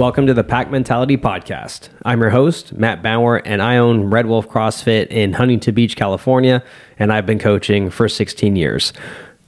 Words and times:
Welcome 0.00 0.26
to 0.28 0.32
the 0.32 0.42
Pack 0.42 0.70
Mentality 0.70 1.18
Podcast. 1.18 1.90
I'm 2.06 2.22
your 2.22 2.30
host, 2.30 2.72
Matt 2.72 3.02
Bauer, 3.02 3.46
and 3.46 3.60
I 3.60 3.76
own 3.76 4.04
Red 4.04 4.24
Wolf 4.24 4.48
CrossFit 4.48 5.08
in 5.08 5.34
Huntington 5.34 5.74
Beach, 5.74 5.94
California, 5.94 6.64
and 6.98 7.12
I've 7.12 7.26
been 7.26 7.38
coaching 7.38 7.90
for 7.90 8.08
16 8.08 8.56
years. 8.56 8.94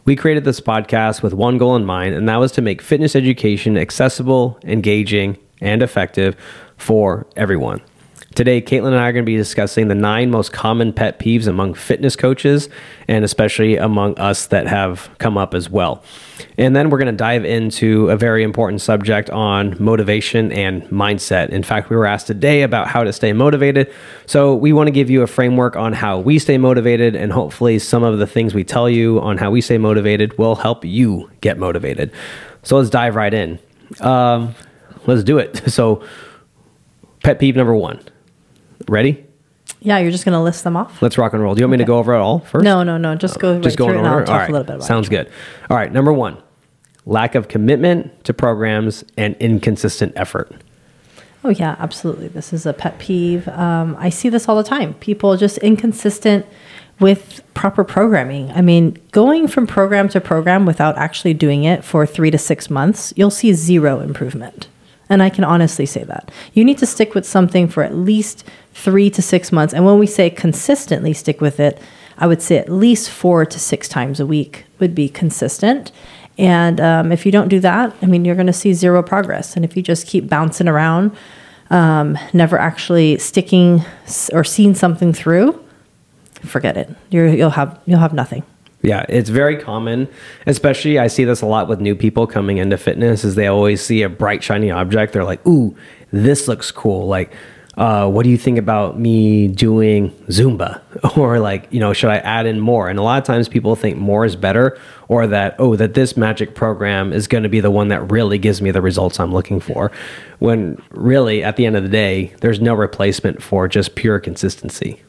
We 0.04 0.14
created 0.14 0.44
this 0.44 0.60
podcast 0.60 1.22
with 1.22 1.32
one 1.32 1.56
goal 1.56 1.74
in 1.74 1.86
mind, 1.86 2.14
and 2.14 2.28
that 2.28 2.36
was 2.36 2.52
to 2.52 2.60
make 2.60 2.82
fitness 2.82 3.16
education 3.16 3.78
accessible, 3.78 4.58
engaging, 4.62 5.38
and 5.62 5.82
effective 5.82 6.36
for 6.76 7.26
everyone. 7.34 7.80
Today, 8.34 8.62
Caitlin 8.62 8.88
and 8.88 8.96
I 8.96 9.08
are 9.08 9.12
going 9.12 9.24
to 9.24 9.30
be 9.30 9.36
discussing 9.36 9.88
the 9.88 9.94
nine 9.94 10.30
most 10.30 10.52
common 10.52 10.94
pet 10.94 11.18
peeves 11.18 11.46
among 11.46 11.74
fitness 11.74 12.16
coaches 12.16 12.70
and 13.06 13.26
especially 13.26 13.76
among 13.76 14.18
us 14.18 14.46
that 14.46 14.66
have 14.66 15.10
come 15.18 15.36
up 15.36 15.52
as 15.52 15.68
well. 15.68 16.02
And 16.56 16.74
then 16.74 16.88
we're 16.88 16.96
going 16.96 17.12
to 17.12 17.16
dive 17.16 17.44
into 17.44 18.08
a 18.08 18.16
very 18.16 18.42
important 18.42 18.80
subject 18.80 19.28
on 19.28 19.76
motivation 19.78 20.50
and 20.50 20.82
mindset. 20.84 21.50
In 21.50 21.62
fact, 21.62 21.90
we 21.90 21.96
were 21.96 22.06
asked 22.06 22.26
today 22.26 22.62
about 22.62 22.88
how 22.88 23.04
to 23.04 23.12
stay 23.12 23.34
motivated. 23.34 23.92
So 24.24 24.54
we 24.54 24.72
want 24.72 24.86
to 24.86 24.92
give 24.92 25.10
you 25.10 25.20
a 25.22 25.26
framework 25.26 25.76
on 25.76 25.92
how 25.92 26.18
we 26.18 26.38
stay 26.38 26.56
motivated, 26.56 27.14
and 27.14 27.32
hopefully, 27.32 27.78
some 27.78 28.02
of 28.02 28.18
the 28.18 28.26
things 28.26 28.54
we 28.54 28.64
tell 28.64 28.88
you 28.88 29.20
on 29.20 29.36
how 29.36 29.50
we 29.50 29.60
stay 29.60 29.78
motivated 29.78 30.38
will 30.38 30.54
help 30.54 30.84
you 30.84 31.30
get 31.42 31.58
motivated. 31.58 32.12
So 32.62 32.78
let's 32.78 32.88
dive 32.88 33.14
right 33.14 33.34
in. 33.34 33.58
Um, 34.00 34.54
let's 35.06 35.22
do 35.22 35.38
it. 35.38 35.60
So, 35.72 36.02
pet 37.22 37.38
peeve 37.38 37.56
number 37.56 37.74
one 37.74 38.02
Ready? 38.88 39.24
Yeah, 39.80 39.98
you're 39.98 40.10
just 40.12 40.24
going 40.24 40.34
to 40.34 40.42
list 40.42 40.64
them 40.64 40.76
off? 40.76 41.02
Let's 41.02 41.18
rock 41.18 41.32
and 41.32 41.42
roll. 41.42 41.54
Do 41.54 41.60
you 41.60 41.66
want 41.66 41.72
me 41.72 41.78
to 41.78 41.84
go 41.84 41.98
over 41.98 42.14
it 42.14 42.18
all 42.18 42.40
first? 42.40 42.64
No, 42.64 42.82
no, 42.82 42.98
no. 42.98 43.14
Just 43.16 43.38
go 43.40 43.54
right 43.54 43.62
just 43.62 43.76
go 43.76 43.86
through 43.86 43.98
in 43.98 44.04
it 44.04 44.08
I'll 44.08 44.20
talk 44.20 44.28
All 44.28 44.36
right. 44.38 44.48
a 44.48 44.52
little 44.52 44.64
bit 44.66 44.76
about 44.76 44.86
Sounds 44.86 45.08
it. 45.08 45.10
good. 45.10 45.30
All 45.70 45.76
right. 45.76 45.92
Number 45.92 46.12
one 46.12 46.40
lack 47.04 47.34
of 47.34 47.48
commitment 47.48 48.24
to 48.24 48.32
programs 48.32 49.02
and 49.16 49.34
inconsistent 49.40 50.12
effort. 50.14 50.52
Oh, 51.44 51.48
yeah, 51.50 51.74
absolutely. 51.80 52.28
This 52.28 52.52
is 52.52 52.64
a 52.66 52.72
pet 52.72 53.00
peeve. 53.00 53.48
Um, 53.48 53.96
I 53.98 54.10
see 54.10 54.28
this 54.28 54.48
all 54.48 54.54
the 54.56 54.62
time. 54.62 54.94
People 54.94 55.36
just 55.36 55.58
inconsistent 55.58 56.46
with 57.00 57.42
proper 57.54 57.82
programming. 57.82 58.52
I 58.52 58.60
mean, 58.60 58.96
going 59.10 59.48
from 59.48 59.66
program 59.66 60.08
to 60.10 60.20
program 60.20 60.64
without 60.66 60.96
actually 60.96 61.34
doing 61.34 61.64
it 61.64 61.82
for 61.82 62.06
three 62.06 62.30
to 62.30 62.38
six 62.38 62.70
months, 62.70 63.12
you'll 63.16 63.32
see 63.32 63.52
zero 63.54 63.98
improvement. 63.98 64.68
And 65.12 65.22
I 65.22 65.28
can 65.28 65.44
honestly 65.44 65.84
say 65.84 66.04
that. 66.04 66.30
You 66.54 66.64
need 66.64 66.78
to 66.78 66.86
stick 66.86 67.14
with 67.14 67.26
something 67.26 67.68
for 67.68 67.82
at 67.82 67.94
least 67.94 68.48
three 68.72 69.10
to 69.10 69.20
six 69.20 69.52
months. 69.52 69.74
And 69.74 69.84
when 69.84 69.98
we 69.98 70.06
say 70.06 70.30
consistently 70.30 71.12
stick 71.12 71.42
with 71.42 71.60
it, 71.60 71.78
I 72.16 72.26
would 72.26 72.40
say 72.40 72.56
at 72.56 72.70
least 72.70 73.10
four 73.10 73.44
to 73.44 73.60
six 73.60 73.88
times 73.88 74.20
a 74.20 74.26
week 74.26 74.64
would 74.78 74.94
be 74.94 75.10
consistent. 75.10 75.92
And 76.38 76.80
um, 76.80 77.12
if 77.12 77.26
you 77.26 77.30
don't 77.30 77.48
do 77.48 77.60
that, 77.60 77.94
I 78.00 78.06
mean, 78.06 78.24
you're 78.24 78.34
going 78.34 78.46
to 78.46 78.54
see 78.54 78.72
zero 78.72 79.02
progress. 79.02 79.54
And 79.54 79.66
if 79.66 79.76
you 79.76 79.82
just 79.82 80.06
keep 80.06 80.30
bouncing 80.30 80.66
around, 80.66 81.14
um, 81.68 82.18
never 82.32 82.58
actually 82.58 83.18
sticking 83.18 83.84
or 84.32 84.44
seeing 84.44 84.74
something 84.74 85.12
through, 85.12 85.62
forget 86.40 86.78
it. 86.78 86.88
You're, 87.10 87.28
you'll 87.28 87.50
have 87.50 87.78
you'll 87.84 87.98
have 87.98 88.14
nothing. 88.14 88.44
Yeah, 88.82 89.06
it's 89.08 89.30
very 89.30 89.56
common, 89.56 90.08
especially 90.46 90.98
I 90.98 91.06
see 91.06 91.24
this 91.24 91.40
a 91.40 91.46
lot 91.46 91.68
with 91.68 91.80
new 91.80 91.94
people 91.94 92.26
coming 92.26 92.58
into 92.58 92.76
fitness 92.76 93.22
is 93.22 93.36
they 93.36 93.46
always 93.46 93.80
see 93.80 94.02
a 94.02 94.08
bright 94.08 94.42
shiny 94.42 94.72
object. 94.72 95.12
They're 95.12 95.24
like, 95.24 95.46
"Ooh, 95.46 95.76
this 96.10 96.48
looks 96.48 96.72
cool." 96.72 97.06
Like, 97.06 97.32
uh, 97.76 98.08
what 98.08 98.24
do 98.24 98.30
you 98.30 98.36
think 98.36 98.58
about 98.58 98.98
me 98.98 99.48
doing 99.48 100.10
Zumba? 100.28 100.80
Or 101.16 101.40
like, 101.40 101.66
you 101.72 101.80
know, 101.80 101.92
should 101.92 102.10
I 102.10 102.18
add 102.18 102.46
in 102.46 102.60
more? 102.60 102.88
And 102.88 102.98
a 102.98 103.02
lot 103.02 103.18
of 103.18 103.24
times 103.24 103.48
people 103.48 103.74
think 103.74 103.96
more 103.96 104.24
is 104.24 104.36
better 104.36 104.78
or 105.08 105.26
that, 105.26 105.56
oh, 105.58 105.74
that 105.76 105.94
this 105.94 106.16
magic 106.16 106.54
program 106.54 107.12
is 107.12 107.26
going 107.26 107.42
to 107.42 107.48
be 107.48 107.60
the 107.60 107.70
one 107.70 107.88
that 107.88 108.10
really 108.10 108.38
gives 108.38 108.62
me 108.62 108.70
the 108.70 108.80
results 108.80 109.18
I'm 109.18 109.32
looking 109.32 109.58
for. 109.58 109.90
When 110.38 110.80
really 110.90 111.42
at 111.42 111.56
the 111.56 111.66
end 111.66 111.76
of 111.76 111.82
the 111.82 111.88
day, 111.88 112.34
there's 112.40 112.60
no 112.60 112.74
replacement 112.74 113.42
for 113.42 113.68
just 113.68 113.94
pure 113.94 114.20
consistency. 114.20 115.02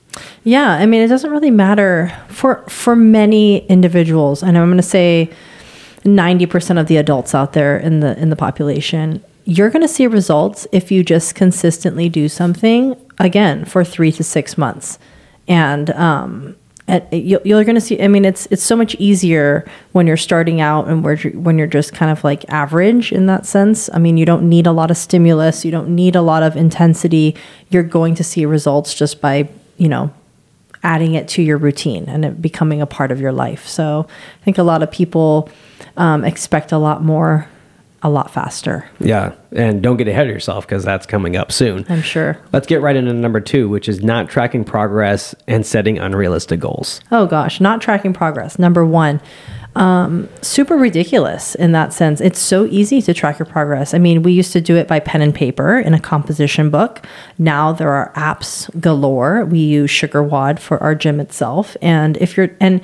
Yeah, 0.43 0.71
I 0.71 0.85
mean, 0.85 1.01
it 1.01 1.07
doesn't 1.07 1.29
really 1.29 1.51
matter 1.51 2.15
for 2.27 2.63
for 2.67 2.95
many 2.95 3.65
individuals, 3.67 4.43
and 4.43 4.57
I'm 4.57 4.67
going 4.67 4.77
to 4.77 4.83
say 4.83 5.31
90% 6.03 6.79
of 6.79 6.87
the 6.87 6.97
adults 6.97 7.33
out 7.33 7.53
there 7.53 7.77
in 7.77 8.01
the 8.01 8.17
in 8.19 8.29
the 8.29 8.35
population, 8.35 9.23
you're 9.45 9.69
going 9.69 9.81
to 9.81 9.87
see 9.87 10.07
results 10.07 10.67
if 10.71 10.91
you 10.91 11.03
just 11.03 11.35
consistently 11.35 12.09
do 12.09 12.29
something 12.29 12.95
again 13.19 13.65
for 13.65 13.83
3 13.83 14.11
to 14.13 14.23
6 14.23 14.57
months. 14.57 14.99
And 15.47 15.89
um 15.91 16.55
you're 17.13 17.63
going 17.63 17.75
to 17.75 17.81
see 17.81 18.01
i 18.01 18.09
mean 18.09 18.25
it's 18.25 18.45
it's 18.47 18.61
so 18.61 18.75
much 18.75 18.93
easier 18.95 19.65
when 19.93 20.05
you're 20.05 20.17
starting 20.17 20.59
out 20.59 20.85
and 20.89 21.01
where 21.01 21.15
when 21.17 21.57
you're 21.57 21.65
just 21.65 21.93
kind 21.93 22.11
of 22.11 22.25
like 22.25 22.43
average 22.49 23.13
in 23.13 23.25
that 23.27 23.45
sense. 23.45 23.89
I 23.93 23.99
mean 23.99 24.17
you 24.17 24.25
don't 24.25 24.49
need 24.49 24.67
a 24.67 24.73
lot 24.73 24.91
of 24.91 24.97
stimulus 24.97 25.63
you 25.63 25.71
don't 25.71 25.89
need 25.95 26.15
a 26.15 26.21
lot 26.21 26.43
of 26.43 26.55
intensity. 26.57 27.35
You're 27.69 27.83
going 27.83 28.15
to 28.15 28.23
see 28.23 28.45
results 28.45 28.93
just 28.93 29.21
by 29.21 29.47
you 29.77 29.87
know 29.87 30.13
adding 30.83 31.13
it 31.13 31.29
to 31.29 31.41
your 31.41 31.57
routine 31.57 32.05
and 32.09 32.25
it 32.25 32.41
becoming 32.41 32.81
a 32.81 32.85
part 32.85 33.11
of 33.11 33.21
your 33.21 33.31
life. 33.31 33.65
So 33.65 34.05
i 34.41 34.43
think 34.43 34.57
a 34.57 34.63
lot 34.63 34.83
of 34.83 34.91
people 34.91 35.49
um, 35.95 36.25
expect 36.25 36.71
a 36.71 36.77
lot 36.77 37.03
more 37.03 37.47
a 38.03 38.09
lot 38.09 38.29
faster 38.31 38.87
Yeah, 38.99 39.33
and 39.51 39.81
don't 39.81 39.97
get 39.97 40.07
ahead 40.07 40.27
of 40.27 40.33
yourself 40.33 40.67
because 40.67 40.83
that's 40.83 41.05
coming 41.05 41.35
up 41.35 41.51
soon. 41.51 41.85
i'm 41.89 42.01
sure 42.01 42.37
Let's 42.51 42.67
get 42.67 42.81
right 42.81 42.95
into 42.95 43.13
number 43.13 43.39
two, 43.39 43.69
which 43.69 43.87
is 43.89 44.03
not 44.03 44.29
tracking 44.29 44.63
progress 44.63 45.33
and 45.47 45.65
setting 45.65 45.97
unrealistic 45.97 46.59
goals. 46.59 46.99
Oh 47.11 47.25
gosh, 47.25 47.59
not 47.61 47.81
tracking 47.81 48.13
progress. 48.13 48.59
Number 48.59 48.85
one, 48.85 49.21
um, 49.75 50.29
super 50.43 50.75
ridiculous 50.75 51.55
in 51.55 51.71
that 51.71 51.93
sense. 51.93 52.21
It's 52.21 52.39
so 52.39 52.65
easy 52.65 53.01
to 53.01 53.13
track 53.13 53.39
your 53.39 53.47
progress. 53.47 53.93
I 53.93 53.97
mean, 53.97 54.21
we 54.21 54.31
used 54.33 54.53
to 54.53 54.61
do 54.61 54.75
it 54.75 54.87
by 54.87 54.99
pen 54.99 55.21
and 55.23 55.33
paper 55.33 55.79
in 55.79 55.93
a 55.95 55.99
composition 55.99 56.69
book. 56.69 57.05
Now 57.39 57.71
there 57.71 57.89
are 57.91 58.11
apps 58.15 58.69
galore. 58.79 59.45
We 59.45 59.59
use 59.59 59.89
SugarWOD 59.89 60.59
for 60.59 60.77
our 60.83 60.93
gym 60.93 61.19
itself. 61.19 61.75
And 61.81 62.17
if 62.17 62.37
you're, 62.37 62.49
and 62.59 62.81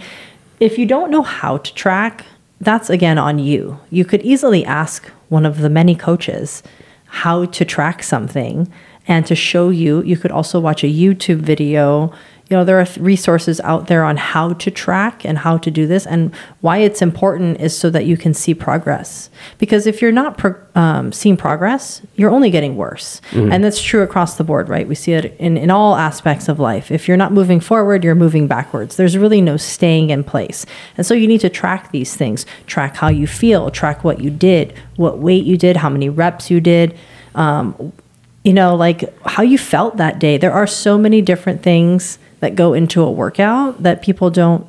if 0.59 0.77
you 0.79 0.87
don't 0.87 1.11
know 1.11 1.21
how 1.21 1.57
to 1.57 1.73
track, 1.75 2.25
that's 2.61 2.89
again 2.89 3.17
on 3.17 3.39
you. 3.39 3.79
You 3.89 4.05
could 4.05 4.21
easily 4.21 4.65
ask 4.65 5.07
one 5.29 5.45
of 5.45 5.59
the 5.59 5.69
many 5.69 5.95
coaches 5.95 6.61
how 7.05 7.45
to 7.45 7.65
track 7.65 8.03
something 8.03 8.71
and 9.07 9.25
to 9.25 9.35
show 9.35 9.69
you. 9.69 10.03
You 10.03 10.17
could 10.17 10.31
also 10.31 10.59
watch 10.59 10.83
a 10.83 10.87
YouTube 10.87 11.39
video. 11.39 12.13
You 12.49 12.57
know, 12.57 12.63
there 12.63 12.79
are 12.79 12.87
resources 12.99 13.59
out 13.61 13.87
there 13.87 14.03
on 14.03 14.17
how 14.17 14.53
to 14.53 14.71
track 14.71 15.23
and 15.23 15.37
how 15.37 15.59
to 15.59 15.69
do 15.69 15.85
this. 15.85 16.07
And 16.07 16.33
why 16.61 16.79
it's 16.79 16.99
important 16.99 17.61
is 17.61 17.77
so 17.77 17.91
that 17.91 18.05
you 18.05 18.17
can 18.17 18.33
see 18.33 18.55
progress. 18.55 19.29
Because 19.59 19.85
if 19.85 20.01
you're 20.01 20.11
not 20.11 20.39
pro- 20.39 20.55
um, 20.73 21.11
seeing 21.11 21.37
progress, 21.37 22.01
you're 22.15 22.31
only 22.31 22.49
getting 22.49 22.75
worse. 22.75 23.21
And 23.53 23.63
that's 23.63 23.79
true 23.79 24.01
across 24.01 24.37
the 24.37 24.43
board, 24.43 24.67
right? 24.67 24.87
We 24.87 24.95
see 24.95 25.13
it 25.13 25.35
in, 25.37 25.57
in 25.57 25.69
all 25.69 25.95
aspects 25.95 26.49
of 26.49 26.59
life. 26.59 26.89
If 26.89 27.07
you're 27.07 27.17
not 27.17 27.31
moving 27.33 27.59
forward, 27.59 28.03
you're 28.03 28.15
moving 28.15 28.47
backwards. 28.47 28.95
There's 28.95 29.15
really 29.15 29.41
no 29.41 29.55
staying 29.55 30.09
in 30.09 30.23
place. 30.23 30.65
And 30.97 31.05
so 31.05 31.13
you 31.13 31.27
need 31.27 31.41
to 31.41 31.49
track 31.49 31.91
these 31.91 32.15
things 32.15 32.47
track 32.65 32.95
how 32.95 33.09
you 33.09 33.27
feel, 33.27 33.69
track 33.69 34.03
what 34.03 34.21
you 34.21 34.31
did, 34.31 34.73
what 34.95 35.19
weight 35.19 35.45
you 35.45 35.55
did, 35.55 35.77
how 35.77 35.89
many 35.89 36.09
reps 36.09 36.49
you 36.49 36.59
did. 36.59 36.97
Um, 37.35 37.93
you 38.43 38.53
know, 38.53 38.75
like 38.75 39.13
how 39.25 39.43
you 39.43 39.57
felt 39.57 39.97
that 39.97 40.17
day. 40.17 40.37
There 40.37 40.53
are 40.53 40.65
so 40.65 40.97
many 40.97 41.21
different 41.21 41.61
things 41.61 42.17
that 42.39 42.55
go 42.55 42.73
into 42.73 43.01
a 43.01 43.11
workout 43.11 43.83
that 43.83 44.01
people 44.01 44.29
don't 44.29 44.65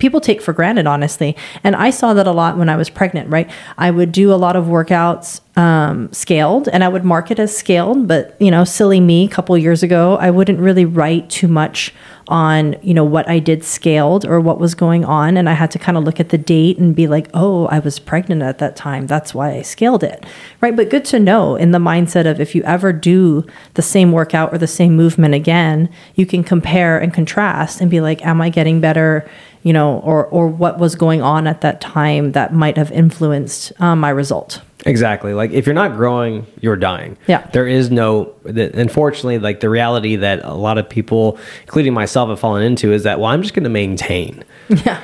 people 0.00 0.20
take 0.20 0.42
for 0.42 0.52
granted 0.52 0.86
honestly. 0.86 1.36
And 1.62 1.76
i 1.76 1.90
saw 1.90 2.12
that 2.14 2.26
a 2.26 2.32
lot 2.32 2.56
when 2.56 2.68
i 2.68 2.76
was 2.76 2.90
pregnant 2.90 3.28
right? 3.30 3.50
I 3.78 3.90
would 3.90 4.12
do 4.12 4.32
a 4.32 4.36
lot 4.36 4.56
of 4.56 4.64
workouts 4.66 5.40
um, 5.56 6.12
scaled 6.12 6.68
and 6.68 6.84
i 6.84 6.88
would 6.88 7.04
mark 7.04 7.30
it 7.30 7.38
as 7.38 7.56
scaled 7.56 8.06
but 8.06 8.36
you 8.40 8.50
know 8.50 8.64
silly 8.64 9.00
me 9.00 9.24
a 9.24 9.28
couple 9.28 9.56
years 9.58 9.82
ago 9.82 10.16
i 10.18 10.30
wouldn't 10.30 10.60
really 10.60 10.84
write 10.84 11.28
too 11.28 11.48
much 11.48 11.92
on 12.28 12.76
you 12.82 12.94
know 12.94 13.04
what 13.04 13.28
i 13.28 13.38
did 13.40 13.64
scaled 13.64 14.24
or 14.24 14.38
what 14.40 14.60
was 14.60 14.74
going 14.74 15.04
on 15.04 15.36
and 15.36 15.48
i 15.48 15.52
had 15.52 15.70
to 15.70 15.78
kind 15.78 15.98
of 15.98 16.04
look 16.04 16.20
at 16.20 16.28
the 16.28 16.38
date 16.38 16.78
and 16.78 16.94
be 16.94 17.08
like 17.08 17.28
oh 17.34 17.66
i 17.66 17.78
was 17.80 17.98
pregnant 17.98 18.42
at 18.42 18.58
that 18.58 18.76
time. 18.76 19.06
That's 19.06 19.34
why 19.34 19.52
i 19.52 19.62
scaled 19.62 20.04
it. 20.04 20.24
Right? 20.60 20.74
But 20.74 20.90
good 20.90 21.04
to 21.06 21.18
know 21.18 21.56
in 21.56 21.72
the 21.72 21.78
mindset 21.78 22.30
of 22.30 22.40
if 22.40 22.54
you 22.54 22.62
ever 22.62 22.92
do 22.92 23.46
the 23.74 23.82
same 23.82 24.12
workout 24.12 24.52
or 24.52 24.58
the 24.58 24.66
same 24.66 24.96
movement 24.96 25.34
again 25.34 25.88
you 26.14 26.26
can 26.26 26.44
compare 26.44 26.98
and 26.98 27.12
contrast 27.12 27.80
and 27.80 27.90
be 27.90 28.00
like 28.00 28.24
am 28.24 28.40
i 28.40 28.48
getting 28.50 28.80
better? 28.80 29.28
You 29.62 29.72
know 29.74 29.98
or 30.00 30.26
or 30.26 30.48
what 30.48 30.78
was 30.78 30.94
going 30.94 31.20
on 31.20 31.46
at 31.46 31.60
that 31.60 31.80
time 31.80 32.32
that 32.32 32.54
might 32.54 32.76
have 32.76 32.90
influenced 32.90 33.72
um, 33.80 34.00
my 34.00 34.08
result 34.10 34.62
Exactly. 34.86 35.34
Like 35.34 35.50
if 35.50 35.66
you're 35.66 35.74
not 35.74 35.96
growing, 35.96 36.46
you're 36.60 36.76
dying. 36.76 37.16
Yeah. 37.26 37.46
There 37.52 37.66
is 37.66 37.90
no. 37.90 38.34
The, 38.44 38.70
unfortunately, 38.78 39.38
like 39.38 39.60
the 39.60 39.68
reality 39.68 40.16
that 40.16 40.44
a 40.44 40.54
lot 40.54 40.78
of 40.78 40.88
people, 40.88 41.38
including 41.62 41.92
myself, 41.92 42.28
have 42.30 42.40
fallen 42.40 42.62
into 42.62 42.92
is 42.92 43.02
that 43.02 43.20
well, 43.20 43.30
I'm 43.30 43.42
just 43.42 43.54
going 43.54 43.64
to 43.64 43.70
maintain. 43.70 44.44
yeah 44.68 45.00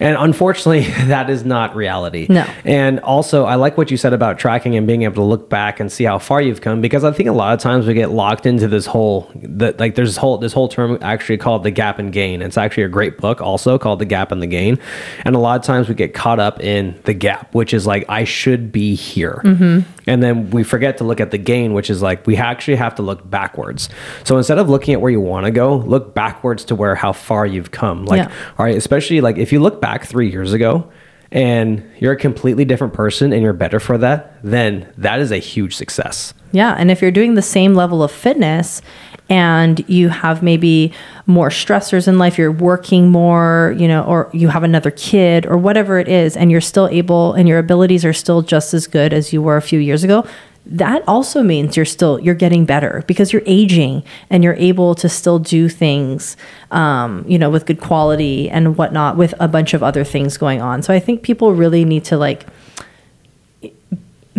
And 0.00 0.16
unfortunately, 0.18 0.82
that 1.08 1.30
is 1.30 1.44
not 1.44 1.74
reality. 1.74 2.26
No. 2.28 2.46
And 2.64 3.00
also, 3.00 3.44
I 3.44 3.56
like 3.56 3.76
what 3.76 3.90
you 3.90 3.96
said 3.96 4.12
about 4.12 4.38
tracking 4.38 4.76
and 4.76 4.86
being 4.86 5.02
able 5.02 5.16
to 5.16 5.22
look 5.22 5.48
back 5.48 5.80
and 5.80 5.90
see 5.90 6.04
how 6.04 6.18
far 6.18 6.40
you've 6.40 6.60
come 6.60 6.80
because 6.80 7.04
I 7.04 7.12
think 7.12 7.28
a 7.28 7.32
lot 7.32 7.54
of 7.54 7.60
times 7.60 7.86
we 7.86 7.94
get 7.94 8.10
locked 8.10 8.46
into 8.46 8.68
this 8.68 8.86
whole 8.86 9.30
that 9.34 9.78
like 9.80 9.94
there's 9.94 10.10
this 10.10 10.16
whole 10.16 10.38
this 10.38 10.52
whole 10.52 10.68
term 10.68 10.98
actually 11.00 11.38
called 11.38 11.62
the 11.62 11.70
gap 11.70 11.98
and 11.98 12.12
gain. 12.12 12.42
It's 12.42 12.58
actually 12.58 12.84
a 12.84 12.88
great 12.88 13.18
book 13.18 13.40
also 13.40 13.78
called 13.78 13.98
The 13.98 14.04
Gap 14.04 14.32
and 14.32 14.42
the 14.42 14.46
Gain. 14.46 14.78
And 15.24 15.34
a 15.34 15.38
lot 15.38 15.58
of 15.58 15.66
times 15.66 15.88
we 15.88 15.94
get 15.94 16.14
caught 16.14 16.40
up 16.40 16.60
in 16.60 16.98
the 17.04 17.14
gap, 17.14 17.54
which 17.54 17.74
is 17.74 17.86
like 17.86 18.04
I 18.08 18.24
should 18.24 18.72
be 18.72 18.94
here. 18.94 19.40
Mm-hmm. 19.44 19.80
And 20.08 20.22
then 20.22 20.50
we 20.50 20.64
forget 20.64 20.98
to 20.98 21.04
look 21.04 21.20
at 21.20 21.30
the 21.30 21.38
gain, 21.38 21.74
which 21.74 21.90
is 21.90 22.02
like 22.02 22.26
we 22.26 22.36
actually 22.36 22.76
have 22.76 22.94
to 22.96 23.02
look 23.02 23.28
backwards. 23.28 23.88
So 24.24 24.36
instead 24.36 24.58
of 24.58 24.68
looking 24.68 24.94
at 24.94 25.00
where 25.00 25.10
you 25.12 25.20
want 25.20 25.44
to 25.46 25.52
go, 25.52 25.76
look 25.76 26.14
backwards 26.14 26.64
to 26.66 26.74
where 26.74 26.94
how 26.94 27.12
far 27.12 27.46
you've 27.46 27.70
come. 27.70 28.04
Like, 28.06 28.18
Yeah. 28.18 28.32
all 28.58 28.64
right, 28.66 28.76
especially 28.76 29.20
like 29.20 29.36
if 29.38 29.52
you 29.52 29.60
look 29.60 29.80
back 29.80 30.06
three 30.06 30.30
years 30.30 30.52
ago 30.52 30.90
and 31.30 31.84
you're 31.98 32.12
a 32.12 32.16
completely 32.16 32.64
different 32.64 32.94
person 32.94 33.32
and 33.32 33.42
you're 33.42 33.52
better 33.52 33.78
for 33.78 33.98
that, 33.98 34.38
then 34.42 34.90
that 34.96 35.20
is 35.20 35.30
a 35.30 35.36
huge 35.38 35.76
success. 35.76 36.32
Yeah. 36.52 36.74
And 36.78 36.90
if 36.90 37.02
you're 37.02 37.10
doing 37.10 37.34
the 37.34 37.42
same 37.42 37.74
level 37.74 38.02
of 38.02 38.10
fitness 38.10 38.80
and 39.28 39.86
you 39.88 40.08
have 40.08 40.42
maybe 40.42 40.92
more 41.26 41.50
stressors 41.50 42.08
in 42.08 42.18
life, 42.18 42.38
you're 42.38 42.50
working 42.50 43.10
more, 43.10 43.74
you 43.76 43.86
know, 43.86 44.02
or 44.04 44.30
you 44.32 44.48
have 44.48 44.62
another 44.62 44.90
kid 44.90 45.46
or 45.46 45.58
whatever 45.58 45.98
it 45.98 46.08
is, 46.08 46.36
and 46.36 46.50
you're 46.50 46.60
still 46.60 46.88
able 46.88 47.34
and 47.34 47.48
your 47.48 47.58
abilities 47.58 48.04
are 48.04 48.12
still 48.12 48.42
just 48.42 48.72
as 48.72 48.86
good 48.86 49.12
as 49.12 49.32
you 49.32 49.42
were 49.42 49.56
a 49.56 49.62
few 49.62 49.78
years 49.78 50.02
ago. 50.02 50.26
That 50.64 51.02
also 51.08 51.42
means 51.42 51.76
you're 51.76 51.86
still 51.86 52.20
you're 52.20 52.34
getting 52.34 52.66
better 52.66 53.02
because 53.06 53.32
you're 53.32 53.42
aging 53.46 54.02
and 54.28 54.44
you're 54.44 54.54
able 54.54 54.94
to 54.96 55.08
still 55.08 55.38
do 55.38 55.68
things, 55.68 56.36
um, 56.70 57.24
you 57.26 57.38
know, 57.38 57.48
with 57.48 57.64
good 57.64 57.80
quality 57.80 58.50
and 58.50 58.76
whatnot, 58.76 59.16
with 59.16 59.34
a 59.40 59.48
bunch 59.48 59.72
of 59.72 59.82
other 59.82 60.04
things 60.04 60.36
going 60.36 60.60
on. 60.60 60.82
So 60.82 60.92
I 60.92 61.00
think 61.00 61.22
people 61.22 61.54
really 61.54 61.84
need 61.86 62.04
to 62.06 62.18
like 62.18 62.46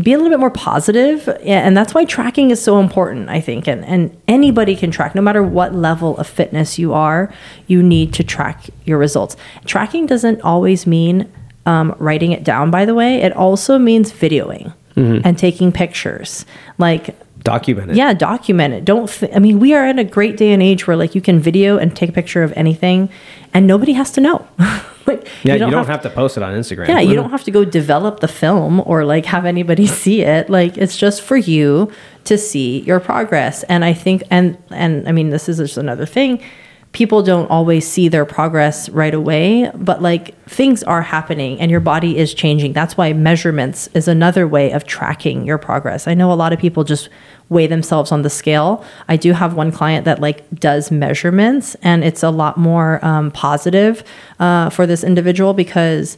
be 0.04 0.14
a 0.14 0.18
little 0.18 0.30
bit 0.32 0.40
more 0.40 0.52
and 1.44 1.76
that's 1.76 1.94
why 1.94 2.06
tracking 2.06 2.52
is 2.52 2.62
so 2.62 2.80
important 2.80 3.30
i 3.30 3.40
think 3.42 3.68
and, 3.68 3.84
and 3.86 4.16
anybody 4.28 4.76
can 4.76 4.92
track. 4.92 5.16
No 5.16 5.22
matter 5.22 5.44
what 5.44 5.74
level 5.74 6.18
of 6.18 6.28
fitness 6.28 6.78
you 6.80 6.94
are 6.94 7.32
you 7.68 7.82
need 7.84 8.14
to 8.14 8.24
track 8.24 8.70
your 8.86 8.98
results. 8.98 9.36
Tracking 9.66 10.06
doesn't 10.06 10.42
always 10.42 10.86
mean 10.88 11.32
um, 11.66 11.96
writing 12.00 12.32
it 12.32 12.44
down 12.44 12.72
by 12.72 12.86
the 12.86 12.94
way. 12.94 13.22
It 13.22 13.34
also 13.34 13.78
means 13.78 14.12
videoing 14.12 14.74
and 14.96 15.38
taking 15.38 15.72
pictures. 15.72 16.46
Like 16.78 17.16
Document 17.42 17.92
it. 17.92 17.96
yeah 17.96 18.14
document 18.14 18.74
it. 18.74 18.84
Don't 18.84 19.10
th- 19.10 19.32
i 19.34 19.40
mean 19.40 19.60
we 19.62 19.74
are 19.74 19.86
in 19.88 19.98
a 19.98 20.04
great 20.04 20.36
day 20.36 20.52
and 20.52 20.62
age 20.62 20.88
where 20.88 20.98
like 20.98 21.16
you 21.16 21.22
can 21.22 21.40
video 21.40 21.78
and 21.78 21.96
take 21.96 22.10
a 22.10 22.14
picture 22.14 22.44
of 22.44 22.52
anything 22.58 23.08
and 23.54 23.68
nobody 23.68 23.94
has 23.94 24.12
to 24.12 24.22
know 24.22 24.48
like 25.06 25.28
Yeah, 25.44 25.54
you 25.54 25.60
don't, 25.60 25.88
have, 25.88 26.02
to 26.04 26.10
post 26.10 26.38
it 26.38 26.44
on 26.44 26.54
Instagram. 26.54 26.88
yeah, 26.88 27.00
you 27.00 27.10
mm-hmm. 27.10 27.16
don't 27.16 27.32
have 27.32 27.44
to 27.44 27.52
go 27.52 27.66
develop 27.66 28.20
the 28.20 28.28
film 28.28 28.82
or 28.86 29.06
like 29.06 29.26
have 29.26 29.46
anybody 29.46 29.88
see 30.04 30.22
it. 30.22 30.50
Like 30.50 30.78
it's 30.78 30.98
just 30.98 31.22
for 31.22 31.38
you 31.38 31.92
to 32.26 32.38
see 32.38 32.82
your 32.82 33.00
progress. 33.00 33.64
And 33.64 33.84
I 33.84 33.94
think 33.94 34.24
and 34.30 34.58
and 34.70 35.08
I 35.08 35.12
mean 35.12 35.30
this 35.30 35.50
is 35.50 35.58
just 35.58 35.78
another 35.78 36.06
thing. 36.06 36.42
People 36.92 37.22
don't 37.22 37.50
always 37.52 37.88
see 37.88 38.08
their 38.08 38.26
progress 38.26 38.90
right 38.90 39.14
away, 39.14 39.70
but 39.76 40.02
like 40.02 40.36
things 40.46 40.82
are 40.84 41.04
happening 41.04 41.60
and 41.60 41.70
your 41.70 41.80
body 41.80 42.18
is 42.18 42.34
changing. 42.34 42.74
That's 42.74 42.98
why 42.98 43.14
measurements 43.14 43.88
is 43.94 44.08
another 44.08 44.48
way 44.48 44.72
of 44.72 44.86
tracking 44.86 45.46
your 45.46 45.60
progress. 45.60 46.08
I 46.08 46.16
know 46.16 46.32
a 46.32 46.34
lot 46.34 46.52
of 46.52 46.60
people 46.60 46.84
just 46.84 47.10
weigh 47.50 47.68
themselves 47.68 48.12
on 48.12 48.24
the 48.24 48.30
scale. 48.30 48.84
I 49.08 49.18
do 49.18 49.34
have 49.34 49.54
one 49.54 49.72
client 49.72 50.06
that 50.06 50.20
like 50.20 50.50
does 50.56 50.90
measurements, 50.90 51.76
and 51.84 52.04
it's 52.04 52.24
a 52.24 52.30
lot 52.32 52.58
more 52.58 53.04
um, 53.06 53.32
positive 53.32 54.04
uh, 54.40 54.70
for 54.70 54.88
this 54.88 55.04
individual 55.04 55.54
because 55.54 56.18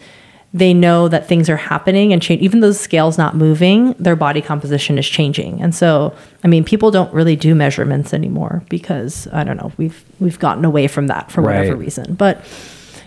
they 0.53 0.73
know 0.73 1.07
that 1.07 1.27
things 1.27 1.49
are 1.49 1.55
happening 1.57 2.11
and 2.11 2.21
change. 2.21 2.41
Even 2.41 2.59
though 2.59 2.67
the 2.67 2.73
scale's 2.73 3.17
not 3.17 3.35
moving, 3.35 3.93
their 3.93 4.17
body 4.17 4.41
composition 4.41 4.97
is 4.97 5.07
changing. 5.07 5.61
And 5.61 5.73
so, 5.73 6.13
I 6.43 6.47
mean, 6.47 6.65
people 6.65 6.91
don't 6.91 7.13
really 7.13 7.37
do 7.37 7.55
measurements 7.55 8.13
anymore 8.13 8.61
because 8.69 9.27
I 9.31 9.43
don't 9.45 9.55
know. 9.57 9.71
We've 9.77 10.03
we've 10.19 10.39
gotten 10.39 10.65
away 10.65 10.87
from 10.87 11.07
that 11.07 11.31
for 11.31 11.41
whatever 11.41 11.75
reason. 11.75 12.15
But 12.15 12.43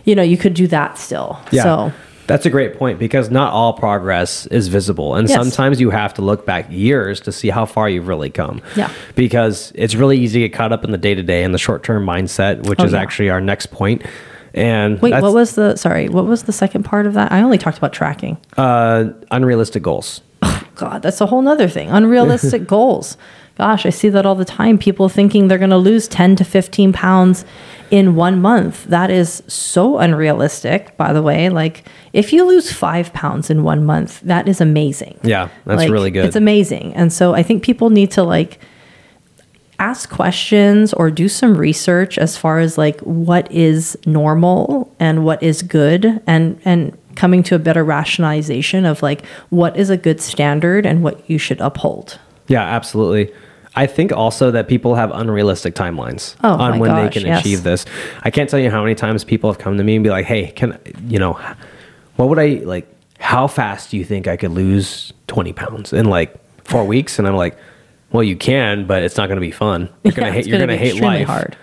you 0.05 0.15
know, 0.15 0.23
you 0.23 0.37
could 0.39 0.55
do 0.55 0.67
that 0.69 0.97
still. 0.99 1.39
Yeah. 1.51 1.63
So 1.65 1.93
That's 2.27 2.47
a 2.47 2.51
great 2.51 2.79
point 2.79 2.99
because 2.99 3.31
not 3.31 3.53
all 3.53 3.75
progress 3.75 4.47
is 4.47 4.69
visible. 4.69 5.15
And 5.15 5.29
Yes. 5.29 5.39
sometimes 5.39 5.79
you 5.79 5.91
have 5.91 6.15
to 6.15 6.23
look 6.23 6.47
back 6.47 6.67
years 6.71 7.21
to 7.21 7.33
see 7.33 7.51
how 7.51 7.67
far 7.67 7.91
you've 7.91 8.09
really 8.09 8.31
come. 8.31 8.63
Yeah. 8.77 8.91
Because 9.15 9.71
it's 9.75 9.95
really 9.95 10.19
easy 10.19 10.41
to 10.41 10.49
get 10.49 10.57
caught 10.57 10.73
up 10.73 10.85
in 10.85 10.91
the 10.93 10.97
day 10.99 11.15
to 11.15 11.23
day 11.23 11.43
and 11.45 11.53
the 11.53 11.59
short 11.59 11.83
term 11.83 12.07
mindset, 12.07 12.67
which 12.67 12.81
Oh, 12.81 12.85
is 12.85 12.93
yeah. 12.93 13.01
actually 13.03 13.29
our 13.29 13.43
next 13.43 13.67
point. 13.67 14.01
And 14.55 15.01
wait, 15.03 15.13
what 15.21 15.35
was 15.35 15.55
the 15.57 15.77
sorry? 15.77 16.09
What 16.09 16.27
was 16.27 16.45
the 16.45 16.53
second 16.53 16.85
part 16.85 17.07
of 17.07 17.15
that? 17.15 17.33
I 17.33 17.43
only 17.43 17.59
talked 17.59 17.77
about 17.79 17.93
tracking. 17.93 18.37
uh, 18.57 19.11
unrealistic 19.31 19.83
goals? 19.83 20.21
God, 20.77 21.03
that's 21.03 21.21
a 21.21 21.27
whole 21.27 21.43
nother 21.43 21.69
thing. 21.69 21.89
Unrealistic 21.91 22.67
goals. 22.77 23.17
Gosh, 23.57 23.87
I 23.87 23.91
see 23.91 24.09
that 24.09 24.27
all 24.27 24.35
the 24.35 24.45
time. 24.45 24.79
People 24.79 25.09
thinking 25.09 25.47
they're 25.47 25.59
going 25.59 25.71
to 25.71 25.77
lose 25.77 26.09
10 26.09 26.35
to 26.37 26.45
15 26.45 26.93
pounds 26.93 27.45
in 27.93 28.17
one 28.17 28.43
month. 28.43 28.85
That 28.87 29.11
is 29.11 29.45
so 29.47 29.99
unrealistic, 29.99 30.97
by 30.97 31.13
the 31.13 31.23
way. 31.23 31.49
Like, 31.51 31.87
if 32.13 32.33
you 32.33 32.45
lose 32.45 32.73
five 32.73 33.13
pounds 33.13 33.51
in 33.51 33.63
one 33.63 33.85
month, 33.85 34.21
that 34.23 34.49
is 34.49 34.61
amazing. 34.61 35.19
Yeah, 35.23 35.51
that's 35.65 35.79
Like, 35.79 35.91
really 35.91 36.11
good. 36.11 36.25
It's 36.25 36.35
amazing. 36.37 36.95
And 36.95 37.13
so 37.13 37.33
I 37.35 37.45
think 37.45 37.63
people 37.63 37.91
need 37.91 38.11
to 38.13 38.25
like 38.25 38.59
ask 39.85 40.09
questions 40.11 40.93
or 40.95 41.11
do 41.11 41.29
some 41.29 41.57
research 41.57 42.17
as 42.19 42.37
far 42.37 42.59
as 42.59 42.79
like 42.79 42.99
what 43.01 43.51
is 43.53 43.97
normal 44.07 44.91
and 44.99 45.25
what 45.25 45.43
is 45.43 45.63
good 45.63 46.03
and 46.27 46.59
and 46.65 46.97
coming 47.17 47.43
to 47.45 47.55
a 47.55 47.59
better 47.59 47.85
rationalization 47.85 48.85
of 48.87 49.03
like 49.03 49.25
what 49.51 49.77
is 49.77 49.91
a 49.91 49.97
good 49.97 50.21
standard 50.21 50.85
and 50.87 51.03
what 51.03 51.17
you 51.31 51.39
should 51.39 51.61
uphold. 51.61 52.19
Yeah, 52.49 52.63
absolutely. 52.63 53.33
I 53.77 53.87
think 53.87 54.11
also 54.13 54.51
that 54.53 54.69
people 54.69 54.95
have 54.95 55.11
unrealistic 55.13 55.75
timelines 55.75 56.35
Oh, 56.43 56.55
on 56.55 56.79
when 56.79 56.91
gosh, 56.91 57.03
they 57.15 57.21
can 57.21 57.27
yes. 57.29 57.41
achieve 57.41 57.63
this. 57.63 57.85
I 58.23 58.31
can't 58.31 58.49
tell 58.49 58.61
you 58.61 58.71
how 58.71 58.83
many 58.83 58.95
times 58.95 59.25
people 59.25 59.51
have 59.51 59.61
come 59.61 59.77
to 59.79 59.85
me 59.85 59.97
and 59.97 60.05
be 60.05 60.11
like, 60.11 60.27
"Hey, 60.27 60.53
can 60.53 60.79
you 61.09 61.19
know, 61.19 61.35
what 62.17 62.29
would 62.29 62.39
I 62.39 62.63
like? 62.65 62.87
How 63.19 63.47
fast 63.49 63.91
do 63.91 63.97
you 63.97 64.05
think 64.05 64.27
I 64.29 64.37
could 64.37 64.53
lose 64.53 65.13
twenty 65.27 65.53
pounds 65.53 65.93
in 65.93 66.07
like 66.07 66.35
four 66.65 66.85
weeks?" 66.85 67.19
And 67.19 67.27
I'm 67.29 67.37
like, 67.37 67.57
"Well, 68.15 68.23
you 68.23 68.37
can, 68.37 68.87
but 68.87 69.03
it's 69.03 69.17
not 69.17 69.27
going 69.27 69.37
to 69.37 69.41
be 69.41 69.51
fun. 69.51 69.89
You're 70.05 70.13
gonna 70.13 70.31
hate. 70.31 70.47
You're 70.47 70.61
gonna 70.61 70.75
gonna 70.75 70.79
hate 70.79 71.03
life. 71.03 71.27
hard. 71.27 71.57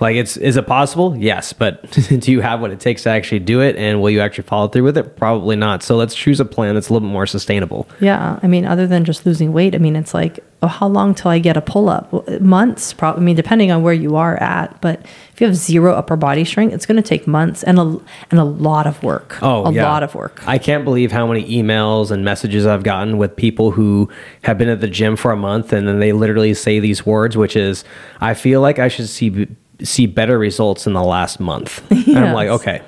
Like, 0.00 0.16
it's 0.16 0.36
is 0.36 0.56
it 0.56 0.66
possible? 0.66 1.14
Yes, 1.16 1.52
but 1.52 1.90
do 2.08 2.32
you 2.32 2.40
have 2.40 2.60
what 2.60 2.70
it 2.70 2.80
takes 2.80 3.02
to 3.02 3.10
actually 3.10 3.40
do 3.40 3.60
it? 3.60 3.76
And 3.76 4.00
will 4.00 4.10
you 4.10 4.20
actually 4.20 4.44
follow 4.44 4.68
through 4.68 4.84
with 4.84 4.96
it? 4.96 5.16
Probably 5.16 5.56
not. 5.56 5.82
So 5.82 5.96
let's 5.96 6.14
choose 6.14 6.40
a 6.40 6.44
plan 6.44 6.74
that's 6.74 6.88
a 6.88 6.92
little 6.92 7.06
bit 7.08 7.12
more 7.12 7.26
sustainable. 7.26 7.88
Yeah, 8.00 8.40
I 8.42 8.46
mean, 8.46 8.64
other 8.64 8.86
than 8.86 9.04
just 9.04 9.26
losing 9.26 9.52
weight, 9.52 9.74
I 9.74 9.78
mean, 9.78 9.96
it's 9.96 10.14
like, 10.14 10.40
oh, 10.62 10.68
how 10.68 10.86
long 10.88 11.14
till 11.14 11.30
I 11.30 11.38
get 11.38 11.56
a 11.56 11.60
pull 11.60 11.88
up? 11.88 12.12
Months, 12.40 12.92
probably. 12.92 13.22
I 13.22 13.24
mean, 13.24 13.36
depending 13.36 13.70
on 13.70 13.82
where 13.82 13.92
you 13.92 14.16
are 14.16 14.36
at. 14.36 14.80
But 14.80 15.04
if 15.32 15.40
you 15.40 15.46
have 15.46 15.56
zero 15.56 15.94
upper 15.94 16.16
body 16.16 16.44
strength, 16.44 16.74
it's 16.74 16.86
going 16.86 16.96
to 16.96 17.06
take 17.06 17.26
months 17.26 17.62
and 17.62 17.78
a 17.78 18.00
and 18.30 18.40
a 18.40 18.44
lot 18.44 18.86
of 18.86 19.02
work. 19.02 19.38
Oh, 19.42 19.66
a 19.66 19.72
yeah. 19.72 19.88
lot 19.88 20.02
of 20.02 20.14
work. 20.14 20.46
I 20.46 20.58
can't 20.58 20.84
believe 20.84 21.12
how 21.12 21.26
many 21.26 21.44
emails 21.48 22.10
and 22.10 22.24
messages 22.24 22.66
I've 22.66 22.82
gotten 22.82 23.18
with 23.18 23.36
people 23.36 23.70
who 23.70 24.08
have 24.42 24.58
been 24.58 24.68
at 24.68 24.80
the 24.80 24.88
gym 24.88 25.16
for 25.16 25.30
a 25.30 25.36
month 25.36 25.72
and 25.72 25.86
then 25.86 25.98
they 25.98 26.12
literally 26.12 26.54
say 26.54 26.80
these 26.80 27.04
words, 27.06 27.36
which 27.36 27.56
is, 27.56 27.84
"I 28.20 28.34
feel 28.34 28.60
like 28.60 28.78
I 28.78 28.88
should 28.88 29.08
see 29.08 29.48
see 29.84 30.06
better 30.06 30.38
results 30.38 30.86
in 30.86 30.92
the 30.92 31.02
last 31.04 31.40
month." 31.40 31.82
And 32.08 32.18
I'm 32.18 32.34
like, 32.34 32.48
okay, 32.48 32.82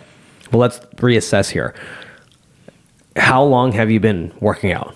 well, 0.50 0.60
let's 0.60 0.78
reassess 0.96 1.50
here. 1.50 1.74
How 3.16 3.42
long 3.44 3.72
have 3.72 3.90
you 3.90 4.00
been 4.00 4.32
working 4.40 4.72
out? 4.72 4.94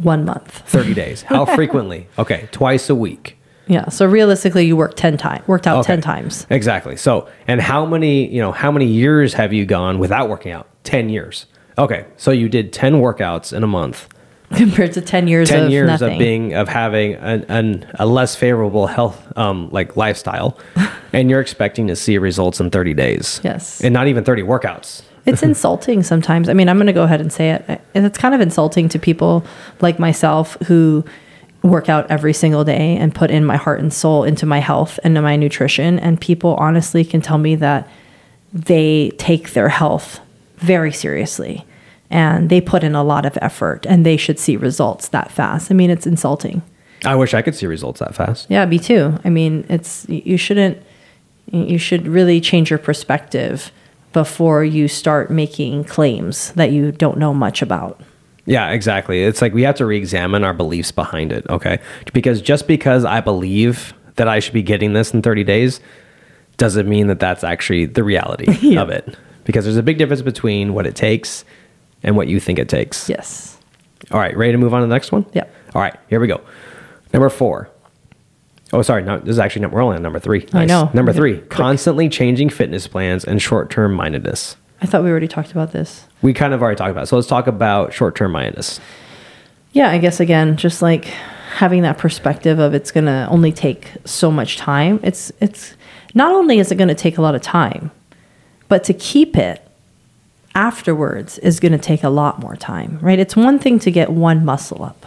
One 0.00 0.24
month. 0.24 0.62
30 0.66 0.94
days. 1.02 1.22
How 1.22 1.44
frequently? 1.44 2.06
Okay, 2.18 2.48
twice 2.52 2.90
a 2.90 2.94
week. 2.94 3.38
Yeah. 3.66 3.88
So 3.88 4.04
realistically, 4.06 4.66
you 4.66 4.76
work 4.76 4.94
ten 4.96 5.16
times. 5.16 5.46
Worked 5.48 5.66
out 5.66 5.78
Okay. 5.78 5.86
ten 5.86 6.00
times. 6.02 6.46
Exactly. 6.50 6.96
So, 6.96 7.28
and 7.48 7.60
how 7.62 7.86
many, 7.86 8.28
you 8.28 8.40
know, 8.40 8.52
how 8.52 8.70
many 8.70 8.86
years 8.86 9.32
have 9.34 9.52
you 9.54 9.64
gone 9.64 9.98
without 9.98 10.28
working 10.28 10.52
out? 10.52 10.68
10 10.84 11.08
years. 11.08 11.46
Okay. 11.78 12.04
So 12.18 12.30
you 12.30 12.50
did 12.50 12.74
10 12.74 12.96
workouts 13.00 13.54
in 13.56 13.62
a 13.64 13.66
month. 13.66 14.06
compared 14.56 14.92
to 14.92 15.00
10 15.00 15.28
years 15.28 15.48
10 15.48 15.64
of 15.64 15.70
years 15.70 15.86
nothing. 15.88 16.12
of 16.12 16.18
being 16.18 16.54
of 16.54 16.68
having 16.68 17.14
an, 17.14 17.44
an 17.48 17.86
a 17.98 18.06
less 18.06 18.34
favorable 18.36 18.86
health 18.86 19.20
um 19.36 19.68
like 19.70 19.96
lifestyle 19.96 20.58
and 21.12 21.30
you're 21.30 21.40
expecting 21.40 21.86
to 21.88 21.96
see 21.96 22.18
results 22.18 22.60
in 22.60 22.70
30 22.70 22.94
days 22.94 23.40
Yes. 23.44 23.80
and 23.82 23.92
not 23.92 24.06
even 24.08 24.24
30 24.24 24.42
workouts 24.42 25.02
it's 25.26 25.42
insulting 25.52 26.02
sometimes. 26.02 26.50
I 26.50 26.52
mean, 26.52 26.68
I'm 26.68 26.76
going 26.76 26.86
to 26.86 26.92
go 26.92 27.04
ahead 27.04 27.22
and 27.22 27.32
say 27.32 27.52
it. 27.52 27.80
And 27.94 28.04
It's 28.04 28.18
kind 28.18 28.34
of 28.34 28.42
insulting 28.42 28.90
to 28.90 28.98
people 28.98 29.42
like 29.80 29.98
myself 29.98 30.54
who 30.66 31.02
work 31.62 31.88
out 31.88 32.10
every 32.10 32.34
single 32.34 32.62
day 32.62 32.94
and 32.98 33.14
put 33.14 33.30
in 33.30 33.42
my 33.42 33.56
heart 33.56 33.80
and 33.80 33.90
soul 33.90 34.24
into 34.24 34.44
my 34.44 34.58
health 34.58 35.00
and 35.02 35.14
to 35.14 35.22
my 35.22 35.34
nutrition. 35.36 35.98
And 35.98 36.20
people 36.20 36.56
honestly 36.56 37.06
can 37.06 37.22
tell 37.22 37.38
me 37.38 37.54
that 37.56 37.88
they 38.52 39.12
take 39.16 39.54
their 39.54 39.70
health 39.70 40.20
very 40.58 40.92
seriously 40.92 41.64
and 42.14 42.48
they 42.48 42.60
put 42.60 42.82
in 42.84 42.94
a 42.94 43.02
lot 43.02 43.26
of 43.26 43.36
effort 43.42 43.84
and 43.86 44.06
they 44.06 44.16
should 44.16 44.38
see 44.38 44.56
results 44.56 45.08
that 45.08 45.30
fast. 45.30 45.70
I 45.70 45.74
mean, 45.74 45.90
it's 45.90 46.06
insulting. 46.06 46.62
i 47.04 47.14
wish 47.14 47.34
i 47.34 47.42
could 47.42 47.54
see 47.54 47.66
results 47.66 48.00
that 48.00 48.14
fast 48.14 48.46
Yeah, 48.48 48.64
me 48.66 48.78
too. 48.78 49.18
I 49.24 49.30
mean, 49.30 49.64
it's 49.68 50.06
you 50.08 50.38
shouldn't 50.38 50.78
you 51.52 51.76
should 51.78 52.06
really 52.08 52.40
change 52.40 52.70
your 52.70 52.78
perspective 52.78 53.70
before 54.14 54.64
you 54.64 54.86
start 54.88 55.30
making 55.30 55.84
claims 55.84 56.52
that 56.52 56.70
you 56.72 56.92
don't 56.92 57.18
know 57.18 57.34
much 57.34 57.60
about. 57.62 58.00
yeah 58.46 58.70
exactly 58.78 59.18
it's 59.28 59.42
like 59.42 59.52
we 59.58 59.62
have 59.68 59.74
to 59.74 59.84
re-examine 59.86 60.42
our 60.44 60.54
beliefs 60.54 60.92
behind 60.92 61.32
it 61.32 61.44
okay 61.56 61.76
because 62.12 62.40
just 62.52 62.64
because 62.68 63.02
i 63.16 63.18
believe 63.30 63.92
that 64.16 64.28
i 64.28 64.38
should 64.42 64.54
be 64.54 64.62
getting 64.72 64.92
this 64.92 65.12
in 65.14 65.20
30 65.22 65.44
days 65.44 65.80
doesn't 66.56 66.88
mean 66.88 67.06
that 67.08 67.18
that's 67.26 67.42
actually 67.42 67.86
the 67.86 68.04
reality 68.04 68.46
Yeah. 68.74 68.82
of 68.82 68.88
it 68.90 69.16
because 69.44 69.64
there's 69.64 69.76
a 69.84 69.88
big 69.90 69.98
difference 69.98 70.22
between 70.22 70.72
what 70.74 70.86
it 70.86 70.94
takes 70.94 71.44
and 72.04 72.16
what 72.16 72.28
you 72.28 72.38
think 72.38 72.58
it 72.58 72.68
takes 72.68 73.08
Yes. 73.08 73.58
All 74.10 74.20
right, 74.20 74.36
ready 74.36 74.52
to 74.52 74.58
move 74.58 74.74
on 74.74 74.82
to 74.82 74.86
the 74.86 74.94
next 74.94 75.12
one? 75.12 75.24
Yeah. 75.32 75.44
All 75.74 75.80
right, 75.80 75.96
here 76.08 76.20
we 76.20 76.26
go. 76.26 76.40
Number 77.12 77.30
four. 77.30 77.70
Oh, 78.72 78.82
sorry. 78.82 79.02
No, 79.02 79.18
this 79.18 79.30
is 79.30 79.38
actually 79.38 79.62
number. 79.62 79.76
We're 79.76 79.82
only 79.82 79.96
on 79.96 80.02
number 80.02 80.18
three. 80.18 80.46
I 80.52 80.64
know. 80.64 80.90
Number 80.92 81.12
three: 81.12 81.38
quick. 81.38 81.50
constantly 81.50 82.08
changing 82.08 82.50
fitness 82.50 82.86
plans 82.86 83.24
and 83.24 83.40
short-term 83.40 83.94
mindedness. 83.94 84.56
I 84.82 84.86
thought 84.86 85.04
we 85.04 85.10
already 85.10 85.28
talked 85.28 85.52
about 85.52 85.72
this. 85.72 86.06
We 86.22 86.34
kind 86.34 86.52
of 86.52 86.60
already 86.60 86.76
talked 86.76 86.90
about. 86.90 87.04
It. 87.04 87.06
So 87.06 87.16
let's 87.16 87.28
talk 87.28 87.46
about 87.46 87.92
short-term 87.92 88.32
mindedness. 88.32 88.80
Yeah, 89.72 89.90
I 89.90 89.98
guess 89.98 90.18
again, 90.18 90.56
just 90.56 90.82
like 90.82 91.04
having 91.54 91.82
that 91.82 91.98
perspective 91.98 92.58
of 92.58 92.74
it's 92.74 92.90
going 92.90 93.06
to 93.06 93.28
only 93.30 93.52
take 93.52 93.92
so 94.04 94.30
much 94.30 94.56
time. 94.56 94.98
It's 95.02 95.32
it's 95.40 95.74
not 96.14 96.32
only 96.32 96.58
is 96.58 96.72
it 96.72 96.76
going 96.76 96.88
to 96.88 96.94
take 96.94 97.16
a 97.16 97.22
lot 97.22 97.34
of 97.36 97.42
time, 97.42 97.92
but 98.68 98.82
to 98.84 98.94
keep 98.94 99.36
it 99.36 99.63
afterwards 100.54 101.38
is 101.38 101.60
going 101.60 101.72
to 101.72 101.78
take 101.78 102.04
a 102.04 102.08
lot 102.08 102.38
more 102.38 102.56
time, 102.56 102.98
right? 103.00 103.18
It's 103.18 103.36
one 103.36 103.58
thing 103.58 103.78
to 103.80 103.90
get 103.90 104.10
one 104.10 104.44
muscle 104.44 104.82
up, 104.82 105.06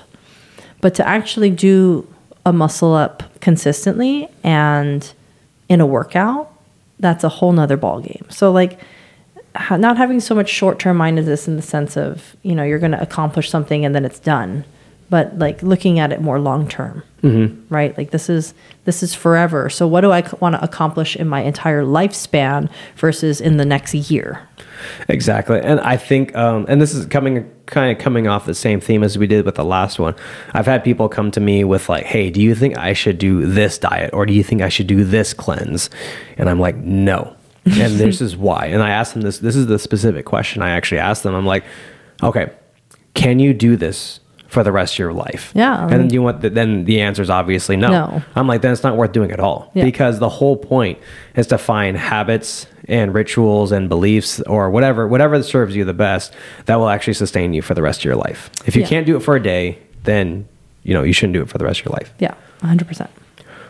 but 0.81 0.93
to 0.95 1.07
actually 1.07 1.49
do 1.49 2.07
a 2.45 2.53
muscle 2.53 2.93
up 2.93 3.23
consistently 3.39 4.27
and 4.43 5.13
in 5.69 5.81
a 5.81 5.85
workout, 5.85 6.53
that's 6.99 7.23
a 7.23 7.29
whole 7.29 7.51
nother 7.51 7.77
ball 7.77 8.01
game. 8.01 8.25
So 8.29 8.51
like 8.51 8.79
not 9.71 9.97
having 9.97 10.19
so 10.19 10.35
much 10.35 10.49
short-term 10.49 10.97
mindedness 10.97 11.47
in 11.47 11.55
the 11.55 11.61
sense 11.61 11.97
of 11.97 12.35
you 12.43 12.53
know 12.53 12.63
you're 12.63 12.79
going 12.79 12.91
to 12.91 13.01
accomplish 13.01 13.49
something 13.49 13.85
and 13.85 13.95
then 13.95 14.05
it's 14.05 14.19
done 14.19 14.63
but 15.09 15.37
like 15.37 15.61
looking 15.63 15.99
at 15.99 16.11
it 16.11 16.21
more 16.21 16.39
long 16.39 16.67
term 16.67 17.03
right 17.69 17.97
like 17.97 18.11
this 18.11 18.29
is 18.29 18.53
this 18.85 19.03
is 19.03 19.13
forever 19.13 19.69
so 19.69 19.87
what 19.87 20.01
do 20.01 20.11
i 20.11 20.23
want 20.39 20.55
to 20.55 20.63
accomplish 20.63 21.15
in 21.15 21.27
my 21.27 21.41
entire 21.41 21.83
lifespan 21.83 22.69
versus 22.95 23.41
in 23.41 23.57
the 23.57 23.65
next 23.65 23.93
year 23.93 24.47
Exactly, 25.09 25.59
and 25.59 25.79
I 25.79 25.97
think, 25.97 26.35
um, 26.35 26.65
and 26.67 26.81
this 26.81 26.93
is 26.93 27.05
coming 27.05 27.49
kind 27.65 27.91
of 27.91 28.01
coming 28.01 28.27
off 28.27 28.45
the 28.45 28.53
same 28.53 28.79
theme 28.79 29.03
as 29.03 29.17
we 29.17 29.27
did 29.27 29.45
with 29.45 29.55
the 29.55 29.65
last 29.65 29.99
one. 29.99 30.15
I've 30.53 30.65
had 30.65 30.83
people 30.83 31.09
come 31.09 31.31
to 31.31 31.39
me 31.39 31.63
with 31.63 31.89
like, 31.89 32.05
"Hey, 32.05 32.29
do 32.29 32.41
you 32.41 32.55
think 32.55 32.77
I 32.77 32.93
should 32.93 33.17
do 33.17 33.45
this 33.45 33.77
diet, 33.77 34.11
or 34.13 34.25
do 34.25 34.33
you 34.33 34.43
think 34.43 34.61
I 34.61 34.69
should 34.69 34.87
do 34.87 35.03
this 35.03 35.33
cleanse?" 35.33 35.89
And 36.37 36.49
I'm 36.49 36.59
like, 36.59 36.75
"No," 36.75 37.35
and 37.65 37.95
this 37.95 38.21
is 38.21 38.37
why. 38.37 38.67
And 38.67 38.83
I 38.83 38.89
asked 38.89 39.13
them 39.13 39.23
this. 39.23 39.39
This 39.39 39.55
is 39.55 39.67
the 39.67 39.79
specific 39.79 40.25
question 40.25 40.61
I 40.61 40.69
actually 40.69 40.99
asked 40.99 41.23
them. 41.23 41.33
I'm 41.33 41.45
like, 41.45 41.63
"Okay, 42.21 42.51
can 43.13 43.39
you 43.39 43.53
do 43.53 43.75
this?" 43.75 44.19
For 44.47 44.63
the 44.63 44.71
rest 44.71 44.93
of 44.95 44.99
your 44.99 45.11
life, 45.13 45.51
Yeah, 45.53 45.75
I 45.75 45.81
and 45.81 45.89
mean- 45.91 45.99
then 45.99 46.09
you 46.13 46.21
want 46.21 46.39
the, 46.41 46.49
then 46.49 46.85
the 46.85 47.01
answer 47.01 47.21
is 47.21 47.29
obviously 47.29 47.75
no. 47.75 47.89
No. 47.89 48.21
I'm 48.35 48.47
like, 48.47 48.61
then 48.61 48.71
it's 48.71 48.81
not 48.83 48.95
worth 48.95 49.11
doing 49.11 49.31
at 49.31 49.41
all 49.41 49.69
Yeah. 49.73 49.83
because 49.83 50.19
the 50.19 50.29
whole 50.29 50.55
point 50.55 50.99
is 51.35 51.47
to 51.47 51.57
find 51.57 51.97
habits 51.97 52.65
and 52.87 53.13
rituals 53.13 53.73
and 53.73 53.89
beliefs 53.89 54.39
or 54.41 54.69
whatever 54.69 55.05
whatever 55.05 55.43
serves 55.43 55.75
you 55.75 55.83
the 55.83 55.93
best 55.93 56.33
that 56.65 56.77
will 56.77 56.87
actually 56.87 57.13
sustain 57.15 57.53
you 57.53 57.61
for 57.61 57.73
the 57.73 57.81
rest 57.81 57.99
of 58.01 58.05
your 58.05 58.15
life. 58.15 58.49
If 58.65 58.75
you 58.75 58.83
Yeah. 58.83 58.87
can't 58.87 59.05
do 59.05 59.17
it 59.17 59.21
for 59.21 59.35
a 59.35 59.43
day, 59.43 59.79
then 60.05 60.45
you 60.83 60.93
know 60.93 61.03
you 61.03 61.11
shouldn't 61.11 61.33
do 61.33 61.41
it 61.41 61.49
for 61.49 61.57
the 61.57 61.65
rest 61.65 61.81
of 61.81 61.87
your 61.87 61.93
life. 61.93 62.13
yeah 62.19 62.33
100% 62.63 63.09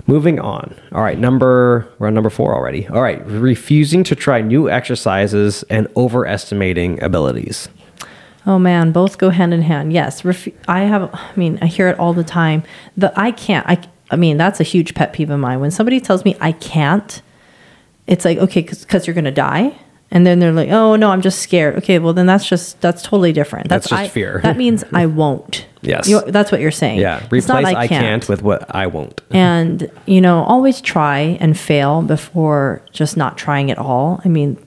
Moving 0.09 0.39
on. 0.39 0.73
All 0.93 1.01
right, 1.03 1.19
number 1.19 1.85
we're 1.99 2.07
on 2.07 2.13
number 2.13 2.29
four 2.29 2.55
already. 2.55 2.87
All 2.87 3.01
right, 3.01 3.21
refusing 3.25 4.05
to 4.05 4.15
try 4.15 4.39
new 4.41 4.69
exercises 4.69 5.63
and 5.69 5.87
overestimating 5.97 7.01
abilities. 7.03 7.67
Oh 8.47 8.57
man, 8.57 8.91
both 8.91 9.17
go 9.19 9.29
hand 9.29 9.53
in 9.53 9.61
hand. 9.61 9.93
Yes, 9.93 10.23
refu- 10.23 10.53
I 10.67 10.81
have. 10.85 11.13
I 11.13 11.31
mean, 11.35 11.59
I 11.61 11.65
hear 11.67 11.89
it 11.89 11.99
all 11.99 12.13
the 12.13 12.23
time. 12.23 12.63
The 12.95 13.11
I 13.19 13.31
can't. 13.31 13.67
I. 13.67 13.77
I 14.09 14.15
mean, 14.15 14.37
that's 14.37 14.61
a 14.61 14.63
huge 14.63 14.95
pet 14.95 15.11
peeve 15.13 15.29
of 15.29 15.39
mine. 15.39 15.59
When 15.59 15.69
somebody 15.69 15.99
tells 15.99 16.23
me 16.23 16.37
I 16.39 16.53
can't, 16.53 17.21
it's 18.07 18.23
like 18.23 18.37
okay, 18.37 18.61
because 18.61 19.05
you're 19.05 19.13
gonna 19.13 19.31
die, 19.31 19.77
and 20.11 20.25
then 20.25 20.39
they're 20.39 20.53
like, 20.53 20.69
oh 20.69 20.95
no, 20.95 21.09
I'm 21.09 21.21
just 21.21 21.39
scared. 21.39 21.75
Okay, 21.79 21.99
well 21.99 22.13
then 22.13 22.25
that's 22.25 22.47
just 22.47 22.79
that's 22.79 23.01
totally 23.03 23.33
different. 23.33 23.67
That's 23.67 23.89
just 23.89 24.01
I- 24.01 24.07
fear. 24.07 24.39
that 24.43 24.55
means 24.55 24.85
I 24.93 25.05
won't. 25.21 25.65
Yes. 25.81 26.07
You- 26.07 26.21
that's 26.27 26.51
what 26.51 26.59
you're 26.61 26.71
saying. 26.71 26.99
Yeah, 26.99 27.25
It's 27.31 27.47
not 27.49 27.59
replace 27.59 27.75
I 27.75 27.87
can't 27.87 28.27
with 28.29 28.41
what 28.43 28.73
I 28.73 28.87
won't. 28.87 29.21
and 29.31 29.89
you 30.05 30.21
know 30.21 30.43
always 30.43 30.79
try 30.81 31.37
and 31.41 31.57
fail 31.59 32.01
before 32.01 32.81
just 32.93 33.15
not 33.17 33.37
trying 33.37 33.69
at 33.71 33.77
all 33.77 34.19
i 34.25 34.27
mean 34.27 34.57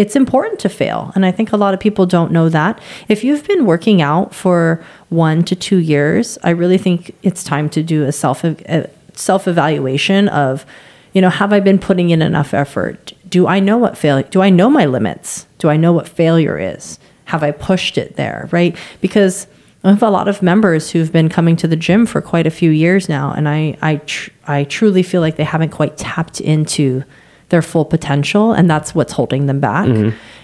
it's 0.00 0.16
important 0.16 0.58
to 0.60 0.68
fail. 0.70 1.12
And 1.14 1.26
i 1.26 1.30
think 1.30 1.52
a 1.52 1.58
lot 1.58 1.74
of 1.74 1.80
people 1.80 2.06
don't 2.06 2.32
know 2.32 2.48
that. 2.48 2.80
If 3.08 3.22
you've 3.22 3.46
been 3.46 3.66
working 3.66 4.00
out 4.00 4.34
for 4.34 4.82
one 5.10 5.44
to 5.44 5.54
two 5.54 5.78
years 5.78 6.38
i 6.42 6.50
really 6.50 6.78
think 6.78 7.14
it's 7.22 7.44
time 7.44 7.68
to 7.70 7.82
do 7.82 8.04
a 8.04 8.12
self 8.12 8.44
uh, 8.44 8.54
a 8.68 8.88
self 9.14 9.46
evaluation 9.46 10.28
of 10.28 10.64
you 11.12 11.20
know 11.20 11.28
have 11.28 11.52
i 11.52 11.60
been 11.60 11.78
putting 11.78 12.10
in 12.10 12.22
enough 12.22 12.54
effort? 12.54 13.12
Do 13.28 13.46
i 13.46 13.60
know 13.60 13.78
what 13.84 13.98
failure 13.98 14.28
do 14.36 14.40
i 14.40 14.50
know 14.50 14.70
my 14.70 14.86
limits? 14.86 15.46
Do 15.58 15.68
i 15.68 15.76
know 15.76 15.92
what 15.92 16.08
failure 16.08 16.58
is? 16.58 16.98
Have 17.26 17.42
i 17.42 17.50
pushed 17.50 17.98
it 17.98 18.16
there 18.16 18.48
right? 18.50 18.74
Because 19.02 19.46
I 19.82 19.90
have 19.90 20.02
a 20.02 20.10
lot 20.10 20.28
of 20.28 20.42
members 20.42 20.90
who've 20.90 21.12
been 21.12 21.30
coming 21.30 21.56
to 21.56 21.66
the 21.66 21.76
gym 21.76 22.04
for 22.04 22.20
quite 22.20 22.46
a 22.46 22.50
few 22.50 22.70
years 22.70 23.08
now, 23.08 23.32
and 23.32 23.48
I 23.48 23.60
I 23.80 23.96
tr- 23.96 24.30
I 24.46 24.64
truly 24.64 25.02
feel 25.02 25.22
like 25.22 25.36
they 25.36 25.50
haven't 25.54 25.70
quite 25.70 25.96
tapped 25.96 26.38
into 26.40 27.02
their 27.50 27.62
full 27.62 27.84
potential, 27.84 28.52
and 28.52 28.68
that's 28.70 28.94
what's 28.94 29.12
holding 29.12 29.46
them 29.46 29.60
back. 29.60 29.86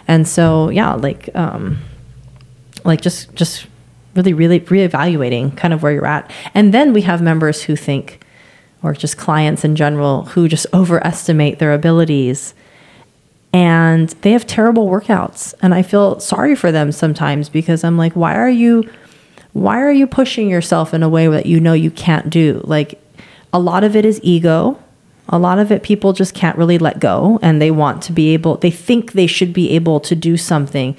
And 0.09 0.29
so, 0.29 0.69
yeah, 0.71 0.95
like 0.95 1.35
um, 1.35 1.79
like 2.85 3.01
just 3.01 3.35
just 3.35 3.67
really 4.15 4.33
really 4.33 4.61
reevaluating 4.61 5.57
kind 5.57 5.75
of 5.75 5.83
where 5.83 5.93
you're 5.93 6.07
at, 6.07 6.31
and 6.55 6.73
then 6.75 6.93
we 6.93 7.03
have 7.03 7.23
members 7.23 7.63
who 7.63 7.77
think, 7.77 8.25
or 8.83 8.93
just 8.93 9.17
clients 9.17 9.65
in 9.65 9.75
general 9.77 10.25
who 10.27 10.49
just 10.49 10.67
overestimate 10.73 11.59
their 11.59 11.73
abilities. 11.73 12.55
And 13.53 14.11
they 14.21 14.33
have 14.33 14.47
terrible 14.47 14.87
workouts. 14.87 15.55
And 15.63 15.73
i 15.73 15.81
feel 15.81 16.21
sorry 16.21 16.55
for 16.55 16.71
them 16.71 16.93
sometimes 16.93 17.49
because 17.49 17.85
i'm 17.85 17.97
like 17.97 18.13
why 18.13 18.35
are 18.35 18.51
you 18.51 18.85
why 19.57 19.81
are 19.81 19.93
you 19.93 20.07
pushing 20.07 20.51
yourself 20.51 20.93
in 20.93 21.03
a 21.03 21.09
way 21.09 21.27
that 21.29 21.47
you 21.47 21.61
know 21.61 21.73
you 21.73 21.91
can't 21.91 22.29
do? 22.29 22.61
Like 22.65 23.01
a 23.55 23.59
lot 23.59 23.85
of 23.85 23.97
it 23.97 24.05
is 24.05 24.21
ego 24.23 24.79
a 25.29 25.39
lot 25.39 25.59
of 25.59 25.73
it 25.73 25.83
people 25.83 26.13
just 26.13 26.35
can't 26.35 26.57
really 26.57 26.79
let 26.79 27.01
go 27.01 27.39
and 27.43 27.61
they 27.61 27.71
want 27.71 28.03
to 28.03 28.13
be 28.13 28.33
able 28.33 28.57
they 28.59 28.71
think 28.71 29.13
they 29.13 29.27
should 29.27 29.53
be 29.53 29.71
able 29.71 30.01
to 30.01 30.15
do 30.15 30.37
something 30.37 30.97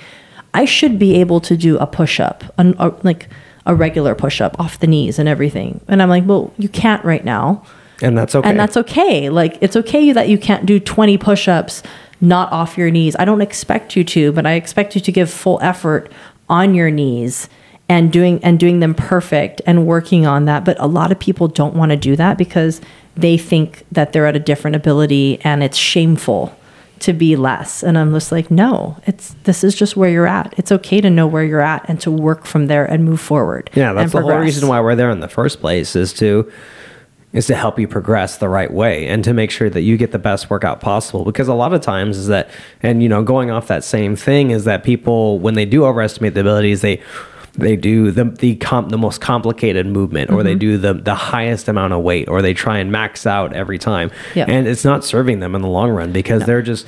i 0.53 0.65
should 0.65 1.00
be 1.00 1.15
able 1.15 1.39
to 1.39 1.55
do 1.55 1.77
a 1.77 1.88
push-up 1.88 2.43
an, 2.57 2.75
a, 2.79 2.89
like 3.03 3.27
a 3.65 3.75
regular 3.75 4.15
push-up 4.15 4.60
off 4.60 4.79
the 4.79 4.88
knees 4.88 5.19
and 5.19 5.29
everything 5.29 5.79
and 5.88 6.01
i'm 6.01 6.10
like 6.10 6.25
well 6.25 6.53
you 6.57 6.69
can't 6.69 7.03
right 7.05 7.25
now 7.25 7.63
And 8.01 8.17
that's 8.17 8.36
okay. 8.36 8.48
and 8.50 8.60
that's 8.60 8.77
okay. 8.77 9.29
Like 9.29 9.57
it's 9.60 9.75
okay 9.75 10.12
that 10.13 10.29
you 10.29 10.38
can't 10.38 10.65
do 10.67 10.79
20 10.79 11.17
push-ups 11.17 11.81
not 12.22 12.51
off 12.51 12.77
your 12.77 12.91
knees. 12.91 13.15
I 13.17 13.25
don't 13.25 13.41
expect 13.41 13.96
you 13.96 14.03
to, 14.03 14.31
but 14.31 14.46
I 14.46 14.53
expect 14.53 14.93
you 14.96 15.01
to 15.01 15.12
give 15.12 15.29
full 15.31 15.60
effort 15.62 16.12
on 16.50 16.75
your 16.75 16.91
knees 16.91 17.50
and 17.89 18.12
doing 18.12 18.44
and 18.44 18.60
doing 18.60 18.79
them 18.79 18.94
perfect 18.94 19.62
and 19.65 19.86
working 19.86 20.25
on 20.25 20.46
that. 20.46 20.65
But 20.65 20.77
a 20.79 20.88
lot 20.88 21.12
of 21.12 21.20
people 21.20 21.48
don't 21.48 21.75
want 21.75 21.91
to 21.91 21.98
do 21.98 22.15
that 22.15 22.38
because 22.38 22.82
they 23.15 23.38
think 23.38 23.86
that 23.91 24.13
they're 24.13 24.27
at 24.27 24.36
a 24.36 24.39
different 24.39 24.75
ability 24.75 25.39
and 25.44 25.63
it's 25.63 25.77
shameful 25.77 26.58
to 27.00 27.13
be 27.13 27.36
less. 27.36 27.84
And 27.84 27.98
I'm 27.98 28.12
just 28.12 28.32
like, 28.32 28.50
no, 28.50 28.98
it's 29.06 29.36
this 29.44 29.63
is 29.63 29.75
just 29.75 29.96
where 29.96 30.10
you're 30.10 30.27
at. 30.27 30.53
It's 30.58 30.72
okay 30.72 31.01
to 31.01 31.10
know 31.10 31.27
where 31.27 31.44
you're 31.44 31.62
at 31.62 31.88
and 31.88 32.00
to 32.01 32.12
work 32.12 32.46
from 32.46 32.67
there 32.67 32.86
and 32.86 33.06
move 33.06 33.22
forward. 33.22 33.70
Yeah, 33.74 33.94
that's 33.94 34.12
the 34.12 34.22
whole 34.22 34.38
reason 34.38 34.67
why 34.67 34.82
we're 34.82 34.96
there 34.96 35.12
in 35.12 35.20
the 35.20 35.27
first 35.27 35.60
place 35.60 35.96
is 35.96 36.13
to 36.13 36.51
is 37.34 37.46
to 37.48 37.56
help 37.56 37.77
you 37.77 37.88
progress 37.88 38.38
the 38.38 38.48
right 38.48 38.72
way 38.72 39.06
and 39.06 39.24
to 39.24 39.34
make 39.34 39.51
sure 39.51 39.70
that 39.70 39.82
you 39.82 39.98
get 39.98 40.12
the 40.12 40.20
best 40.20 40.50
workout 40.50 40.79
possible 40.79 41.25
because 41.25 41.50
a 41.50 41.53
lot 41.53 41.74
of 41.74 41.82
times 41.82 42.17
is 42.17 42.27
that 42.27 42.50
and 42.82 43.03
you 43.03 43.10
know 43.10 43.22
going 43.22 43.51
off 43.51 43.67
that 43.67 43.84
same 43.84 44.15
thing 44.15 44.50
is 44.50 44.63
that 44.63 44.82
people 44.82 45.38
when 45.39 45.53
they 45.53 45.65
do 45.65 45.84
overestimate 45.84 46.34
the 46.34 46.39
abilities 46.39 46.79
they 46.82 47.01
they 47.58 47.76
do 47.76 48.12
the 48.12 48.26
the 48.26 48.56
comp, 48.58 48.90
the 48.90 48.98
most 48.98 49.20
complicated 49.22 49.86
movement 49.88 50.30
or 50.32 50.44
they 50.44 50.52
Mm-hmm. 50.52 50.60
do 50.60 50.78
the 50.78 50.94
the 50.94 51.16
highest 51.16 51.68
amount 51.68 51.94
of 51.94 52.04
weight 52.04 52.28
or 52.30 52.42
they 52.42 52.54
try 52.54 52.78
and 52.78 52.92
max 52.92 53.26
out 53.26 53.54
every 53.54 53.78
time 53.80 54.12
and 54.36 54.68
it's 54.68 54.86
not 54.86 55.04
serving 55.04 55.40
them 55.40 55.56
in 55.56 55.62
the 55.62 55.68
long 55.68 55.90
run 55.90 56.12
because 56.12 56.44
they're 56.46 56.62
just 56.62 56.86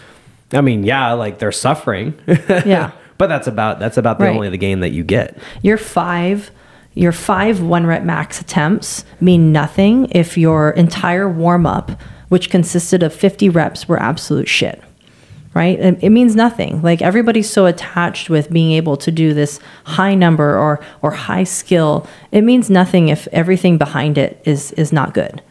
I 0.54 0.62
mean 0.62 0.84
yeah 0.84 1.14
like 1.14 1.40
they're 1.40 1.52
suffering 1.52 2.14
Yeah. 2.28 2.92
but 3.18 3.28
that's 3.28 3.48
about 3.48 3.80
that's 3.80 3.98
about 3.98 4.20
the 4.20 4.26
Right. 4.26 4.36
only 4.36 4.50
the 4.50 4.58
gain 4.58 4.80
that 4.82 4.90
you 4.92 5.04
get 5.04 5.38
Your 5.62 5.78
five 5.78 6.52
your 6.94 7.12
five 7.12 7.62
one 7.62 7.86
rep 7.86 8.04
max 8.04 8.42
attempts 8.42 9.06
mean 9.22 9.52
nothing 9.52 10.08
if 10.12 10.38
your 10.38 10.72
entire 10.72 11.30
warm 11.30 11.66
up, 11.66 11.92
which 12.30 12.50
consisted 12.50 13.04
of 13.04 13.14
50 13.14 13.48
reps, 13.50 13.88
were 13.88 14.00
absolute 14.02 14.50
shit. 14.50 14.82
Right? 15.56 15.80
It, 15.80 16.04
it 16.04 16.10
means 16.12 16.36
nothing. 16.36 16.82
Like 16.82 17.02
everybody's 17.02 17.50
so 17.50 17.66
attached 17.66 18.30
with 18.30 18.52
being 18.52 18.72
able 18.74 18.98
to 18.98 19.12
do 19.12 19.34
this 19.34 19.60
high 19.84 20.14
number 20.14 20.58
or 20.58 20.80
or 21.02 21.12
high 21.12 21.44
skill. 21.44 22.08
It 22.32 22.44
means 22.44 22.70
nothing 22.70 23.10
if 23.10 23.28
everything 23.32 23.78
behind 23.78 24.18
it 24.18 24.42
is 24.46 24.72
is 24.74 24.94
not 24.94 25.14
good. 25.14 25.42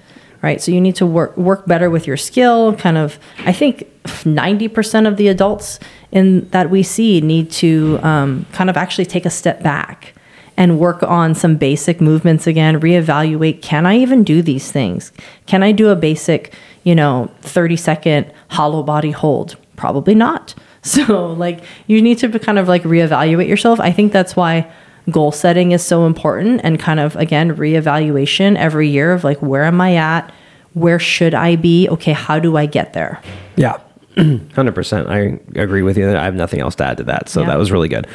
Right? 0.40 0.62
So 0.62 0.70
you 0.70 0.80
need 0.80 0.94
to 0.96 1.06
work 1.06 1.36
work 1.36 1.66
better 1.66 1.90
with 1.90 2.06
your 2.06 2.16
skill, 2.16 2.74
kind 2.76 2.96
of 2.96 3.18
I 3.40 3.52
think 3.52 3.88
90% 4.04 5.06
of 5.08 5.16
the 5.16 5.28
adults 5.28 5.80
in 6.12 6.48
that 6.50 6.70
we 6.70 6.82
see 6.82 7.20
need 7.20 7.50
to 7.52 7.98
um, 8.02 8.46
kind 8.52 8.70
of 8.70 8.76
actually 8.76 9.06
take 9.06 9.26
a 9.26 9.30
step 9.30 9.62
back 9.62 10.14
and 10.58 10.80
work 10.80 11.04
on 11.04 11.36
some 11.36 11.56
basic 11.56 12.00
movements 12.00 12.48
again, 12.48 12.80
reevaluate 12.80 13.62
can 13.62 13.86
I 13.86 13.96
even 13.98 14.24
do 14.24 14.42
these 14.42 14.72
things? 14.72 15.12
Can 15.46 15.62
I 15.62 15.70
do 15.70 15.88
a 15.88 15.96
basic, 15.96 16.52
you 16.82 16.96
know, 16.96 17.30
30 17.42 17.76
second 17.76 18.32
hollow 18.48 18.82
body 18.82 19.12
hold? 19.12 19.56
Probably 19.78 20.14
not. 20.14 20.54
So, 20.80 21.32
like, 21.32 21.64
you 21.88 22.00
need 22.00 22.18
to 22.18 22.38
kind 22.38 22.56
of 22.56 22.68
like 22.68 22.84
reevaluate 22.84 23.48
yourself. 23.48 23.80
I 23.80 23.90
think 23.90 24.12
that's 24.12 24.36
why 24.36 24.70
goal 25.10 25.32
setting 25.32 25.72
is 25.72 25.82
so 25.84 26.06
important 26.06 26.60
and 26.62 26.78
kind 26.78 27.00
of 27.00 27.16
again 27.16 27.56
reevaluation 27.56 28.56
every 28.56 28.88
year 28.88 29.12
of 29.12 29.24
like 29.24 29.42
where 29.42 29.64
am 29.64 29.80
I 29.80 29.96
at? 29.96 30.32
Where 30.74 30.98
should 31.00 31.34
I 31.34 31.56
be? 31.56 31.88
Okay, 31.90 32.12
how 32.12 32.38
do 32.38 32.56
I 32.56 32.66
get 32.66 32.92
there? 32.92 33.20
Yeah. 33.56 33.78
100%. 34.18 35.06
I 35.08 35.38
agree 35.60 35.82
with 35.82 35.96
you. 35.96 36.08
I 36.10 36.24
have 36.24 36.34
nothing 36.34 36.60
else 36.60 36.74
to 36.76 36.84
add 36.84 36.96
to 36.96 37.04
that. 37.04 37.28
So 37.28 37.40
Yeah. 37.42 37.46
that 37.48 37.58
was 37.58 37.70
really 37.70 37.88
good. 37.88 38.06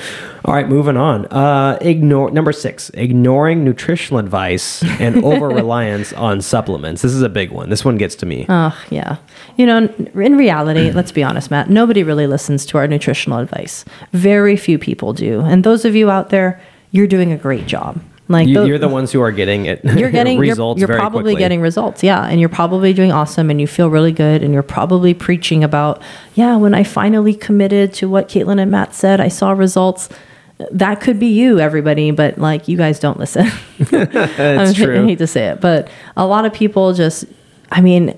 All 0.46 0.54
right, 0.54 0.68
moving 0.68 0.98
on. 0.98 1.26
Uh, 1.28 1.78
ignore 1.82 2.30
number 2.32 2.52
six, 2.52 2.90
ignoring 2.94 3.64
nutritional 3.64 4.20
advice 4.20 4.84
and 5.00 5.24
over 5.24 5.48
reliance 5.48 6.12
on 6.14 6.42
supplements. 6.42 7.02
This 7.02 7.14
is 7.14 7.22
a 7.22 7.30
big 7.30 7.52
one. 7.52 7.70
This 7.70 7.86
one 7.86 7.98
gets 7.98 8.16
to 8.16 8.26
me. 8.26 8.46
Oh, 8.50 8.78
yeah. 8.90 9.18
You 9.56 9.66
know, 9.66 9.78
in 10.16 10.36
reality, 10.38 10.92
let's 10.92 11.12
be 11.14 11.24
honest, 11.24 11.50
Matt, 11.50 11.70
nobody 11.70 12.04
really 12.04 12.28
listens 12.28 12.66
to 12.68 12.78
our 12.78 12.88
nutritional 12.88 13.40
advice. 13.40 13.86
Very 14.12 14.58
few 14.58 14.78
people 14.78 15.14
do. 15.14 15.40
And 15.42 15.64
those 15.64 15.86
of 15.86 15.96
you 15.96 16.12
out 16.12 16.30
there, 16.30 16.60
you're 16.92 17.08
doing 17.08 17.32
a 17.32 17.38
great 17.38 17.66
job. 17.66 18.02
Like 18.30 18.48
you, 18.48 18.66
you're 18.66 18.80
the 18.80 18.88
ones 18.88 19.12
who 19.12 19.22
are 19.22 19.32
getting 19.32 19.66
it. 19.66 19.84
you're 19.98 20.10
getting 20.10 20.40
results. 20.40 20.80
You're, 20.80 20.90
you're 20.90 20.98
probably 20.98 21.24
quickly. 21.24 21.40
getting 21.40 21.62
results, 21.62 22.04
yeah, 22.04 22.24
and 22.26 22.40
you're 22.40 22.50
probably 22.50 22.94
doing 22.94 23.12
awesome, 23.12 23.50
and 23.50 23.60
you 23.60 23.68
feel 23.68 23.90
really 23.90 24.14
good, 24.14 24.44
and 24.44 24.54
you're 24.54 24.64
probably 24.64 25.14
preaching 25.14 25.64
about, 25.64 26.02
yeah, 26.36 26.56
when 26.56 26.74
I 26.74 26.84
finally 26.84 27.34
committed 27.34 27.94
to 27.96 28.08
what 28.08 28.30
Caitlin 28.30 28.62
and 28.62 28.72
Matt 28.72 28.94
said, 28.94 29.20
I 29.20 29.28
saw 29.28 29.52
results. 29.52 30.10
That 30.72 31.02
could 31.02 31.20
be 31.20 31.28
you, 31.28 31.60
everybody, 31.60 32.12
but 32.12 32.38
like 32.38 32.68
you 32.70 32.78
guys 32.78 33.00
don't 33.00 33.20
listen. 33.20 33.46
I 33.92 34.72
true. 34.74 35.06
hate 35.06 35.18
to 35.18 35.28
say 35.28 35.48
it, 35.48 35.60
but 35.60 35.90
a 36.16 36.26
lot 36.26 36.46
of 36.46 36.54
people 36.54 36.94
just, 36.94 37.26
I 37.72 37.82
mean, 37.82 38.18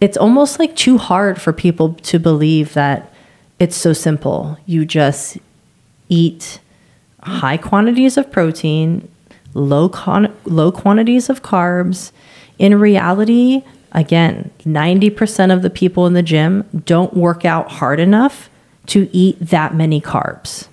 it's 0.00 0.16
almost 0.16 0.58
like 0.60 0.76
too 0.76 0.98
hard 0.98 1.40
for 1.40 1.52
people 1.52 1.94
to 1.94 2.20
believe 2.20 2.74
that 2.74 3.12
it's 3.58 3.74
so 3.74 3.92
simple. 3.92 4.58
You 4.66 4.84
just 4.84 5.38
eat 6.08 6.60
high 7.22 7.56
quantities 7.56 8.16
of 8.16 8.30
protein, 8.30 9.08
low 9.54 9.88
con- 9.88 10.34
low 10.44 10.70
quantities 10.70 11.30
of 11.30 11.42
carbs. 11.42 12.12
In 12.58 12.78
reality, 12.78 13.62
again, 13.92 14.50
90% 14.60 15.52
of 15.52 15.62
the 15.62 15.70
people 15.70 16.06
in 16.06 16.12
the 16.12 16.22
gym 16.22 16.68
don't 16.84 17.14
work 17.14 17.44
out 17.44 17.70
hard 17.72 18.00
enough 18.00 18.50
to 18.86 19.08
eat 19.12 19.38
that 19.40 19.74
many 19.74 20.00
carbs. 20.00 20.68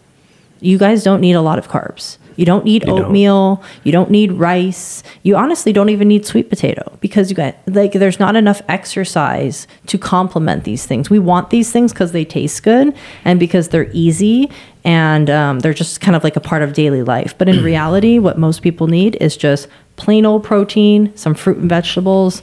You 0.60 0.78
guys 0.78 1.04
don't 1.04 1.22
need 1.22 1.34
a 1.34 1.42
lot 1.42 1.58
of 1.58 1.70
carbs. 1.70 2.18
You 2.36 2.46
don't 2.46 2.66
need 2.66 2.84
don't. 2.84 3.00
oatmeal. 3.00 3.64
You 3.84 3.92
don't 3.92 4.10
need 4.10 4.34
rice. 4.34 5.04
You 5.24 5.36
honestly 5.36 5.74
don't 5.74 5.90
even 5.90 6.08
need 6.08 6.26
sweet 6.26 6.50
potato 6.50 6.98
because 7.02 7.30
you 7.30 7.36
got 7.36 7.56
like 7.68 7.94
there's 7.94 8.20
not 8.20 8.36
enough 8.36 8.62
exercise 8.68 9.68
to 9.88 9.98
complement 9.98 10.64
these 10.64 10.86
things. 10.86 11.10
We 11.10 11.20
want 11.20 11.50
these 11.50 11.72
things 11.72 11.94
because 11.94 12.14
they 12.14 12.26
taste 12.26 12.64
good 12.64 12.96
and 13.26 13.40
because 13.40 13.70
they're 13.70 13.92
easy 13.92 14.50
and 14.84 15.30
um, 15.30 15.60
they're 15.60 15.74
just 15.74 16.02
kind 16.02 16.16
of 16.16 16.24
like 16.24 16.36
a 16.36 16.40
part 16.40 16.62
of 16.62 16.74
daily 16.74 17.04
life. 17.04 17.38
But 17.38 17.48
in 17.48 17.64
reality, 17.64 18.20
what 18.20 18.38
most 18.38 18.62
people 18.62 18.88
need 18.88 19.16
is 19.22 19.38
just 19.38 19.68
plain 19.96 20.26
old 20.26 20.44
protein, 20.44 21.16
some 21.16 21.36
fruit 21.36 21.58
and 21.58 21.70
vegetables, 21.70 22.42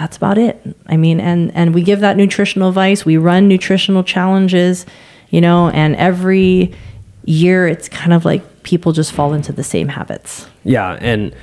that's 0.00 0.16
about 0.16 0.38
it. 0.38 0.58
I 0.86 0.96
mean, 0.96 1.20
and 1.20 1.54
and 1.54 1.74
we 1.74 1.82
give 1.82 2.00
that 2.00 2.16
nutritional 2.16 2.70
advice. 2.70 3.04
We 3.04 3.18
run 3.18 3.48
nutritional 3.48 4.02
challenges, 4.02 4.86
you 5.28 5.42
know, 5.42 5.68
and 5.70 5.94
every 5.96 6.74
year 7.26 7.68
it's 7.68 7.88
kind 7.88 8.14
of 8.14 8.24
like 8.24 8.62
people 8.62 8.92
just 8.92 9.12
fall 9.12 9.34
into 9.34 9.52
the 9.52 9.62
same 9.62 9.88
habits. 9.88 10.48
Yeah, 10.64 10.96
and 11.00 11.36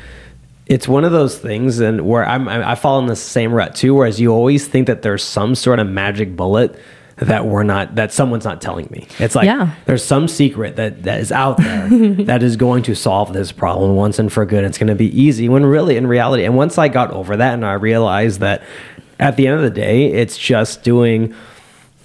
it's 0.65 0.87
one 0.87 1.03
of 1.03 1.11
those 1.11 1.37
things, 1.37 1.79
and 1.79 2.07
where 2.07 2.25
I'm, 2.27 2.47
I 2.47 2.71
I 2.71 2.75
fall 2.75 2.97
in 2.97 3.05
the 3.05 3.15
same 3.15 3.53
rut 3.53 3.75
too. 3.75 3.93
Whereas 3.93 4.19
you 4.19 4.33
always 4.33 4.67
think 4.67 4.87
that 4.87 5.03
there's 5.03 5.23
some 5.23 5.53
sort 5.53 5.77
of 5.77 5.87
magic 5.87 6.35
bullet 6.35 6.75
that 7.17 7.45
we're 7.45 7.63
not, 7.63 7.95
that 7.95 8.13
someone's 8.13 8.45
not 8.45 8.61
telling 8.61 8.87
me. 8.91 9.07
It's 9.19 9.35
like 9.35 9.45
Yeah. 9.45 9.71
there's 9.85 10.03
some 10.03 10.27
secret 10.27 10.75
that 10.75 11.03
that 11.03 11.19
is 11.19 11.31
out 11.31 11.57
there 11.57 11.87
that 12.25 12.43
is 12.43 12.55
going 12.55 12.83
to 12.83 12.95
solve 12.95 13.33
this 13.33 13.51
problem 13.51 13.95
once 13.95 14.19
and 14.19 14.31
for 14.31 14.45
good. 14.45 14.63
It's 14.63 14.77
going 14.77 14.87
to 14.87 14.95
be 14.95 15.09
easy. 15.19 15.49
When 15.49 15.65
really, 15.65 15.97
in 15.97 16.05
reality, 16.07 16.43
and 16.45 16.55
once 16.55 16.77
I 16.77 16.87
got 16.89 17.11
over 17.11 17.35
that, 17.37 17.53
and 17.55 17.65
I 17.65 17.73
realized 17.73 18.39
that 18.41 18.61
at 19.19 19.35
the 19.35 19.47
end 19.47 19.55
of 19.57 19.63
the 19.63 19.71
day, 19.71 20.05
it's 20.13 20.37
just 20.37 20.83
doing 20.83 21.33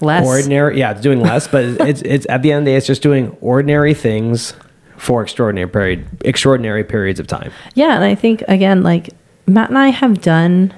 Less. 0.01 0.27
ordinary 0.27 0.79
yeah 0.81 0.91
it's 0.91 1.01
doing 1.01 1.21
less 1.21 1.47
but 1.47 1.63
it's 1.89 2.03
it's 2.03 2.27
at 2.29 2.43
the 2.43 2.51
end 2.51 2.61
of 2.61 2.65
the 2.65 2.71
day 2.73 2.77
it's 2.77 2.89
just 2.89 3.03
doing 3.03 3.37
ordinary 3.41 3.95
things 3.95 4.53
for 4.97 5.23
extraordinary 5.23 5.69
period 5.69 6.05
extraordinary 6.25 6.83
periods 6.83 7.21
of 7.21 7.29
time 7.29 7.53
Yeah, 7.75 7.95
and 7.95 8.03
I 8.03 8.17
think 8.17 8.43
again, 8.49 8.83
like 8.83 9.11
Matt 9.47 9.69
and 9.69 9.79
I 9.79 9.89
have 9.91 10.21
done 10.21 10.75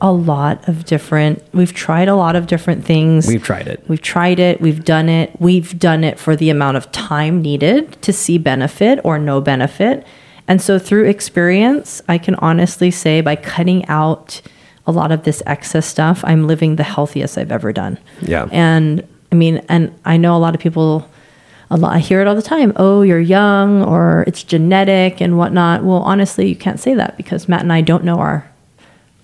a 0.00 0.12
lot 0.12 0.68
of 0.68 0.84
different. 0.84 1.42
We've 1.52 1.72
tried 1.72 2.08
a 2.08 2.14
lot 2.14 2.36
of 2.36 2.46
different 2.46 2.84
things. 2.84 3.26
we've 3.26 3.42
tried 3.42 3.66
it 3.66 3.82
We've 3.88 4.00
tried 4.00 4.38
it, 4.38 4.60
we've 4.60 4.84
done 4.84 5.08
it, 5.08 5.40
we've 5.40 5.78
done 5.78 6.04
it 6.04 6.18
for 6.18 6.36
the 6.36 6.50
amount 6.50 6.76
of 6.76 6.90
time 6.92 7.42
needed 7.42 8.00
to 8.02 8.12
see 8.12 8.38
benefit 8.38 9.00
or 9.04 9.18
no 9.18 9.40
benefit. 9.40 10.06
And 10.46 10.62
so 10.62 10.78
through 10.78 11.04
experience, 11.04 12.00
I 12.08 12.18
can 12.18 12.34
honestly 12.36 12.90
say 12.90 13.20
by 13.20 13.36
cutting 13.36 13.84
out 13.86 14.40
a 14.86 14.92
lot 14.92 15.12
of 15.12 15.24
this 15.24 15.42
excess 15.46 15.86
stuff, 15.86 16.24
I'm 16.24 16.46
living 16.46 16.76
the 16.76 16.84
healthiest 16.84 17.36
I've 17.36 17.52
ever 17.52 17.72
done. 17.72 17.98
Yeah. 18.22 18.48
And 18.50 19.06
I 19.30 19.34
mean, 19.34 19.58
and 19.68 19.94
I 20.06 20.16
know 20.16 20.34
a 20.34 20.38
lot 20.38 20.54
of 20.54 20.60
people, 20.60 21.08
a 21.70 21.76
lot, 21.76 21.94
I 21.94 21.98
hear 21.98 22.22
it 22.22 22.26
all 22.26 22.34
the 22.34 22.40
time. 22.40 22.72
Oh, 22.76 23.02
you're 23.02 23.20
young 23.20 23.82
or 23.82 24.24
it's 24.26 24.42
genetic 24.42 25.20
and 25.20 25.36
whatnot. 25.36 25.84
Well, 25.84 25.98
honestly, 25.98 26.48
you 26.48 26.56
can't 26.56 26.80
say 26.80 26.94
that 26.94 27.18
because 27.18 27.48
Matt 27.48 27.60
and 27.60 27.72
I 27.72 27.82
don't 27.82 28.04
know 28.04 28.18
our 28.18 28.50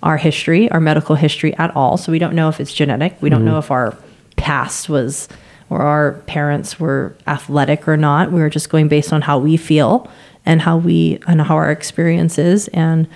our 0.05 0.17
history, 0.17 0.71
our 0.71 0.81
medical 0.81 1.17
history 1.17 1.55
at 1.57 1.75
all. 1.75 1.97
So 1.97 2.13
we 2.13 2.21
don't 2.21 2.35
know 2.35 2.49
if 2.49 2.61
it's 2.61 2.73
genetic. 2.73 3.17
We 3.21 3.29
don't 3.29 3.41
mm-hmm. 3.41 3.49
know 3.49 3.59
if 3.59 3.71
our 3.71 3.97
past 4.37 4.89
was 4.89 5.29
or 5.71 5.83
our 5.83 6.13
parents 6.27 6.79
were 6.79 7.17
athletic 7.27 7.89
or 7.89 7.97
not. 7.97 8.31
We 8.31 8.41
were 8.41 8.51
just 8.51 8.71
going 8.71 8.87
based 8.87 9.13
on 9.13 9.23
how 9.23 9.39
we 9.39 9.57
feel 9.57 10.09
and 10.47 10.63
how 10.63 10.77
we 10.77 11.19
and 11.27 11.43
how 11.43 11.57
our 11.57 11.71
experience 11.73 12.39
is. 12.39 12.69
And 12.69 13.09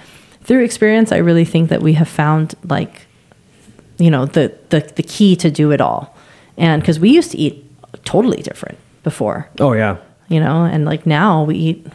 through 0.43 0.65
experience, 0.65 1.13
I 1.13 1.19
really 1.19 1.45
think 1.45 1.69
that 1.69 1.83
we 1.83 1.93
have 1.93 2.09
found 2.09 2.55
like 2.65 3.07
you 3.99 4.11
know 4.11 4.27
the 4.27 4.57
the, 4.71 4.81
the 4.81 5.03
key 5.05 5.37
to 5.37 5.51
do 5.51 5.71
it 5.71 5.81
all. 5.81 6.17
And 6.57 6.83
because 6.83 6.99
we 6.99 7.11
used 7.11 7.31
to 7.33 7.39
eat 7.39 7.65
totally 8.05 8.43
different 8.43 8.79
before, 9.05 9.49
oh 9.61 9.75
yeah 9.75 9.99
you 10.29 10.41
know, 10.41 10.65
and 10.65 10.85
like 10.85 11.07
now 11.07 11.43
we 11.45 11.57
eat, 11.57 11.87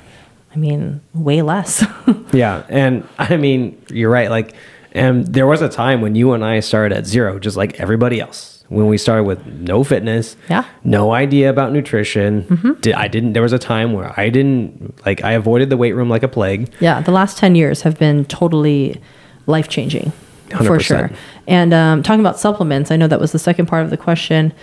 I 0.53 0.57
mean, 0.57 1.01
way 1.13 1.41
less. 1.41 1.85
yeah 2.33 2.65
and 2.67 3.07
i 3.19 3.37
mean 3.37 3.79
you're 3.89 4.09
right 4.09 4.29
like 4.29 4.55
and 4.93 5.25
there 5.27 5.47
was 5.47 5.61
a 5.61 5.69
time 5.69 6.01
when 6.01 6.15
you 6.15 6.33
and 6.33 6.43
i 6.45 6.59
started 6.59 6.95
at 6.97 7.05
zero 7.05 7.39
just 7.39 7.57
like 7.57 7.79
everybody 7.79 8.19
else 8.21 8.63
when 8.69 8.87
we 8.87 8.97
started 8.97 9.23
with 9.23 9.45
no 9.45 9.83
fitness 9.83 10.35
Yeah. 10.49 10.63
no 10.83 11.11
idea 11.13 11.49
about 11.49 11.71
nutrition 11.73 12.75
Di- 12.81 12.93
i 12.93 13.07
didn't 13.07 13.33
there 13.33 13.43
was 13.43 13.53
a 13.53 13.59
time 13.59 13.93
where 13.93 14.17
i 14.19 14.29
didn't 14.29 14.93
like 15.05 15.23
i 15.23 15.31
avoided 15.33 15.69
the 15.69 15.77
weight 15.77 15.93
room 15.93 16.09
like 16.09 16.23
a 16.23 16.27
plague 16.27 16.71
Yeah, 16.79 17.01
the 17.01 17.11
last 17.11 17.37
10 17.37 17.55
years 17.55 17.81
have 17.81 17.97
been 17.99 18.25
totally 18.25 19.01
life 19.47 19.67
changing 19.67 20.11
for 20.67 20.79
sure. 20.79 21.09
And 21.47 21.73
um, 21.73 22.03
talking 22.03 22.19
about 22.19 22.39
supplements, 22.39 22.91
I 22.91 22.95
know 22.95 23.07
that 23.07 23.19
was 23.19 23.31
the 23.31 23.39
second 23.39 23.65
part 23.65 23.83
of 23.83 23.89
the 23.89 23.97
question. 23.97 24.53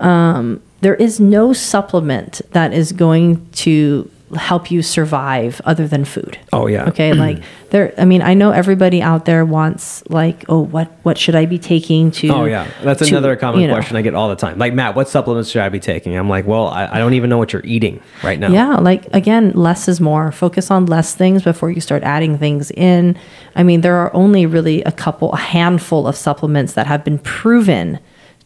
Um, 0.00 0.62
there 0.80 0.94
is 0.94 1.20
no 1.20 1.52
supplement 1.52 2.40
that 2.52 2.72
is 2.72 2.92
going 2.92 3.46
to 3.64 4.10
help 4.34 4.70
you 4.70 4.82
survive 4.82 5.60
other 5.64 5.86
than 5.86 6.04
food. 6.04 6.38
oh 6.52 6.66
yeah 6.66 6.88
Okay, 6.88 7.12
mm. 7.12 7.18
like 7.18 7.42
there 7.70 7.92
I 7.98 8.04
mean, 8.04 8.22
I 8.22 8.34
know 8.34 8.50
everybody 8.50 9.02
out 9.02 9.24
there 9.24 9.44
wants 9.44 10.02
like, 10.08 10.44
oh, 10.48 10.60
what 10.60 10.90
what 11.02 11.18
should 11.18 11.34
I 11.34 11.46
be 11.46 11.58
taking 11.58 12.10
to 12.12 12.28
Oh 12.28 12.44
yeah, 12.44 12.70
that's 12.82 13.00
to, 13.00 13.08
another 13.08 13.36
common 13.36 13.60
you 13.60 13.66
know, 13.66 13.74
question 13.74 13.96
I 13.96 14.02
get 14.02 14.14
all 14.14 14.28
the 14.28 14.36
time. 14.36 14.58
Like 14.58 14.74
Matt, 14.74 14.94
what 14.94 15.08
supplements 15.08 15.50
should 15.50 15.62
I 15.62 15.68
be 15.68 15.80
taking? 15.80 16.16
I'm 16.16 16.28
like, 16.28 16.46
well, 16.46 16.68
I, 16.68 16.86
I 16.86 16.98
don't 16.98 17.14
even 17.14 17.30
know 17.30 17.38
what 17.38 17.52
you're 17.52 17.64
eating 17.64 18.00
right 18.22 18.38
now. 18.38 18.50
Yeah, 18.52 18.76
like 18.76 19.06
again, 19.12 19.52
less 19.52 19.88
is 19.88 20.00
more. 20.00 20.30
Focus 20.32 20.70
on 20.70 20.86
less 20.86 21.14
things 21.14 21.42
before 21.42 21.70
you 21.70 21.80
start 21.80 22.02
adding 22.02 22.38
things 22.38 22.70
in. 22.70 23.16
I 23.56 23.62
mean, 23.62 23.80
there 23.80 23.96
are 23.96 24.14
only 24.14 24.46
really 24.46 24.82
a 24.82 24.92
couple, 24.92 25.32
a 25.32 25.38
handful 25.38 26.06
of 26.06 26.16
supplements 26.16 26.74
that 26.74 26.86
have 26.86 27.04
been 27.04 27.18
proven 27.18 27.98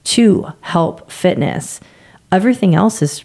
to 0.04 0.52
help 0.60 1.10
fitness. 1.10 1.80
Everything 2.32 2.74
else 2.74 3.02
is 3.02 3.24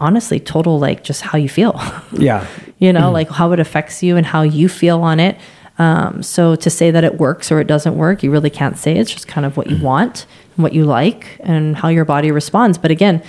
honestly 0.00 0.40
total, 0.40 0.78
like 0.78 1.04
just 1.04 1.22
how 1.22 1.38
you 1.38 1.48
feel, 1.48 1.80
yeah, 2.12 2.46
you 2.78 2.92
know, 2.92 3.10
like 3.10 3.28
how 3.30 3.52
it 3.52 3.60
affects 3.60 4.02
you 4.02 4.16
and 4.16 4.26
how 4.26 4.42
you 4.42 4.68
feel 4.68 5.02
on 5.02 5.20
it. 5.20 5.36
Um, 5.78 6.22
so 6.22 6.56
to 6.56 6.70
say 6.70 6.90
that 6.90 7.04
it 7.04 7.18
works 7.18 7.52
or 7.52 7.60
it 7.60 7.66
doesn't 7.66 7.96
work, 7.96 8.22
you 8.22 8.30
really 8.30 8.50
can't 8.50 8.76
say. 8.76 8.96
It's 8.96 9.12
just 9.12 9.28
kind 9.28 9.46
of 9.46 9.56
what 9.56 9.70
you 9.70 9.80
want 9.82 10.26
and 10.56 10.62
what 10.62 10.72
you 10.72 10.84
like 10.84 11.38
and 11.40 11.76
how 11.76 11.88
your 11.88 12.04
body 12.04 12.32
responds. 12.32 12.78
But 12.78 12.90
again, 12.90 13.22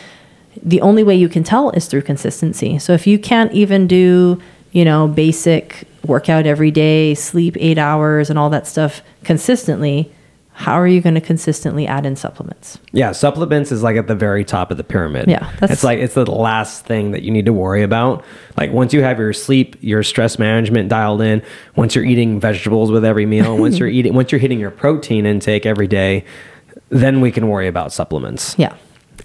the 0.62 0.82
only 0.82 1.04
way 1.04 1.16
you 1.16 1.30
can 1.30 1.44
tell 1.44 1.70
is 1.72 1.88
through 1.88 2.02
consistency. 2.02 2.80
So 2.80 2.94
if 2.94 3.06
you 3.06 3.20
can't 3.20 3.52
even 3.54 3.88
do, 3.88 4.42
you 4.72 4.84
know, 4.84 5.08
basic 5.08 5.88
workout 6.06 6.46
every 6.46 6.72
day, 6.72 7.14
sleep 7.14 7.56
eight 7.60 7.78
hours, 7.78 8.30
and 8.30 8.40
all 8.40 8.50
that 8.50 8.66
stuff 8.66 9.02
consistently, 9.24 10.12
how 10.60 10.74
are 10.74 10.86
you 10.88 11.00
going 11.00 11.16
to 11.16 11.22
consistently 11.22 11.88
add 11.88 12.06
in 12.06 12.18
supplements? 12.18 12.80
yeah. 12.92 13.14
Supplements 13.14 13.72
is 13.72 13.82
like 13.82 13.96
at 13.96 14.08
the 14.08 14.14
very 14.16 14.44
top 14.44 14.72
of 14.72 14.78
the 14.78 14.84
pyramid. 14.84 15.30
Yeah, 15.30 15.40
that's- 15.54 15.72
it's 15.72 15.84
like 15.86 16.00
it's 16.00 16.16
the 16.16 16.26
last 16.30 16.86
thing 16.86 17.12
that 17.12 17.24
you 17.24 17.32
need 17.32 17.46
to 17.46 17.54
worry 17.54 17.82
about. 17.82 18.26
Like 18.58 18.72
once 18.74 18.94
you 18.94 19.02
have 19.02 19.20
your 19.20 19.32
sleep, 19.32 19.78
your 19.80 20.04
stress 20.04 20.38
management 20.38 20.90
dialed 20.90 21.22
in, 21.22 21.42
once 21.78 21.96
you're 21.96 22.04
eating 22.04 22.42
vegetables 22.42 22.92
with 22.92 23.06
every 23.06 23.26
meal, 23.26 23.58
once 23.58 23.80
you're 23.80 23.88
eating, 23.98 24.14
once 24.14 24.34
you're 24.34 24.40
hitting 24.40 24.60
your 24.60 24.72
protein 24.72 25.26
intake 25.26 25.66
every 25.66 25.88
day, 25.88 26.26
then 26.90 27.22
we 27.22 27.32
can 27.32 27.48
worry 27.48 27.68
about 27.70 27.94
supplements. 27.94 28.54
Yeah. 28.60 28.76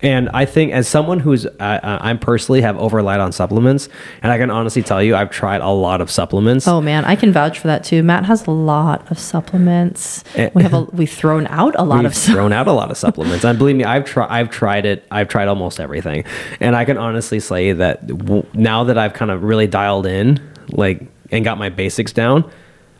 And 0.05 0.29
I 0.35 0.45
think 0.45 0.73
as 0.73 0.87
someone 0.87 1.19
who's, 1.19 1.47
uh, 1.47 1.51
uh, 1.59 1.99
I'm 2.01 2.19
personally 2.19 2.61
have 2.61 2.77
over 2.77 2.99
relied 2.99 3.21
on 3.21 3.33
supplements, 3.33 3.88
and 4.23 4.31
I 4.31 4.38
can 4.38 4.51
honestly 4.51 4.83
tell 4.83 5.03
you, 5.03 5.17
I've 5.17 5.31
tried 5.31 5.61
a 5.62 5.71
lot 5.71 6.01
of 6.01 6.11
supplements. 6.11 6.69
Oh 6.69 6.81
man, 6.81 7.05
I 7.05 7.17
can 7.17 7.33
vouch 7.33 7.59
for 7.59 7.69
that 7.69 7.85
too. 7.85 8.03
Matt 8.03 8.25
has 8.27 8.47
a 8.47 8.51
lot 8.51 9.11
of 9.11 9.19
supplements. 9.19 10.23
We 10.55 10.62
have 10.62 10.75
a, 10.75 10.83
we've 10.93 11.11
thrown 11.11 11.47
out 11.47 11.75
a 11.79 11.85
lot 11.85 11.99
We've 11.99 12.07
of 12.07 12.14
thrown 12.14 12.53
out 12.53 12.69
a 12.69 12.73
lot 12.73 12.90
of 12.90 12.97
supplements, 13.05 13.45
and 13.45 13.59
believe 13.59 13.77
me, 13.77 13.85
I've 13.85 14.05
tried. 14.05 14.29
I've 14.29 14.51
tried 14.51 14.87
it. 14.87 15.07
I've 15.11 15.29
tried 15.29 15.49
almost 15.49 15.81
everything, 15.81 16.25
and 16.61 16.77
I 16.77 16.85
can 16.85 16.99
honestly 16.99 17.40
say 17.40 17.73
that 17.73 18.07
w- 18.07 18.47
now 18.53 18.85
that 18.85 18.99
I've 18.99 19.14
kind 19.14 19.31
of 19.31 19.43
really 19.43 19.67
dialed 19.67 20.07
in, 20.07 20.38
like, 20.69 21.03
and 21.31 21.45
got 21.45 21.57
my 21.59 21.71
basics 21.71 22.12
down, 22.12 22.51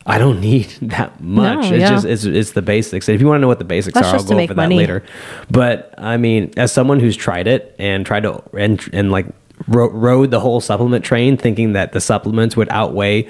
I 0.05 0.17
don't 0.17 0.39
need 0.39 0.65
that 0.83 1.19
much. 1.21 1.69
No, 1.69 1.75
it's 1.75 1.81
yeah. 1.81 1.89
just 1.89 2.05
it's, 2.05 2.23
it's 2.25 2.51
the 2.51 2.61
basics. 2.61 3.07
And 3.07 3.15
if 3.15 3.21
you 3.21 3.27
want 3.27 3.37
to 3.37 3.41
know 3.41 3.47
what 3.47 3.59
the 3.59 3.65
basics 3.65 3.93
That's 3.95 4.07
are, 4.07 4.17
I'll 4.17 4.23
go 4.23 4.35
over 4.39 4.53
that 4.53 4.55
money. 4.55 4.77
later. 4.77 5.03
But 5.49 5.93
I 5.97 6.17
mean, 6.17 6.53
as 6.57 6.71
someone 6.71 6.99
who's 6.99 7.15
tried 7.15 7.47
it 7.47 7.75
and 7.79 8.05
tried 8.05 8.23
to 8.23 8.41
and 8.57 8.79
and 8.93 9.11
like 9.11 9.25
ro- 9.67 9.89
rode 9.89 10.31
the 10.31 10.39
whole 10.39 10.61
supplement 10.61 11.03
train, 11.03 11.37
thinking 11.37 11.73
that 11.73 11.91
the 11.93 12.01
supplements 12.01 12.55
would 12.55 12.69
outweigh. 12.69 13.27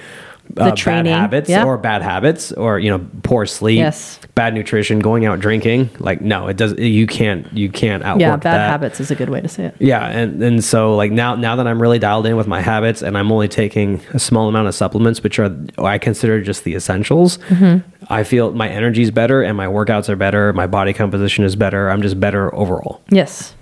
Uh, 0.57 0.69
bad 0.69 0.77
training, 0.77 1.11
habits 1.13 1.49
yeah. 1.49 1.65
or 1.65 1.77
bad 1.77 2.01
habits 2.01 2.53
or 2.53 2.79
you 2.79 2.89
know 2.89 3.05
poor 3.23 3.45
sleep 3.45 3.77
Yes. 3.77 4.19
bad 4.35 4.53
nutrition 4.53 4.99
going 4.99 5.25
out 5.25 5.41
drinking 5.41 5.89
like 5.99 6.21
no 6.21 6.47
it 6.47 6.55
does 6.55 6.73
you 6.79 7.05
can't 7.07 7.51
you 7.51 7.69
can't 7.69 8.03
outwork 8.03 8.21
yeah, 8.21 8.35
bad 8.37 8.41
that. 8.43 8.69
habits 8.69 9.01
is 9.01 9.11
a 9.11 9.15
good 9.15 9.29
way 9.29 9.41
to 9.41 9.49
say 9.49 9.65
it. 9.65 9.75
yeah 9.79 10.07
and 10.07 10.41
and 10.41 10.63
so 10.63 10.95
like 10.95 11.11
now 11.11 11.35
now 11.35 11.57
that 11.57 11.67
i'm 11.67 11.81
really 11.81 11.99
dialed 11.99 12.25
in 12.25 12.37
with 12.37 12.47
my 12.47 12.61
habits 12.61 13.01
and 13.01 13.17
i'm 13.17 13.33
only 13.33 13.49
taking 13.49 13.99
a 14.13 14.19
small 14.19 14.47
amount 14.47 14.65
of 14.69 14.73
supplements 14.73 15.21
which 15.21 15.39
are 15.39 15.53
i 15.79 15.97
consider 15.97 16.41
just 16.41 16.63
the 16.63 16.73
essentials 16.73 17.37
Mm-hmm. 17.49 17.85
i 18.13 18.23
feel 18.23 18.51
my 18.53 18.69
energy's 18.69 19.11
better 19.11 19.41
and 19.41 19.57
my 19.57 19.67
workouts 19.67 20.07
are 20.07 20.15
better 20.15 20.53
my 20.53 20.67
body 20.67 20.93
composition 20.93 21.43
is 21.43 21.57
better 21.57 21.89
i'm 21.89 22.01
just 22.01 22.17
better 22.17 22.55
overall 22.55 23.01
Yes. 23.11 23.53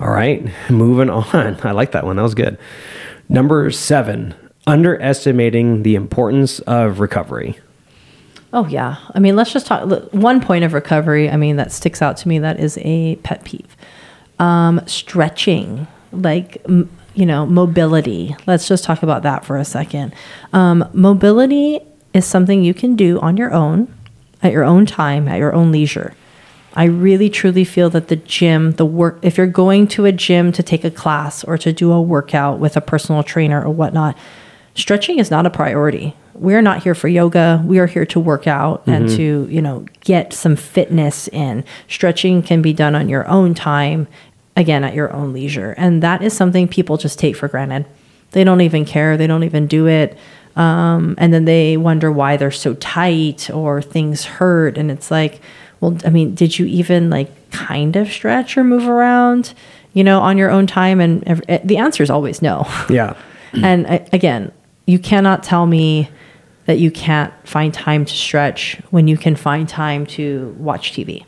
all 0.00 0.10
right, 0.10 0.44
moving 0.70 1.08
on. 1.08 1.24
I 1.62 1.70
like 1.70 1.92
that 1.92 2.04
one. 2.04 2.16
That 2.16 2.22
was 2.22 2.34
good. 2.34 2.58
Number 3.28 3.70
seven, 3.70 4.34
underestimating 4.66 5.82
the 5.82 5.94
importance 5.94 6.60
of 6.60 7.00
recovery. 7.00 7.58
Oh 8.52 8.66
yeah. 8.66 8.96
I 9.14 9.18
mean, 9.18 9.36
let's 9.36 9.52
just 9.52 9.66
talk 9.66 9.88
one 10.12 10.40
point 10.40 10.64
of 10.64 10.72
recovery. 10.72 11.30
I 11.30 11.36
mean, 11.36 11.56
that 11.56 11.72
sticks 11.72 12.00
out 12.00 12.16
to 12.18 12.28
me. 12.28 12.38
That 12.38 12.58
is 12.58 12.78
a 12.82 13.16
pet 13.16 13.44
peeve. 13.44 13.76
Um, 14.38 14.80
stretching, 14.86 15.86
like 16.12 16.64
you 16.66 17.26
know, 17.26 17.46
mobility. 17.46 18.36
Let's 18.46 18.68
just 18.68 18.84
talk 18.84 19.02
about 19.02 19.22
that 19.22 19.44
for 19.44 19.56
a 19.56 19.64
second. 19.64 20.14
Um, 20.52 20.88
mobility 20.92 21.80
is 22.12 22.26
something 22.26 22.62
you 22.62 22.74
can 22.74 22.94
do 22.94 23.18
on 23.20 23.36
your 23.36 23.52
own, 23.52 23.92
at 24.42 24.52
your 24.52 24.64
own 24.64 24.86
time, 24.86 25.26
at 25.26 25.38
your 25.38 25.54
own 25.54 25.72
leisure. 25.72 26.14
I 26.74 26.84
really 26.84 27.30
truly 27.30 27.64
feel 27.64 27.88
that 27.90 28.08
the 28.08 28.16
gym, 28.16 28.72
the 28.72 28.84
work, 28.84 29.18
if 29.22 29.38
you're 29.38 29.46
going 29.46 29.88
to 29.88 30.04
a 30.04 30.12
gym 30.12 30.52
to 30.52 30.62
take 30.62 30.84
a 30.84 30.90
class 30.90 31.42
or 31.42 31.56
to 31.56 31.72
do 31.72 31.90
a 31.90 32.02
workout 32.02 32.58
with 32.58 32.76
a 32.76 32.82
personal 32.82 33.22
trainer 33.22 33.64
or 33.64 33.70
whatnot, 33.70 34.16
stretching 34.76 35.18
is 35.18 35.30
not 35.30 35.46
a 35.46 35.50
priority. 35.50 36.14
We're 36.34 36.62
not 36.62 36.82
here 36.82 36.94
for 36.94 37.08
yoga. 37.08 37.62
We 37.64 37.78
are 37.78 37.86
here 37.86 38.06
to 38.06 38.20
work 38.20 38.46
out 38.46 38.82
and 38.86 39.08
to, 39.10 39.48
you 39.50 39.62
know, 39.62 39.86
get 40.00 40.32
some 40.32 40.54
fitness 40.54 41.28
in. 41.28 41.64
Stretching 41.88 42.42
can 42.42 42.60
be 42.60 42.74
done 42.74 42.94
on 42.94 43.08
your 43.08 43.26
own 43.26 43.54
time, 43.54 44.06
again, 44.54 44.84
at 44.84 44.94
your 44.94 45.12
own 45.12 45.32
leisure. 45.32 45.74
And 45.78 46.02
that 46.02 46.22
is 46.22 46.36
something 46.36 46.68
people 46.68 46.98
just 46.98 47.18
take 47.18 47.36
for 47.36 47.48
granted. 47.48 47.86
They 48.32 48.44
don't 48.44 48.60
even 48.60 48.84
care. 48.84 49.16
They 49.16 49.26
don't 49.26 49.44
even 49.44 49.66
do 49.66 49.88
it. 49.88 50.18
Um, 50.56 51.14
and 51.16 51.32
then 51.32 51.46
they 51.46 51.76
wonder 51.78 52.12
why 52.12 52.36
they're 52.36 52.50
so 52.50 52.74
tight 52.74 53.48
or 53.50 53.80
things 53.80 54.24
hurt. 54.24 54.76
And 54.76 54.90
it's 54.90 55.10
like, 55.10 55.40
well, 55.80 55.96
I 56.04 56.10
mean, 56.10 56.34
did 56.34 56.58
you 56.58 56.66
even 56.66 57.08
like 57.10 57.50
kind 57.50 57.96
of 57.96 58.10
stretch 58.10 58.56
or 58.56 58.64
move 58.64 58.88
around, 58.88 59.54
you 59.94 60.04
know, 60.04 60.20
on 60.20 60.36
your 60.36 60.50
own 60.50 60.66
time? 60.66 61.00
And 61.00 61.26
ev- 61.26 61.42
eh, 61.48 61.60
the 61.64 61.76
answer 61.78 62.02
is 62.02 62.10
always 62.10 62.42
no. 62.42 62.66
Yeah. 62.90 63.16
and 63.52 63.86
I, 63.86 64.06
again, 64.12 64.52
you 64.86 64.98
cannot 64.98 65.42
tell 65.42 65.66
me 65.66 66.08
that 66.66 66.78
you 66.78 66.90
can't 66.90 67.32
find 67.46 67.72
time 67.72 68.04
to 68.04 68.14
stretch 68.14 68.80
when 68.90 69.08
you 69.08 69.16
can 69.16 69.36
find 69.36 69.68
time 69.68 70.06
to 70.06 70.54
watch 70.58 70.92
TV. 70.92 71.24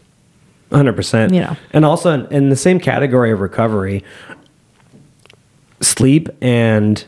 Hundred 0.73 0.94
percent. 0.94 1.33
You 1.33 1.40
know. 1.42 1.57
and 1.73 1.85
also 1.85 2.27
in, 2.27 2.51
the 2.51 2.57
same 2.57 2.79
category 2.79 3.31
of 3.31 3.40
recovery, 3.40 4.05
sleep 5.81 6.29
and 6.42 7.05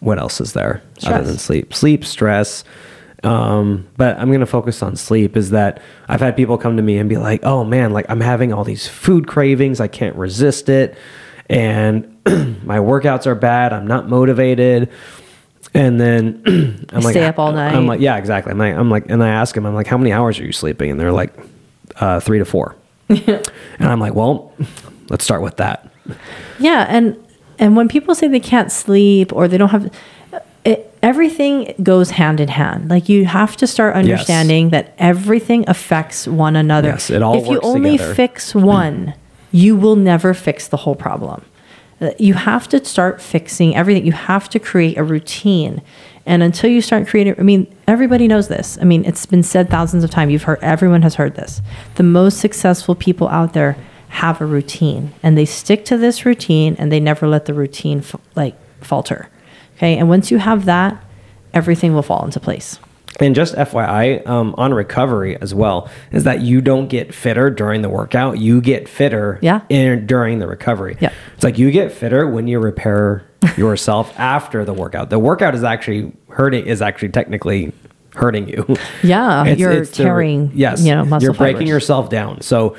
what 0.00 0.18
else 0.18 0.40
is 0.40 0.52
there 0.52 0.82
other 1.04 1.24
than 1.24 1.38
sleep? 1.38 1.72
Sleep, 1.72 2.04
stress. 2.04 2.64
Um, 3.22 3.88
but 3.96 4.18
I'm 4.18 4.30
gonna 4.30 4.46
focus 4.46 4.82
on 4.82 4.96
sleep. 4.96 5.36
Is 5.36 5.50
that 5.50 5.80
I've 6.08 6.20
had 6.20 6.36
people 6.36 6.58
come 6.58 6.76
to 6.76 6.82
me 6.82 6.98
and 6.98 7.08
be 7.08 7.16
like, 7.16 7.44
"Oh 7.44 7.64
man, 7.64 7.92
like 7.92 8.06
I'm 8.08 8.20
having 8.20 8.52
all 8.52 8.62
these 8.62 8.86
food 8.86 9.26
cravings. 9.26 9.80
I 9.80 9.88
can't 9.88 10.14
resist 10.16 10.68
it, 10.68 10.96
and 11.48 12.04
my 12.64 12.78
workouts 12.78 13.26
are 13.26 13.34
bad. 13.34 13.72
I'm 13.72 13.86
not 13.86 14.08
motivated." 14.08 14.90
And 15.74 16.00
then 16.00 16.42
I'm 16.92 17.02
like, 17.02 17.12
stay 17.12 17.24
up 17.26 17.38
all 17.38 17.52
night. 17.52 17.74
I'm 17.74 17.86
like, 17.86 18.00
yeah, 18.00 18.16
exactly. 18.16 18.50
I'm 18.50 18.58
like, 18.58 18.74
I'm 18.74 18.90
like, 18.90 19.10
and 19.10 19.22
I 19.22 19.28
ask 19.28 19.54
them, 19.54 19.66
I'm 19.66 19.74
like, 19.74 19.86
how 19.86 19.98
many 19.98 20.10
hours 20.10 20.38
are 20.38 20.44
you 20.44 20.52
sleeping? 20.52 20.90
And 20.90 20.98
they're 20.98 21.12
like, 21.12 21.34
uh, 21.96 22.18
three 22.20 22.38
to 22.38 22.44
four. 22.46 22.76
and 23.08 23.42
I'm 23.80 24.00
like, 24.00 24.14
well, 24.14 24.54
let's 25.10 25.22
start 25.24 25.42
with 25.42 25.56
that. 25.58 25.90
Yeah, 26.58 26.86
and 26.88 27.16
and 27.58 27.76
when 27.76 27.88
people 27.88 28.14
say 28.14 28.28
they 28.28 28.40
can't 28.40 28.72
sleep 28.72 29.32
or 29.32 29.48
they 29.48 29.58
don't 29.58 29.68
have 29.68 29.92
it, 30.64 30.92
everything 31.02 31.74
goes 31.82 32.10
hand 32.10 32.40
in 32.40 32.48
hand. 32.48 32.88
Like 32.90 33.08
you 33.08 33.24
have 33.26 33.56
to 33.58 33.66
start 33.66 33.94
understanding 33.94 34.70
that 34.70 34.94
everything 34.98 35.64
affects 35.68 36.26
one 36.26 36.56
another. 36.56 36.88
Yes, 36.88 37.10
it 37.10 37.22
all 37.22 37.40
If 37.40 37.48
you 37.48 37.60
only 37.60 37.92
together. 37.92 38.14
fix 38.14 38.54
one, 38.54 39.14
you 39.56 39.74
will 39.74 39.96
never 39.96 40.34
fix 40.34 40.68
the 40.68 40.76
whole 40.84 40.94
problem. 40.94 41.44
Uh, 42.00 42.10
You 42.18 42.34
have 42.34 42.68
to 42.68 42.84
start 42.84 43.22
fixing 43.22 43.74
everything. 43.74 44.04
You 44.04 44.12
have 44.12 44.48
to 44.50 44.58
create 44.58 44.98
a 44.98 45.04
routine. 45.04 45.80
And 46.26 46.42
until 46.42 46.70
you 46.70 46.82
start 46.82 47.06
creating, 47.06 47.36
I 47.38 47.42
mean, 47.42 47.66
everybody 47.86 48.26
knows 48.28 48.48
this. 48.48 48.76
I 48.82 48.84
mean, 48.84 49.04
it's 49.04 49.24
been 49.26 49.42
said 49.42 49.70
thousands 49.70 50.04
of 50.04 50.10
times. 50.10 50.32
You've 50.32 50.42
heard, 50.42 50.58
everyone 50.60 51.02
has 51.02 51.14
heard 51.14 51.36
this. 51.36 51.62
The 51.94 52.02
most 52.02 52.38
successful 52.38 52.94
people 52.94 53.28
out 53.28 53.52
there 53.52 53.76
have 54.08 54.40
a 54.40 54.46
routine 54.46 55.12
and 55.22 55.36
they 55.36 55.46
stick 55.46 55.84
to 55.86 55.96
this 55.96 56.24
routine 56.26 56.76
and 56.78 56.90
they 56.92 57.00
never 57.00 57.26
let 57.26 57.44
the 57.46 57.54
routine 57.54 58.02
like 58.34 58.54
falter. 58.82 59.28
Okay. 59.76 59.96
And 59.98 60.08
once 60.08 60.30
you 60.30 60.38
have 60.38 60.64
that, 60.66 61.02
everything 61.54 61.94
will 61.94 62.02
fall 62.02 62.24
into 62.24 62.40
place. 62.40 62.78
And 63.18 63.34
just 63.34 63.54
FYI, 63.54 64.26
um, 64.26 64.54
on 64.58 64.74
recovery 64.74 65.40
as 65.40 65.54
well, 65.54 65.88
is 66.12 66.24
that 66.24 66.42
you 66.42 66.60
don't 66.60 66.88
get 66.88 67.14
fitter 67.14 67.48
during 67.50 67.80
the 67.82 67.88
workout. 67.88 68.38
You 68.38 68.60
get 68.60 68.88
fitter 68.88 69.38
Yeah. 69.40 69.60
in, 69.70 70.06
during 70.06 70.38
the 70.38 70.46
recovery. 70.46 70.96
Yeah. 71.00 71.12
It's 71.34 71.42
like 71.44 71.58
you 71.58 71.70
get 71.70 71.92
fitter 71.92 72.26
when 72.26 72.46
you 72.46 72.58
repair 72.60 73.22
yourself 73.56 74.12
after 74.18 74.64
the 74.64 74.74
workout. 74.74 75.08
The 75.10 75.18
workout 75.18 75.54
is 75.54 75.64
actually 75.64 76.12
hurting, 76.28 76.66
is 76.66 76.82
actually 76.82 77.08
technically 77.10 77.72
hurting 78.14 78.48
you. 78.48 78.64
Yeah, 79.02 79.42
It's- 79.42 79.58
you're 79.58 79.72
it's 79.72 79.90
the- 79.96 80.02
tearing, 80.04 80.50
yes, 80.54 80.82
you 80.82 80.94
know, 80.94 81.04
muscle 81.04 81.24
you're 81.24 81.34
breaking 81.34 81.56
fibers. 81.60 81.68
yourself 81.70 82.08
down. 82.10 82.40
So, 82.40 82.74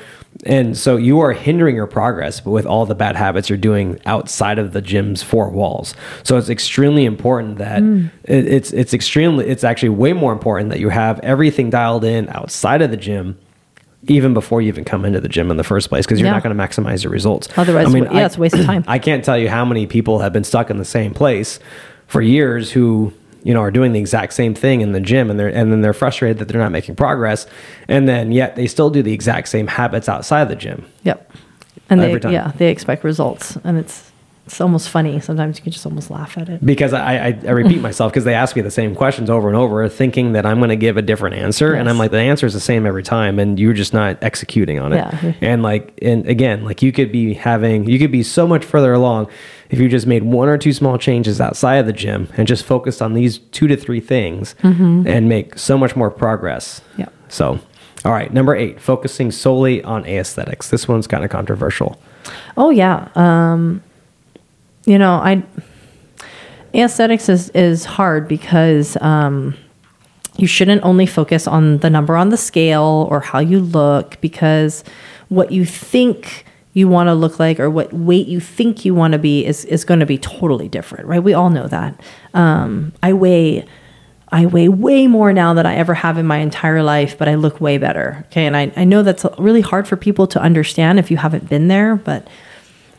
and 0.46 0.76
so 0.76 0.96
you 0.96 1.18
are 1.20 1.32
hindering 1.32 1.74
your 1.74 1.86
progress 1.88 2.44
with 2.44 2.64
all 2.64 2.86
the 2.86 2.94
bad 2.94 3.16
habits 3.16 3.48
you're 3.48 3.58
doing 3.58 3.98
outside 4.06 4.58
of 4.58 4.72
the 4.72 4.80
gym's 4.80 5.22
four 5.22 5.48
walls. 5.50 5.94
So 6.22 6.36
it's 6.36 6.48
extremely 6.48 7.04
important 7.04 7.58
that 7.58 7.82
Mm. 7.82 8.10
it, 8.24 8.46
it's 8.46 8.72
it's 8.72 8.94
extremely 8.94 9.46
it's 9.48 9.64
actually 9.64 9.88
way 9.90 10.12
more 10.12 10.32
important 10.32 10.70
that 10.70 10.78
you 10.78 10.90
have 10.90 11.18
everything 11.20 11.70
dialed 11.70 12.04
in 12.04 12.28
outside 12.28 12.82
of 12.82 12.90
the 12.90 12.96
gym. 12.96 13.36
Even 14.06 14.32
before 14.32 14.62
you 14.62 14.68
even 14.68 14.84
come 14.84 15.04
into 15.04 15.20
the 15.20 15.28
gym 15.28 15.50
in 15.50 15.56
the 15.56 15.64
first 15.64 15.88
place, 15.88 16.06
because 16.06 16.20
you're 16.20 16.28
Yeah. 16.28 16.32
not 16.34 16.44
going 16.44 16.56
to 16.56 16.62
maximize 16.62 17.02
your 17.02 17.12
results. 17.12 17.48
Otherwise, 17.56 17.88
I 17.88 17.90
mean, 17.90 18.04
yeah, 18.04 18.26
it's 18.26 18.36
a 18.36 18.40
waste 18.40 18.54
of 18.54 18.64
time. 18.64 18.84
I 18.88 19.00
can't 19.00 19.24
tell 19.24 19.36
you 19.36 19.48
how 19.48 19.64
many 19.64 19.86
people 19.88 20.20
have 20.20 20.32
been 20.32 20.44
stuck 20.44 20.70
in 20.70 20.76
the 20.78 20.84
same 20.84 21.12
place 21.12 21.58
for 22.06 22.22
years 22.22 22.70
who 22.70 23.12
you 23.42 23.54
know 23.54 23.60
are 23.60 23.70
doing 23.70 23.92
the 23.92 24.00
exact 24.00 24.32
same 24.32 24.54
thing 24.54 24.80
in 24.80 24.92
the 24.92 25.00
gym 25.00 25.30
and 25.30 25.38
they're 25.38 25.48
and 25.48 25.72
then 25.72 25.80
they're 25.80 25.92
frustrated 25.92 26.38
that 26.38 26.48
they're 26.48 26.60
not 26.60 26.72
making 26.72 26.96
progress 26.96 27.46
and 27.88 28.08
then 28.08 28.32
yet 28.32 28.56
they 28.56 28.66
still 28.66 28.90
do 28.90 29.02
the 29.02 29.12
exact 29.12 29.48
same 29.48 29.66
habits 29.66 30.08
outside 30.08 30.42
of 30.42 30.48
the 30.48 30.56
gym. 30.56 30.84
Yep. 31.04 31.30
And 31.90 32.00
they, 32.00 32.18
time. 32.18 32.32
yeah, 32.32 32.52
they 32.56 32.70
expect 32.70 33.04
results. 33.04 33.56
And 33.64 33.78
it's, 33.78 34.10
it's 34.46 34.60
almost 34.60 34.88
funny. 34.88 35.20
Sometimes 35.20 35.58
you 35.58 35.62
can 35.62 35.72
just 35.72 35.84
almost 35.86 36.10
laugh 36.10 36.36
at 36.38 36.48
it. 36.48 36.64
Because 36.64 36.92
I, 36.92 37.28
I, 37.28 37.40
I 37.46 37.50
repeat 37.50 37.80
myself 37.82 38.12
because 38.12 38.24
they 38.24 38.34
ask 38.34 38.56
me 38.56 38.62
the 38.62 38.70
same 38.70 38.94
questions 38.94 39.30
over 39.30 39.48
and 39.48 39.56
over, 39.56 39.88
thinking 39.88 40.32
that 40.32 40.44
I'm 40.46 40.58
going 40.58 40.70
to 40.70 40.76
give 40.76 40.96
a 40.96 41.02
different 41.02 41.36
answer, 41.36 41.74
and 41.74 41.88
I'm 41.88 41.98
like, 41.98 42.10
the 42.10 42.18
answer 42.18 42.46
is 42.46 42.54
the 42.54 42.60
same 42.60 42.86
every 42.86 43.02
time, 43.02 43.38
and 43.38 43.58
you're 43.58 43.74
just 43.74 43.92
not 43.92 44.22
executing 44.22 44.78
on 44.78 44.92
it. 44.92 44.96
Yeah. 44.96 45.34
And 45.40 45.62
like, 45.62 45.98
and 46.02 46.26
again, 46.26 46.64
like 46.64 46.82
you 46.82 46.92
could 46.92 47.12
be 47.12 47.34
having, 47.34 47.88
you 47.88 47.98
could 47.98 48.12
be 48.12 48.22
so 48.22 48.46
much 48.46 48.64
further 48.64 48.92
along 48.92 49.28
if 49.70 49.78
you 49.78 49.88
just 49.88 50.06
made 50.06 50.22
one 50.24 50.48
or 50.48 50.56
two 50.56 50.72
small 50.72 50.98
changes 50.98 51.40
outside 51.40 51.76
of 51.76 51.86
the 51.86 51.92
gym 51.92 52.28
and 52.36 52.48
just 52.48 52.64
focused 52.64 53.02
on 53.02 53.14
these 53.14 53.38
two 53.38 53.66
to 53.68 53.76
three 53.76 54.00
things, 54.00 54.54
and 55.06 55.28
make 55.28 55.58
so 55.58 55.76
much 55.76 55.94
more 55.96 56.10
progress. 56.10 56.80
Yeah. 56.96 57.08
So, 57.28 57.60
all 58.04 58.12
right, 58.12 58.32
number 58.32 58.54
eight, 58.54 58.80
focusing 58.80 59.30
solely 59.30 59.82
on 59.84 60.06
aesthetics. 60.06 60.70
This 60.70 60.88
one's 60.88 61.06
kind 61.06 61.24
of 61.24 61.30
controversial. 61.30 62.00
Oh 62.56 62.70
yeah. 62.70 63.08
Um, 63.14 63.82
you 64.86 64.98
know, 64.98 65.14
I 65.14 65.42
aesthetics 66.74 67.28
is 67.28 67.50
is 67.50 67.84
hard 67.84 68.28
because 68.28 68.96
um, 69.00 69.54
you 70.36 70.46
shouldn't 70.46 70.82
only 70.84 71.06
focus 71.06 71.46
on 71.46 71.78
the 71.78 71.90
number 71.90 72.16
on 72.16 72.30
the 72.30 72.36
scale 72.36 73.06
or 73.10 73.20
how 73.20 73.38
you 73.38 73.60
look 73.60 74.20
because 74.20 74.84
what 75.28 75.50
you 75.50 75.64
think 75.64 76.44
you 76.78 76.88
want 76.88 77.08
to 77.08 77.14
look 77.14 77.38
like 77.38 77.58
or 77.60 77.68
what 77.68 77.92
weight 77.92 78.26
you 78.28 78.40
think 78.40 78.84
you 78.84 78.94
want 78.94 79.12
to 79.12 79.18
be 79.18 79.44
is 79.44 79.64
is 79.66 79.84
going 79.84 80.00
to 80.00 80.06
be 80.06 80.18
totally 80.18 80.68
different, 80.68 81.06
right? 81.06 81.22
We 81.22 81.34
all 81.34 81.50
know 81.50 81.66
that. 81.68 82.00
Um, 82.34 82.92
I 83.02 83.12
weigh 83.12 83.66
I 84.30 84.46
weigh 84.46 84.68
way 84.68 85.06
more 85.06 85.32
now 85.32 85.54
than 85.54 85.64
I 85.66 85.74
ever 85.76 85.94
have 85.94 86.18
in 86.18 86.26
my 86.26 86.36
entire 86.38 86.82
life, 86.82 87.16
but 87.18 87.28
I 87.28 87.34
look 87.34 87.60
way 87.60 87.78
better. 87.78 88.24
Okay. 88.26 88.46
And 88.46 88.54
I, 88.56 88.70
I 88.76 88.84
know 88.84 89.02
that's 89.02 89.24
really 89.38 89.62
hard 89.62 89.88
for 89.88 89.96
people 89.96 90.26
to 90.28 90.40
understand 90.40 90.98
if 90.98 91.10
you 91.10 91.16
haven't 91.16 91.48
been 91.48 91.68
there, 91.68 91.96
but 91.96 92.28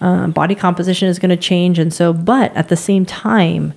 um, 0.02 0.32
body 0.32 0.56
composition 0.56 1.08
is 1.08 1.20
going 1.20 1.30
to 1.30 1.38
change. 1.38 1.78
And 1.78 1.94
so, 1.94 2.14
but 2.14 2.56
at 2.56 2.70
the 2.70 2.76
same 2.76 3.06
time, 3.06 3.74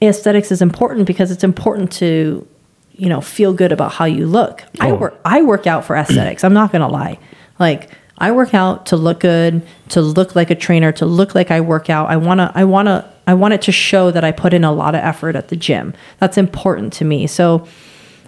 aesthetics 0.00 0.52
is 0.52 0.62
important 0.62 1.06
because 1.06 1.32
it's 1.32 1.42
important 1.42 1.90
to, 1.94 2.46
you 2.92 3.08
know, 3.08 3.20
feel 3.20 3.52
good 3.52 3.72
about 3.72 3.92
how 3.92 4.04
you 4.04 4.26
look. 4.26 4.62
I 4.80 4.90
Oh. 4.90 4.94
work, 4.94 5.18
I 5.24 5.42
work 5.42 5.66
out 5.66 5.84
for 5.84 5.96
aesthetics. 5.96 6.44
I'm 6.44 6.54
not 6.54 6.70
going 6.70 6.82
to 6.82 6.88
lie. 6.88 7.18
Like, 7.58 7.90
I 8.18 8.32
work 8.32 8.54
out 8.54 8.86
to 8.86 8.96
look 8.96 9.20
good, 9.20 9.66
to 9.90 10.00
look 10.00 10.36
like 10.36 10.50
a 10.50 10.54
trainer, 10.54 10.92
to 10.92 11.06
look 11.06 11.34
like 11.34 11.50
I 11.50 11.60
work 11.60 11.90
out. 11.90 12.10
I 12.10 12.16
want 12.16 12.38
to, 12.38 12.52
I 12.54 12.64
want 12.64 12.86
to, 12.86 13.08
I 13.26 13.34
want 13.34 13.54
it 13.54 13.62
to 13.62 13.72
show 13.72 14.10
that 14.10 14.22
I 14.22 14.32
put 14.32 14.54
in 14.54 14.64
a 14.64 14.72
lot 14.72 14.94
of 14.94 15.00
effort 15.00 15.34
at 15.34 15.48
the 15.48 15.56
gym. 15.56 15.94
That's 16.20 16.38
important 16.38 16.92
to 16.94 17.04
me. 17.04 17.26
So 17.26 17.66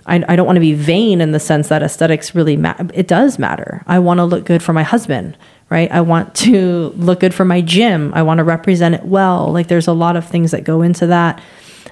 I, 0.07 0.25
I 0.29 0.37
don't 0.37 0.46
want 0.46 0.57
to 0.57 0.61
be 0.61 0.75
vain 0.75 1.20
in 1.20 1.33
the 1.33 1.40
sense 1.40 1.68
that 1.68 1.83
aesthetics 1.83 2.35
really 2.35 2.57
matter. 2.57 2.88
It 2.94 3.07
does 3.07 3.38
matter. 3.38 3.83
I 3.87 3.99
want 3.99 4.18
to 4.18 4.25
look 4.25 4.44
good 4.44 4.62
for 4.62 4.72
my 4.72 4.83
husband, 4.83 5.37
right? 5.70 5.90
I 5.90 6.01
want 6.01 6.35
to 6.37 6.92
look 6.96 7.20
good 7.20 7.35
for 7.35 7.44
my 7.44 7.61
gym. 7.61 8.12
I 8.14 8.22
want 8.22 8.38
to 8.38 8.44
represent 8.44 8.94
it 8.94 9.05
well. 9.05 9.53
Like 9.53 9.68
there's 9.68 9.88
a 9.88 9.92
lot 9.92 10.16
of 10.16 10.27
things 10.27 10.51
that 10.53 10.64
go 10.64 10.83
into 10.83 11.07
that. 11.09 11.40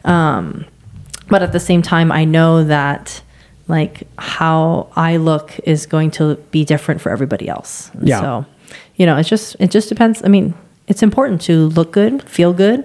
Um, 0.04 0.64
but 1.28 1.42
at 1.42 1.52
the 1.52 1.60
same 1.60 1.82
time, 1.82 2.12
I 2.12 2.24
know 2.24 2.64
that 2.64 3.22
like 3.68 4.06
how 4.18 4.88
I 4.96 5.16
look 5.16 5.58
is 5.64 5.86
going 5.86 6.10
to 6.12 6.36
be 6.50 6.64
different 6.64 7.00
for 7.00 7.10
everybody 7.10 7.48
else. 7.48 7.90
And 7.94 8.08
Yeah. 8.08 8.20
So, 8.20 8.46
you 8.96 9.06
know, 9.06 9.16
it's 9.16 9.28
just 9.28 9.56
it 9.58 9.70
just 9.70 9.88
depends. 9.88 10.22
I 10.22 10.28
mean, 10.28 10.54
it's 10.86 11.02
important 11.02 11.40
to 11.42 11.68
look 11.68 11.92
good, 11.92 12.28
feel 12.28 12.52
good. 12.52 12.84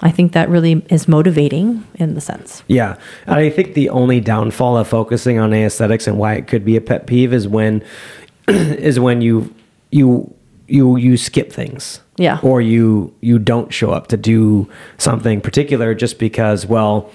I 0.00 0.10
think 0.12 0.32
that 0.32 0.48
really 0.48 0.84
is 0.90 1.08
motivating 1.08 1.84
in 1.96 2.14
the 2.14 2.20
sense. 2.20 2.62
Yeah. 2.68 2.96
And 3.26 3.36
I 3.36 3.50
think 3.50 3.74
the 3.74 3.88
only 3.90 4.20
downfall 4.20 4.76
of 4.76 4.86
focusing 4.86 5.40
on 5.40 5.52
aesthetics 5.52 6.06
and 6.06 6.18
why 6.18 6.34
it 6.34 6.46
could 6.46 6.64
be 6.64 6.76
a 6.76 6.80
pet 6.80 7.06
peeve 7.06 7.32
is 7.32 7.48
when 7.48 7.82
is 8.48 9.00
when 9.00 9.20
you 9.20 9.52
you 9.90 10.32
you 10.68 10.96
you 10.96 11.16
skip 11.16 11.52
things. 11.52 12.00
Yeah. 12.16 12.38
Or 12.42 12.60
you 12.60 13.14
you 13.20 13.38
don't 13.38 13.72
show 13.72 13.90
up 13.90 14.08
to 14.08 14.16
do 14.16 14.68
something 14.98 15.40
particular 15.40 15.94
just 15.94 16.18
because 16.18 16.66
well, 16.66 17.10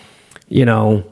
you 0.49 0.65
know, 0.65 1.03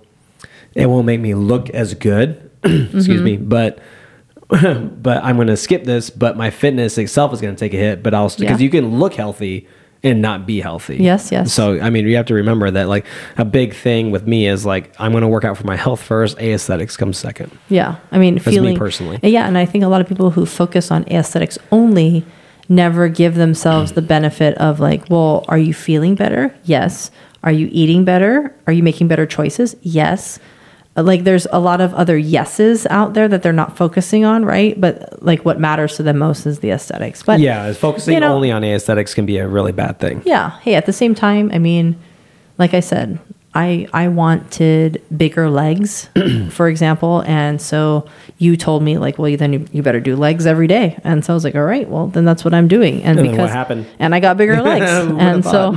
it 0.76 0.86
won't 0.88 1.06
make 1.06 1.20
me 1.20 1.34
look 1.34 1.70
as 1.72 1.94
good. 1.94 2.50
Excuse 2.64 3.06
Mm-hmm. 3.08 3.24
me, 3.24 3.38
but 3.38 3.80
but 4.50 5.24
I'm 5.24 5.36
going 5.38 5.48
to 5.48 5.58
skip 5.58 5.84
this, 5.86 6.10
but 6.10 6.36
my 6.38 6.50
fitness 6.50 6.98
itself 6.98 7.34
is 7.34 7.40
going 7.42 7.56
to 7.56 7.60
take 7.60 7.74
a 7.74 7.78
hit, 7.78 8.04
but 8.04 8.14
I'll 8.14 8.28
because 8.30 8.42
Yeah. 8.42 8.58
you 8.58 8.70
can 8.70 9.00
look 9.00 9.14
healthy 9.14 9.68
and 10.04 10.22
not 10.22 10.46
be 10.48 10.60
healthy. 10.60 10.98
Yes, 10.98 11.32
yes. 11.32 11.54
So 11.54 11.80
I 11.80 11.90
mean, 11.90 12.08
you 12.08 12.16
have 12.18 12.26
to 12.28 12.34
remember 12.34 12.70
that 12.72 12.88
like 12.90 13.06
a 13.38 13.46
big 13.46 13.74
thing 13.74 14.12
with 14.12 14.28
me 14.28 14.48
is 14.48 14.66
like 14.66 14.94
I'm 15.00 15.12
going 15.12 15.22
to 15.22 15.28
work 15.28 15.44
out 15.46 15.58
for 15.58 15.66
my 15.66 15.76
health 15.76 16.02
first. 16.02 16.38
Aesthetics 16.40 16.98
comes 16.98 17.18
second. 17.18 17.52
Yeah, 17.70 17.96
I 18.12 18.18
mean, 18.18 18.36
me 18.36 18.40
feeling 18.42 18.78
personally. 18.78 19.20
Yeah, 19.24 19.48
and 19.48 19.58
I 19.58 19.66
think 19.66 19.84
a 19.84 19.88
lot 19.88 20.02
of 20.02 20.08
people 20.08 20.32
who 20.32 20.46
focus 20.46 20.92
on 20.92 21.04
aesthetics 21.08 21.58
only 21.72 22.26
never 22.68 23.08
give 23.10 23.36
themselves 23.36 23.92
the 23.94 24.02
benefit 24.02 24.58
of 24.58 24.80
like, 24.80 25.10
well, 25.10 25.46
are 25.48 25.58
you 25.58 25.74
feeling 25.74 26.16
better? 26.16 26.54
Yes. 26.64 27.12
Are 27.44 27.52
you 27.52 27.70
eating 27.72 28.04
better? 28.06 28.56
Are 28.68 28.74
you 28.74 28.84
making 28.84 29.08
better 29.08 29.26
choices? 29.26 29.76
Yes. 29.82 30.40
Like 30.96 31.24
there's 31.24 31.48
a 31.54 31.60
lot 31.60 31.80
of 31.80 31.94
other 31.94 32.18
yeses 32.18 32.86
out 32.90 33.14
there 33.14 33.28
that 33.30 33.44
they're 33.44 33.54
not 33.54 33.78
focusing 33.78 34.26
on, 34.26 34.44
right? 34.44 34.80
But 34.80 35.24
like 35.24 35.46
what 35.46 35.60
matters 35.60 35.96
to 35.98 36.04
them 36.04 36.18
most 36.18 36.46
is 36.46 36.60
the 36.60 36.72
aesthetics. 36.72 37.24
But 37.24 37.40
Yeah, 37.40 37.72
focusing 37.74 38.16
you 38.16 38.20
know- 38.20 38.34
only 38.36 38.52
on 38.52 38.64
aesthetics 38.64 39.14
can 39.14 39.26
be 39.26 39.38
a 39.38 39.48
really 39.48 39.72
bad 39.72 40.00
thing. 40.00 40.22
yeah. 40.26 40.60
Hey, 40.60 40.76
at 40.76 40.86
the 40.86 40.94
same 40.94 41.16
time, 41.16 41.50
I 41.54 41.60
mean, 41.60 41.96
like 42.58 42.74
I 42.74 42.82
said, 42.82 43.20
I 43.54 43.88
I 43.94 44.08
wanted 44.08 45.02
bigger 45.16 45.50
legs, 45.50 46.10
for 46.52 46.70
example, 46.70 47.22
and 47.28 47.62
so 47.62 48.06
you 48.38 48.56
told 48.56 48.82
me 48.82 48.98
like, 48.98 49.18
well, 49.20 49.36
then 49.36 49.52
you, 49.54 49.66
you 49.74 49.82
better 49.84 50.00
do 50.00 50.16
legs 50.16 50.46
every 50.46 50.68
day, 50.68 50.98
and 51.04 51.24
so 51.26 51.34
I 51.34 51.36
was 51.36 51.44
like, 51.44 51.56
all 51.56 51.64
right, 51.66 51.90
well, 51.90 52.08
then 52.08 52.24
that's 52.24 52.46
what 52.46 52.54
I'm 52.54 52.70
doing, 52.70 53.04
and, 53.04 53.20
And 53.20 53.28
because 53.30 53.40
what 53.40 53.50
happened? 53.50 53.88
and 54.00 54.16
I 54.16 54.20
got 54.22 54.38
bigger 54.38 54.62
legs, 54.72 54.90
and 55.20 55.44
so 55.44 55.76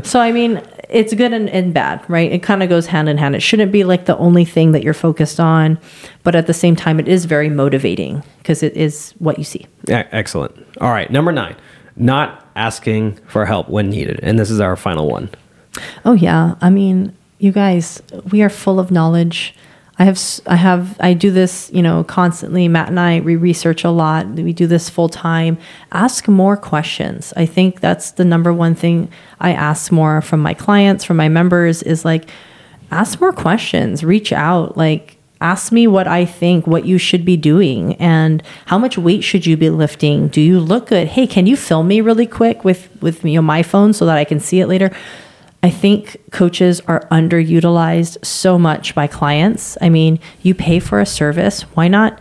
so 0.04 0.20
I 0.20 0.30
mean, 0.30 0.62
it's 0.88 1.14
good 1.14 1.32
and, 1.32 1.48
and 1.50 1.74
bad, 1.74 2.02
right? 2.08 2.30
It 2.30 2.42
kind 2.42 2.62
of 2.62 2.68
goes 2.68 2.86
hand 2.86 3.08
in 3.08 3.18
hand. 3.18 3.36
It 3.36 3.40
shouldn't 3.40 3.72
be 3.72 3.84
like 3.84 4.06
the 4.06 4.16
only 4.16 4.44
thing 4.44 4.72
that 4.72 4.82
you're 4.82 4.94
focused 4.94 5.38
on, 5.38 5.78
but 6.22 6.34
at 6.34 6.46
the 6.46 6.54
same 6.54 6.76
time, 6.76 6.98
it 6.98 7.08
is 7.08 7.24
very 7.24 7.48
motivating 7.48 8.22
because 8.38 8.62
it 8.62 8.76
is 8.76 9.14
what 9.18 9.38
you 9.38 9.44
see. 9.44 9.66
Yeah, 9.86 10.06
excellent. 10.12 10.56
All 10.80 10.90
right, 10.90 11.10
number 11.10 11.32
nine, 11.32 11.56
not 11.96 12.46
asking 12.56 13.16
for 13.26 13.44
help 13.44 13.68
when 13.68 13.90
needed, 13.90 14.20
and 14.22 14.38
this 14.38 14.50
is 14.50 14.60
our 14.60 14.76
final 14.76 15.08
one. 15.08 15.30
Oh 16.04 16.14
yeah, 16.14 16.54
I 16.60 16.70
mean, 16.70 17.14
you 17.38 17.52
guys, 17.52 18.02
we 18.30 18.42
are 18.42 18.50
full 18.50 18.80
of 18.80 18.90
knowledge. 18.90 19.54
I 20.00 20.04
have, 20.04 20.20
I 20.46 20.54
have, 20.54 20.96
I 21.00 21.12
do 21.12 21.32
this, 21.32 21.70
you 21.72 21.82
know, 21.82 22.04
constantly. 22.04 22.68
Matt 22.68 22.88
and 22.88 23.00
I, 23.00 23.18
we 23.20 23.34
research 23.34 23.82
a 23.82 23.90
lot. 23.90 24.26
We 24.28 24.52
do 24.52 24.68
this 24.68 24.88
full 24.88 25.08
time. 25.08 25.58
Ask 25.90 26.28
more 26.28 26.56
questions. 26.56 27.32
I 27.36 27.46
think 27.46 27.80
that's 27.80 28.12
the 28.12 28.24
number 28.24 28.52
one 28.52 28.76
thing 28.76 29.10
I 29.40 29.52
ask 29.52 29.90
more 29.90 30.20
from 30.22 30.40
my 30.40 30.54
clients, 30.54 31.04
from 31.04 31.16
my 31.16 31.28
members 31.28 31.82
is 31.82 32.04
like, 32.04 32.30
ask 32.92 33.20
more 33.20 33.32
questions, 33.32 34.04
reach 34.04 34.32
out, 34.32 34.76
like, 34.76 35.16
ask 35.40 35.72
me 35.72 35.86
what 35.86 36.06
I 36.06 36.24
think, 36.24 36.66
what 36.66 36.84
you 36.84 36.98
should 36.98 37.24
be 37.24 37.36
doing, 37.36 37.94
and 37.96 38.42
how 38.66 38.78
much 38.78 38.98
weight 38.98 39.22
should 39.22 39.46
you 39.46 39.56
be 39.56 39.70
lifting? 39.70 40.28
Do 40.28 40.40
you 40.40 40.60
look 40.60 40.88
good? 40.88 41.08
Hey, 41.08 41.26
can 41.26 41.46
you 41.46 41.56
film 41.56 41.88
me 41.88 42.00
really 42.00 42.26
quick 42.26 42.64
with 42.64 42.88
with 43.00 43.24
you 43.24 43.34
know 43.34 43.42
my 43.42 43.62
phone 43.62 43.92
so 43.92 44.06
that 44.06 44.16
I 44.16 44.24
can 44.24 44.40
see 44.40 44.60
it 44.60 44.66
later? 44.66 44.90
I 45.62 45.70
think 45.70 46.16
coaches 46.30 46.80
are 46.82 47.00
underutilized 47.10 48.24
so 48.24 48.58
much 48.58 48.94
by 48.94 49.06
clients. 49.06 49.76
I 49.80 49.88
mean, 49.88 50.20
you 50.42 50.54
pay 50.54 50.78
for 50.78 51.00
a 51.00 51.06
service, 51.06 51.62
why 51.74 51.88
not 51.88 52.20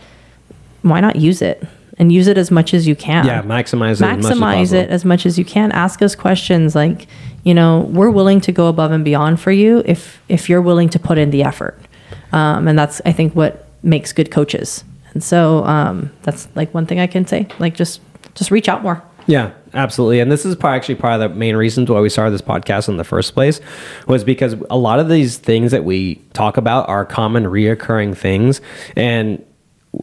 why 0.82 1.00
not 1.00 1.18
use 1.18 1.42
it 1.42 1.64
and 1.98 2.12
use 2.12 2.28
it 2.28 2.38
as 2.38 2.50
much 2.50 2.74
as 2.74 2.88
you 2.88 2.96
can? 2.96 3.26
Yeah, 3.26 3.42
maximize 3.42 4.02
it. 4.02 4.02
as 4.02 4.02
much 4.02 4.20
as 4.20 4.26
maximize 4.26 4.74
it 4.74 4.90
as 4.90 5.06
much 5.06 5.26
as 5.26 5.38
you 5.38 5.46
can. 5.46 5.72
Ask 5.72 6.02
us 6.02 6.16
questions 6.16 6.76
like, 6.76 7.08
you 7.44 7.54
know, 7.54 7.82
we're 7.92 8.10
willing 8.10 8.42
to 8.42 8.52
go 8.52 8.68
above 8.68 8.92
and 8.92 9.06
beyond 9.06 9.40
for 9.40 9.52
you 9.52 9.84
if 9.86 10.22
if 10.30 10.50
you're 10.50 10.62
willing 10.62 10.90
to 10.90 11.00
put 11.00 11.18
in 11.18 11.30
the 11.30 11.44
effort. 11.44 11.80
Um, 12.32 12.68
and 12.68 12.78
that's 12.78 13.02
I 13.06 13.12
think 13.12 13.36
what 13.36 13.68
makes 13.84 14.14
good 14.14 14.32
coaches. 14.32 14.84
And 15.14 15.24
so 15.24 15.64
um, 15.66 16.12
that's 16.24 16.48
like 16.56 16.74
one 16.74 16.86
thing 16.86 17.00
I 17.00 17.08
can 17.08 17.28
say. 17.28 17.48
Like 17.60 17.76
just 17.76 18.02
just 18.34 18.50
reach 18.50 18.68
out 18.68 18.82
more. 18.82 19.04
Yeah, 19.28 19.52
absolutely. 19.74 20.22
And 20.22 20.32
this 20.32 20.46
is 20.46 20.56
probably 20.56 20.78
actually 20.78 20.96
part 20.96 21.22
of 21.22 21.32
the 21.32 21.38
main 21.38 21.56
reasons 21.56 21.90
why 21.90 22.00
we 22.00 22.10
started 22.10 22.32
this 22.32 22.42
podcast 22.42 22.88
in 22.88 22.98
the 22.98 23.04
first 23.04 23.34
place 23.34 23.60
was 24.08 24.24
because 24.24 24.56
a 24.70 24.78
lot 24.78 25.00
of 25.00 25.10
these 25.10 25.38
things 25.38 25.72
that 25.72 25.84
we 25.84 26.16
talk 26.34 26.58
about 26.58 26.88
are 26.90 27.06
common 27.06 27.44
reoccurring 27.44 28.16
things. 28.18 28.62
And 28.96 29.44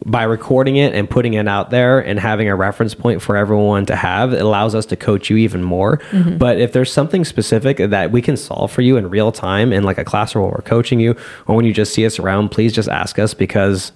by 0.05 0.23
recording 0.23 0.75
it 0.77 0.93
and 0.93 1.09
putting 1.09 1.33
it 1.33 1.47
out 1.47 1.69
there 1.69 1.99
and 1.99 2.19
having 2.19 2.49
a 2.49 2.55
reference 2.55 2.93
point 2.93 3.21
for 3.21 3.37
everyone 3.37 3.85
to 3.87 3.95
have, 3.95 4.33
it 4.33 4.41
allows 4.41 4.75
us 4.75 4.85
to 4.87 4.95
coach 4.95 5.29
you 5.29 5.37
even 5.37 5.63
more. 5.63 5.97
Mm-hmm. 6.11 6.37
But 6.37 6.59
if 6.59 6.73
there's 6.73 6.91
something 6.91 7.23
specific 7.23 7.77
that 7.77 8.11
we 8.11 8.21
can 8.21 8.37
solve 8.37 8.71
for 8.71 8.81
you 8.81 8.97
in 8.97 9.09
real 9.09 9.31
time 9.31 9.71
in 9.71 9.83
like 9.83 9.97
a 9.97 10.05
classroom 10.05 10.43
or 10.43 10.47
when 10.47 10.55
we're 10.55 10.61
coaching 10.63 10.99
you 10.99 11.15
or 11.47 11.55
when 11.55 11.65
you 11.65 11.73
just 11.73 11.93
see 11.93 12.05
us 12.05 12.19
around, 12.19 12.49
please 12.49 12.73
just 12.73 12.89
ask 12.89 13.17
us 13.19 13.33
because 13.33 13.91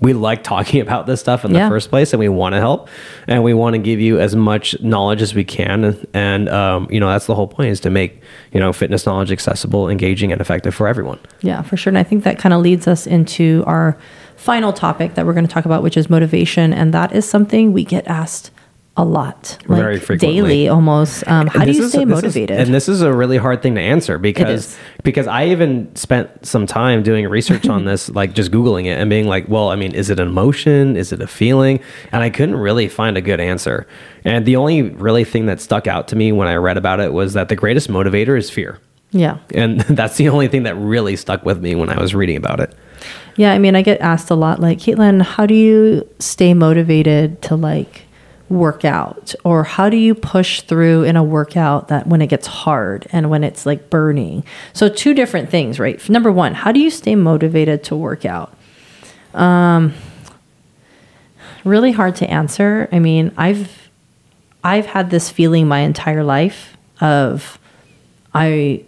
we 0.00 0.12
like 0.12 0.44
talking 0.44 0.80
about 0.86 1.06
this 1.06 1.20
stuff 1.20 1.44
in 1.44 1.52
Yeah. 1.54 1.64
the 1.64 1.70
first 1.70 1.90
place 1.90 2.12
and 2.12 2.20
we 2.20 2.28
want 2.28 2.54
to 2.54 2.60
help 2.60 2.88
and 3.26 3.42
we 3.42 3.52
want 3.54 3.74
to 3.74 3.78
give 3.78 4.00
you 4.00 4.18
as 4.20 4.36
much 4.36 4.80
knowledge 4.80 5.20
as 5.22 5.34
we 5.34 5.44
can 5.44 5.84
and, 5.84 6.06
and 6.14 6.48
um, 6.48 6.86
you 6.90 7.00
know 7.00 7.08
that's 7.08 7.26
the 7.26 7.34
whole 7.34 7.48
point 7.48 7.70
is 7.70 7.80
to 7.80 7.90
make 7.90 8.20
you 8.52 8.60
know 8.60 8.72
fitness 8.72 9.06
knowledge 9.06 9.32
accessible 9.32 9.88
engaging 9.88 10.30
and 10.32 10.40
effective 10.40 10.74
for 10.74 10.86
everyone 10.88 11.18
Yeah, 11.40 11.62
for 11.62 11.76
sure. 11.76 11.90
And 11.90 11.98
I 11.98 12.02
think 12.04 12.24
that 12.24 12.38
kind 12.38 12.52
of 12.52 12.60
leads 12.62 12.86
us 12.86 13.06
into 13.06 13.64
our 13.66 13.96
final 14.36 14.72
topic 14.72 15.14
that 15.14 15.26
we're 15.26 15.32
going 15.34 15.46
to 15.46 15.52
talk 15.52 15.64
about, 15.64 15.82
which 15.82 15.96
is 15.96 16.08
motivation. 16.08 16.72
And 16.72 16.94
that 16.94 17.12
is 17.12 17.28
something 17.28 17.72
we 17.72 17.84
get 17.84 18.06
asked 18.06 18.50
a 18.98 19.04
lot, 19.04 19.56
like 19.68 19.80
Very 19.80 19.98
frequently. 19.98 20.36
daily 20.42 20.68
almost. 20.68 21.26
Um, 21.28 21.46
how 21.46 21.64
do 21.64 21.70
you 21.72 21.84
is- 21.84 21.90
stay 21.92 22.04
this 22.04 22.18
is- 22.18 22.22
motivated? 22.24 22.58
and 22.58 22.74
this 22.74 22.88
is 22.88 23.00
a 23.00 23.12
really 23.12 23.36
hard 23.38 23.62
thing 23.62 23.74
to 23.76 23.80
answer 23.80 24.18
because 24.18 24.76
because 25.04 25.26
I 25.28 25.46
even 25.46 25.94
spent 25.96 26.44
some 26.44 26.66
time 26.66 27.02
doing 27.02 27.26
research 27.28 27.68
on 27.68 27.84
this, 27.86 28.10
like 28.20 28.34
just 28.34 28.50
googling 28.50 28.84
it 28.86 28.98
and 28.98 29.08
being 29.08 29.26
like, 29.26 29.48
well, 29.48 29.70
I 29.70 29.76
mean, 29.76 29.94
is 29.94 30.10
it 30.10 30.18
an 30.20 30.28
emotion? 30.28 30.96
Is 30.96 31.12
it 31.12 31.22
a 31.22 31.26
feeling? 31.28 31.80
And 32.12 32.22
I 32.22 32.28
couldn't 32.30 32.56
really 32.56 32.88
find 32.88 33.16
a 33.16 33.20
good 33.22 33.40
answer. 33.40 33.86
And 34.24 34.44
the 34.44 34.56
only 34.56 34.82
really 34.82 35.24
thing 35.24 35.46
that 35.46 35.60
stuck 35.60 35.86
out 35.86 36.08
to 36.08 36.16
me 36.16 36.32
when 36.32 36.48
I 36.48 36.56
read 36.56 36.76
about 36.76 36.98
it 37.00 37.12
was 37.12 37.32
that 37.34 37.48
the 37.48 37.56
greatest 37.56 37.88
motivator 37.88 38.36
is 38.36 38.50
fear. 38.50 38.78
yeah. 39.12 39.38
And 39.54 39.80
that's 39.98 40.16
the 40.16 40.28
only 40.28 40.48
thing 40.48 40.64
that 40.64 40.74
really 40.74 41.14
stuck 41.16 41.44
with 41.46 41.62
me 41.62 41.74
when 41.76 41.88
I 41.88 41.98
was 42.00 42.14
reading 42.16 42.36
about 42.36 42.58
it. 42.60 42.74
Yeah. 43.36 43.52
I 43.52 43.58
mean, 43.58 43.76
I 43.76 43.82
get 43.82 44.00
asked 44.00 44.28
a 44.30 44.34
lot, 44.34 44.58
like, 44.58 44.78
Caitlin, 44.78 45.22
how 45.22 45.46
do 45.46 45.54
you 45.54 46.04
stay 46.18 46.52
motivated 46.52 47.40
to 47.42 47.54
like 47.54 48.02
work 48.48 48.84
out? 48.84 49.34
Or 49.44 49.64
how 49.64 49.88
do 49.88 49.96
you 49.96 50.14
push 50.14 50.62
through 50.62 51.04
in 51.04 51.16
a 51.16 51.22
workout 51.22 51.88
that 51.88 52.06
when 52.06 52.22
it 52.22 52.28
gets 52.28 52.46
hard 52.46 53.06
and 53.12 53.30
when 53.30 53.44
it's 53.44 53.66
like 53.66 53.90
burning? 53.90 54.44
So, 54.72 54.88
two 54.88 55.14
different 55.14 55.50
things, 55.50 55.78
right? 55.78 56.06
Number 56.08 56.32
one, 56.32 56.54
how 56.54 56.72
do 56.72 56.80
you 56.80 56.90
stay 56.90 57.14
motivated 57.14 57.84
to 57.84 57.96
work 57.96 58.24
out? 58.24 58.54
Um, 59.34 59.94
really 61.64 61.92
hard 61.92 62.16
to 62.16 62.30
answer. 62.30 62.88
I 62.92 62.98
mean, 62.98 63.32
I've 63.36 63.90
I've 64.64 64.86
had 64.86 65.10
this 65.10 65.30
feeling 65.30 65.68
my 65.68 65.80
entire 65.80 66.24
life 66.24 66.76
of 67.00 67.58
I 68.34 68.84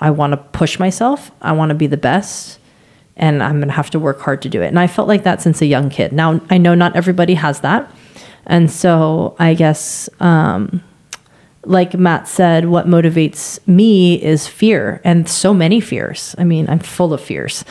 I 0.00 0.10
want 0.10 0.32
to 0.32 0.36
push 0.36 0.78
myself. 0.78 1.30
I 1.40 1.52
want 1.52 1.70
to 1.70 1.74
be 1.74 1.86
the 1.86 1.96
best 1.96 2.58
and 3.16 3.42
I'm 3.42 3.56
going 3.56 3.68
to 3.68 3.74
have 3.74 3.90
to 3.90 3.98
work 3.98 4.20
hard 4.20 4.42
to 4.42 4.48
do 4.48 4.62
it. 4.62 4.68
And 4.68 4.78
I 4.78 4.86
felt 4.86 5.06
like 5.06 5.22
that 5.24 5.42
since 5.42 5.60
a 5.60 5.66
young 5.66 5.90
kid. 5.90 6.12
Now 6.12 6.40
I 6.50 6.58
know 6.58 6.74
not 6.74 6.96
everybody 6.96 7.34
has 7.34 7.60
that. 7.60 7.90
And 8.46 8.70
so 8.70 9.36
I 9.38 9.54
guess 9.54 10.08
um, 10.20 10.82
like 11.64 11.94
Matt 11.94 12.26
said, 12.26 12.68
what 12.68 12.86
motivates 12.86 13.58
me 13.66 14.22
is 14.22 14.46
fear 14.48 15.00
and 15.04 15.28
so 15.28 15.54
many 15.54 15.80
fears. 15.80 16.34
I 16.38 16.44
mean, 16.44 16.68
I'm 16.68 16.80
full 16.80 17.12
of 17.12 17.20
fears. 17.20 17.64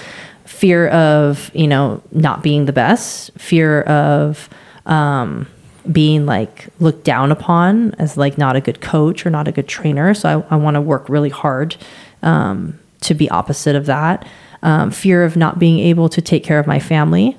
Fear 0.46 0.88
of, 0.90 1.52
you 1.54 1.68
know, 1.68 2.02
not 2.12 2.44
being 2.44 2.66
the 2.66 2.74
best, 2.74 3.32
fear 3.38 3.82
of 3.84 4.50
um, 4.86 5.48
being 5.92 6.26
like 6.26 6.68
looked 6.80 7.04
down 7.04 7.32
upon 7.32 7.94
as 7.96 8.18
like 8.18 8.38
not 8.38 8.56
a 8.56 8.62
good 8.62 8.82
coach 8.82 9.26
or 9.26 9.30
not 9.30 9.48
a 9.48 9.52
good 9.52 9.68
trainer. 9.68 10.14
So 10.14 10.46
I, 10.50 10.56
I 10.56 10.58
want 10.58 10.76
to 10.76 10.82
work 10.82 11.10
really 11.10 11.30
hard 11.30 11.76
um, 12.24 12.80
to 13.02 13.14
be 13.14 13.30
opposite 13.30 13.76
of 13.76 13.88
that. 13.88 14.28
Um, 14.64 14.92
fear 14.92 15.24
of 15.24 15.36
not 15.36 15.58
being 15.58 15.80
able 15.80 16.08
to 16.10 16.22
take 16.22 16.44
care 16.44 16.60
of 16.60 16.68
my 16.68 16.80
family, 16.80 17.36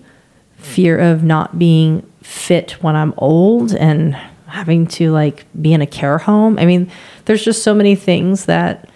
fear 0.56 0.98
of 0.98 1.22
not 1.22 1.58
being 1.58 2.04
fit 2.22 2.82
when 2.82 2.96
I'm 2.96 3.14
old 3.16 3.74
and 3.74 4.16
having 4.46 4.86
to 4.86 5.10
like 5.10 5.46
be 5.60 5.72
in 5.72 5.80
a 5.80 5.86
care 5.86 6.18
home. 6.18 6.58
I 6.58 6.66
mean, 6.66 6.90
there's 7.24 7.44
just 7.44 7.62
so 7.62 7.74
many 7.74 7.94
things 7.94 8.46
that, 8.46 8.88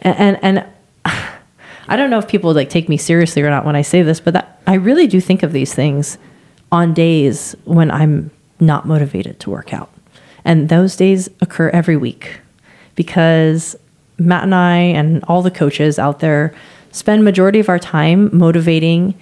and 0.00 0.38
and 0.42 0.66
I 1.04 1.96
don't 1.96 2.10
know 2.10 2.18
if 2.18 2.28
people 2.28 2.54
like 2.54 2.70
take 2.70 2.88
me 2.88 2.96
seriously 2.96 3.42
or 3.42 3.50
not 3.50 3.64
when 3.64 3.76
I 3.76 3.82
say 3.82 4.02
this, 4.02 4.20
but 4.20 4.34
that, 4.34 4.60
I 4.66 4.74
really 4.74 5.06
do 5.06 5.20
think 5.20 5.42
of 5.42 5.52
these 5.52 5.74
things 5.74 6.18
on 6.70 6.94
days 6.94 7.56
when 7.64 7.90
I'm 7.90 8.30
not 8.60 8.86
motivated 8.86 9.40
to 9.40 9.50
work 9.50 9.74
out, 9.74 9.90
and 10.44 10.68
those 10.68 10.96
days 10.96 11.28
occur 11.40 11.70
every 11.70 11.96
week 11.96 12.40
because 12.94 13.76
Matt 14.18 14.44
and 14.44 14.54
I 14.54 14.76
and 14.76 15.24
all 15.24 15.42
the 15.42 15.50
coaches 15.50 15.98
out 15.98 16.20
there 16.20 16.54
spend 16.92 17.24
majority 17.24 17.58
of 17.60 17.68
our 17.68 17.78
time 17.78 18.36
motivating 18.36 19.14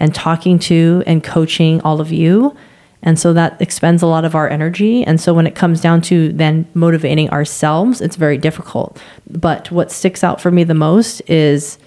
and 0.00 0.14
talking 0.14 0.58
to 0.58 1.04
and 1.06 1.22
coaching 1.22 1.80
all 1.82 2.00
of 2.00 2.10
you 2.10 2.56
and 3.02 3.18
so 3.18 3.32
that 3.32 3.60
expends 3.60 4.02
a 4.02 4.06
lot 4.06 4.24
of 4.24 4.34
our 4.34 4.48
energy. 4.48 5.02
And 5.04 5.20
so 5.20 5.32
when 5.32 5.46
it 5.46 5.54
comes 5.54 5.80
down 5.80 6.02
to 6.02 6.32
then 6.32 6.66
motivating 6.74 7.30
ourselves, 7.30 8.00
it's 8.00 8.16
very 8.16 8.36
difficult. 8.36 9.00
But 9.28 9.70
what 9.70 9.90
sticks 9.90 10.22
out 10.22 10.40
for 10.40 10.50
me 10.50 10.64
the 10.64 10.74
most 10.74 11.22
is 11.28 11.78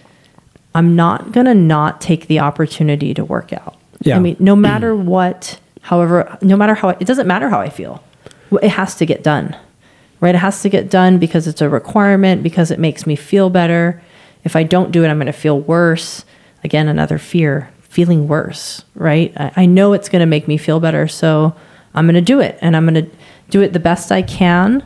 I'm 0.74 0.96
not 0.96 1.32
going 1.32 1.46
to 1.46 1.54
not 1.54 2.02
take 2.02 2.28
the 2.28 2.40
opportunity 2.40 3.14
to 3.14 3.24
work 3.24 3.54
out. 3.54 3.78
Yeah. 4.02 4.16
I 4.16 4.20
mean, 4.20 4.36
no 4.40 4.56
matter 4.56 4.96
what, 4.96 5.60
however, 5.82 6.38
no 6.42 6.58
matter 6.58 6.74
how, 6.74 6.90
it 6.90 7.06
doesn't 7.06 7.28
matter 7.28 7.48
how 7.50 7.62
I 7.62 7.70
feel. 7.70 8.04
It 8.62 8.70
has 8.70 8.96
to 8.96 9.06
get 9.06 9.24
done, 9.24 9.56
right? 10.20 10.34
It 10.34 10.40
has 10.40 10.62
to 10.64 10.70
get 10.70 10.90
done 10.90 11.20
because 11.20 11.48
it's 11.48 11.62
a 11.62 11.70
requirement, 11.70 12.42
because 12.42 12.72
it 12.72 12.80
makes 12.80 13.06
me 13.06 13.16
feel 13.16 13.50
better. 13.52 14.02
If 14.44 14.56
I 14.56 14.64
don't 14.64 14.92
do 14.92 15.04
it, 15.04 15.10
I'm 15.10 15.18
going 15.18 15.28
to 15.28 15.32
feel 15.32 15.60
worse. 15.60 16.26
Again, 16.64 16.88
another 16.88 17.18
fear 17.18 17.70
feeling 17.94 18.28
worse, 18.28 18.84
right? 18.96 19.32
I, 19.38 19.52
I 19.56 19.66
know 19.68 19.94
it's 19.94 20.10
going 20.10 20.22
to 20.22 20.26
make 20.26 20.48
me 20.48 20.58
feel 20.58 20.80
better. 20.80 21.08
So 21.08 21.56
I'm 21.94 22.06
going 22.06 22.16
to 22.16 22.22
do 22.22 22.40
it 22.40 22.58
and 22.60 22.76
I'm 22.76 22.88
going 22.88 23.06
to 23.06 23.12
do 23.52 23.62
it 23.62 23.72
the 23.72 23.80
best 23.80 24.12
I 24.12 24.24
can 24.24 24.84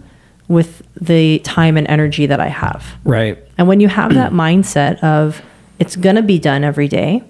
with 0.50 0.86
the 1.00 1.39
time 1.39 1.78
and 1.78 1.88
energy 1.88 2.26
that 2.26 2.41
I 2.41 2.48
have. 2.48 2.98
Right. 3.06 3.41
And 3.58 3.65
when 3.65 3.80
you 3.80 3.88
have 3.88 4.13
that 4.15 4.34
mindset 4.34 5.02
of 5.02 5.41
it's 5.80 5.96
going 5.96 6.17
to 6.17 6.22
be 6.22 6.38
done 6.38 6.65
every 6.65 6.89
day 6.89 7.24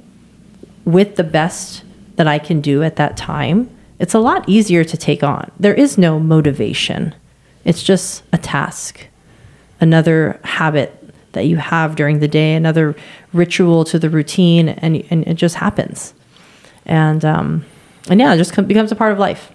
with 0.84 1.16
the 1.16 1.24
best 1.24 1.84
that 2.16 2.28
I 2.28 2.40
can 2.40 2.60
do 2.60 2.82
at 2.82 2.96
that 2.96 3.16
time, 3.16 3.70
it's 4.00 4.16
a 4.16 4.20
lot 4.20 4.50
easier 4.50 4.84
to 4.84 4.98
take 4.98 5.22
on. 5.22 5.52
There 5.60 5.76
is 5.76 5.96
no 6.00 6.20
motivation, 6.20 7.14
it's 7.66 7.84
just 7.84 8.24
a 8.34 8.40
task, 8.40 9.06
another 9.80 10.40
habit 10.44 10.97
that 11.38 11.46
you 11.46 11.58
have 11.58 11.96
during 11.96 12.20
the 12.20 12.28
day, 12.28 12.56
another 12.56 12.96
ritual 13.32 13.86
to 13.86 14.00
the 14.00 14.10
routine, 14.10 14.70
and, 14.70 15.06
and 15.12 15.26
it 15.28 15.36
just 15.36 15.56
happens. 15.56 16.14
And, 16.86 17.24
um, 17.24 17.64
and 18.10 18.20
yeah, 18.20 18.34
it 18.34 18.38
just 18.38 18.54
com- 18.54 18.66
becomes 18.66 18.92
a 18.92 18.96
part 18.96 19.12
of 19.12 19.20
life. 19.20 19.52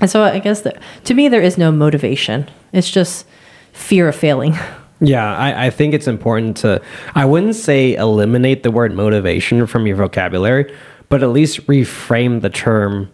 And 0.00 0.10
so 0.10 0.24
I 0.24 0.40
guess 0.40 0.62
that 0.62 0.82
to 1.04 1.14
me, 1.14 1.28
there 1.28 1.40
is 1.40 1.56
no 1.56 1.70
motivation. 1.70 2.50
It's 2.72 2.90
just 2.90 3.26
fear 3.72 4.08
of 4.08 4.16
failing. 4.16 4.58
Yeah, 4.98 5.36
I, 5.36 5.66
I 5.66 5.70
think 5.70 5.92
it's 5.92 6.06
important 6.06 6.56
to, 6.58 6.80
I 7.14 7.26
wouldn't 7.26 7.54
say 7.54 7.94
eliminate 7.96 8.62
the 8.62 8.70
word 8.70 8.94
motivation 8.94 9.66
from 9.66 9.86
your 9.86 9.94
vocabulary, 9.94 10.74
but 11.10 11.22
at 11.22 11.28
least 11.28 11.66
reframe 11.66 12.40
the 12.40 12.48
term 12.48 13.10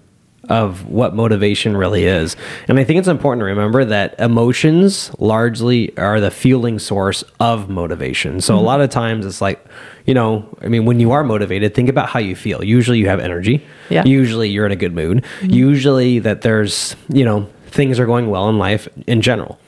of 0.52 0.86
what 0.86 1.14
motivation 1.14 1.74
really 1.74 2.04
is. 2.04 2.36
And 2.68 2.78
I 2.78 2.84
think 2.84 2.98
it's 2.98 3.08
important 3.08 3.40
to 3.40 3.46
remember 3.46 3.86
that 3.86 4.14
emotions 4.20 5.10
largely 5.18 5.96
are 5.96 6.20
the 6.20 6.30
fueling 6.30 6.78
source 6.78 7.24
of 7.40 7.70
motivation. 7.70 8.38
So 8.42 8.52
mm-hmm. 8.52 8.62
a 8.62 8.66
lot 8.66 8.82
of 8.82 8.90
times 8.90 9.24
it's 9.24 9.40
like, 9.40 9.64
you 10.04 10.12
know, 10.12 10.46
I 10.60 10.68
mean, 10.68 10.84
when 10.84 11.00
you 11.00 11.10
are 11.12 11.24
motivated, 11.24 11.74
think 11.74 11.88
about 11.88 12.10
how 12.10 12.18
you 12.20 12.36
feel. 12.36 12.62
Usually 12.62 12.98
you 12.98 13.08
have 13.08 13.18
energy. 13.18 13.64
Yeah. 13.88 14.04
Usually 14.04 14.50
you're 14.50 14.66
in 14.66 14.72
a 14.72 14.76
good 14.76 14.94
mood. 14.94 15.24
Mm-hmm. 15.40 15.50
Usually 15.50 16.18
that 16.18 16.42
there's, 16.42 16.96
you 17.08 17.24
know, 17.24 17.48
things 17.68 17.98
are 17.98 18.04
going 18.04 18.28
well 18.28 18.50
in 18.50 18.58
life 18.58 18.86
in 19.06 19.22
general. 19.22 19.58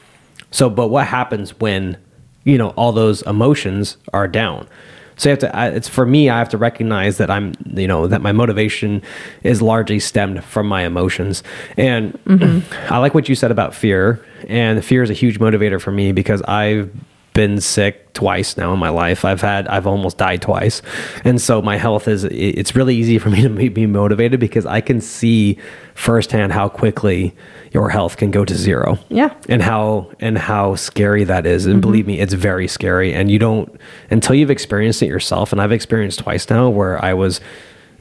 So, 0.50 0.68
but 0.68 0.88
what 0.88 1.06
happens 1.06 1.58
when, 1.60 1.96
you 2.44 2.58
know, 2.58 2.70
all 2.70 2.92
those 2.92 3.22
emotions 3.22 3.96
are 4.12 4.28
down? 4.28 4.68
So 5.16 5.28
you 5.28 5.30
have 5.30 5.38
to. 5.40 5.56
I, 5.56 5.68
it's 5.68 5.88
for 5.88 6.06
me. 6.06 6.28
I 6.28 6.38
have 6.38 6.48
to 6.50 6.58
recognize 6.58 7.18
that 7.18 7.30
I'm, 7.30 7.54
you 7.74 7.88
know, 7.88 8.06
that 8.06 8.22
my 8.22 8.32
motivation 8.32 9.02
is 9.42 9.62
largely 9.62 10.00
stemmed 10.00 10.42
from 10.44 10.66
my 10.66 10.84
emotions. 10.84 11.42
And 11.76 12.12
mm-hmm. 12.24 12.74
I 12.92 12.98
like 12.98 13.14
what 13.14 13.28
you 13.28 13.34
said 13.34 13.50
about 13.50 13.74
fear. 13.74 14.24
And 14.48 14.84
fear 14.84 15.02
is 15.02 15.10
a 15.10 15.14
huge 15.14 15.38
motivator 15.38 15.80
for 15.80 15.92
me 15.92 16.12
because 16.12 16.42
I've 16.42 16.92
been 17.34 17.60
sick 17.60 18.12
twice 18.14 18.56
now 18.56 18.72
in 18.72 18.78
my 18.78 18.88
life. 18.88 19.24
I've 19.24 19.42
had 19.42 19.68
I've 19.68 19.86
almost 19.86 20.16
died 20.16 20.40
twice. 20.40 20.80
And 21.24 21.40
so 21.40 21.60
my 21.60 21.76
health 21.76 22.08
is 22.08 22.24
it's 22.24 22.74
really 22.74 22.96
easy 22.96 23.18
for 23.18 23.28
me 23.28 23.42
to 23.42 23.70
be 23.70 23.86
motivated 23.86 24.40
because 24.40 24.64
I 24.64 24.80
can 24.80 25.00
see 25.00 25.58
firsthand 25.94 26.52
how 26.52 26.68
quickly 26.68 27.36
your 27.72 27.90
health 27.90 28.16
can 28.16 28.30
go 28.30 28.44
to 28.44 28.54
zero. 28.54 28.98
Yeah. 29.10 29.34
And 29.48 29.60
how 29.60 30.12
and 30.20 30.38
how 30.38 30.76
scary 30.76 31.24
that 31.24 31.44
is. 31.44 31.66
And 31.66 31.74
mm-hmm. 31.74 31.80
believe 31.80 32.06
me, 32.06 32.20
it's 32.20 32.34
very 32.34 32.68
scary 32.68 33.12
and 33.12 33.30
you 33.30 33.38
don't 33.38 33.78
until 34.10 34.34
you've 34.34 34.50
experienced 34.50 35.02
it 35.02 35.08
yourself 35.08 35.52
and 35.52 35.60
I've 35.60 35.72
experienced 35.72 36.20
twice 36.20 36.48
now 36.48 36.70
where 36.70 37.04
I 37.04 37.14
was 37.14 37.40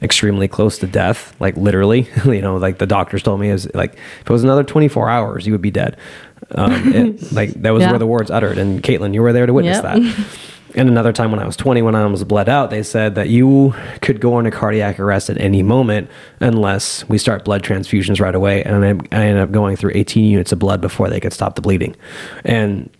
extremely 0.02 0.46
close 0.48 0.78
to 0.78 0.86
death, 0.86 1.34
like 1.40 1.56
literally, 1.56 2.08
you 2.24 2.42
know, 2.42 2.56
like 2.56 2.78
the 2.78 2.86
doctors 2.86 3.22
told 3.22 3.40
me 3.40 3.50
is 3.50 3.68
like 3.74 3.94
if 3.94 4.30
it 4.30 4.30
was 4.30 4.44
another 4.44 4.62
24 4.62 5.08
hours, 5.08 5.46
you 5.46 5.52
would 5.52 5.62
be 5.62 5.70
dead. 5.70 5.96
Um, 6.52 6.94
it, 6.94 7.32
like 7.32 7.50
that 7.62 7.70
was 7.70 7.82
yeah. 7.82 7.90
where 7.90 7.98
the 7.98 8.06
words 8.06 8.30
uttered. 8.30 8.58
And 8.58 8.82
Caitlin, 8.82 9.14
you 9.14 9.22
were 9.22 9.32
there 9.32 9.46
to 9.46 9.52
witness 9.52 9.82
yep. 9.82 9.82
that. 9.82 10.38
And 10.76 10.88
another 10.88 11.12
time 11.12 11.30
when 11.30 11.38
I 11.38 11.46
was 11.46 11.56
20, 11.56 11.82
when 11.82 11.94
I 11.94 12.04
was 12.06 12.24
bled 12.24 12.48
out, 12.48 12.70
they 12.70 12.82
said 12.82 13.14
that 13.14 13.28
you 13.28 13.74
could 14.02 14.20
go 14.20 14.38
into 14.38 14.50
cardiac 14.50 14.98
arrest 14.98 15.30
at 15.30 15.40
any 15.40 15.62
moment 15.62 16.10
unless 16.40 17.08
we 17.08 17.16
start 17.16 17.44
blood 17.44 17.62
transfusions 17.62 18.20
right 18.20 18.34
away. 18.34 18.64
And 18.64 18.84
I, 18.84 18.88
I 19.16 19.24
ended 19.26 19.42
up 19.42 19.52
going 19.52 19.76
through 19.76 19.92
18 19.94 20.24
units 20.24 20.50
of 20.50 20.58
blood 20.58 20.80
before 20.80 21.08
they 21.08 21.20
could 21.20 21.32
stop 21.32 21.54
the 21.54 21.62
bleeding. 21.62 21.94
And 22.44 22.90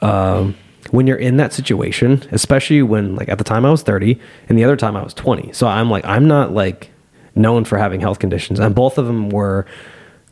um, 0.00 0.56
when 0.90 1.06
you're 1.06 1.18
in 1.18 1.36
that 1.36 1.52
situation, 1.52 2.26
especially 2.32 2.80
when, 2.80 3.14
like, 3.14 3.28
at 3.28 3.36
the 3.36 3.44
time 3.44 3.66
I 3.66 3.70
was 3.70 3.82
30 3.82 4.18
and 4.48 4.56
the 4.56 4.64
other 4.64 4.76
time 4.76 4.96
I 4.96 5.02
was 5.02 5.12
20. 5.12 5.52
So 5.52 5.66
I'm 5.66 5.90
like, 5.90 6.06
I'm 6.06 6.26
not 6.28 6.52
like 6.52 6.90
known 7.34 7.64
for 7.64 7.76
having 7.76 8.00
health 8.00 8.20
conditions. 8.20 8.58
And 8.58 8.74
both 8.74 8.96
of 8.96 9.06
them 9.06 9.28
were 9.28 9.66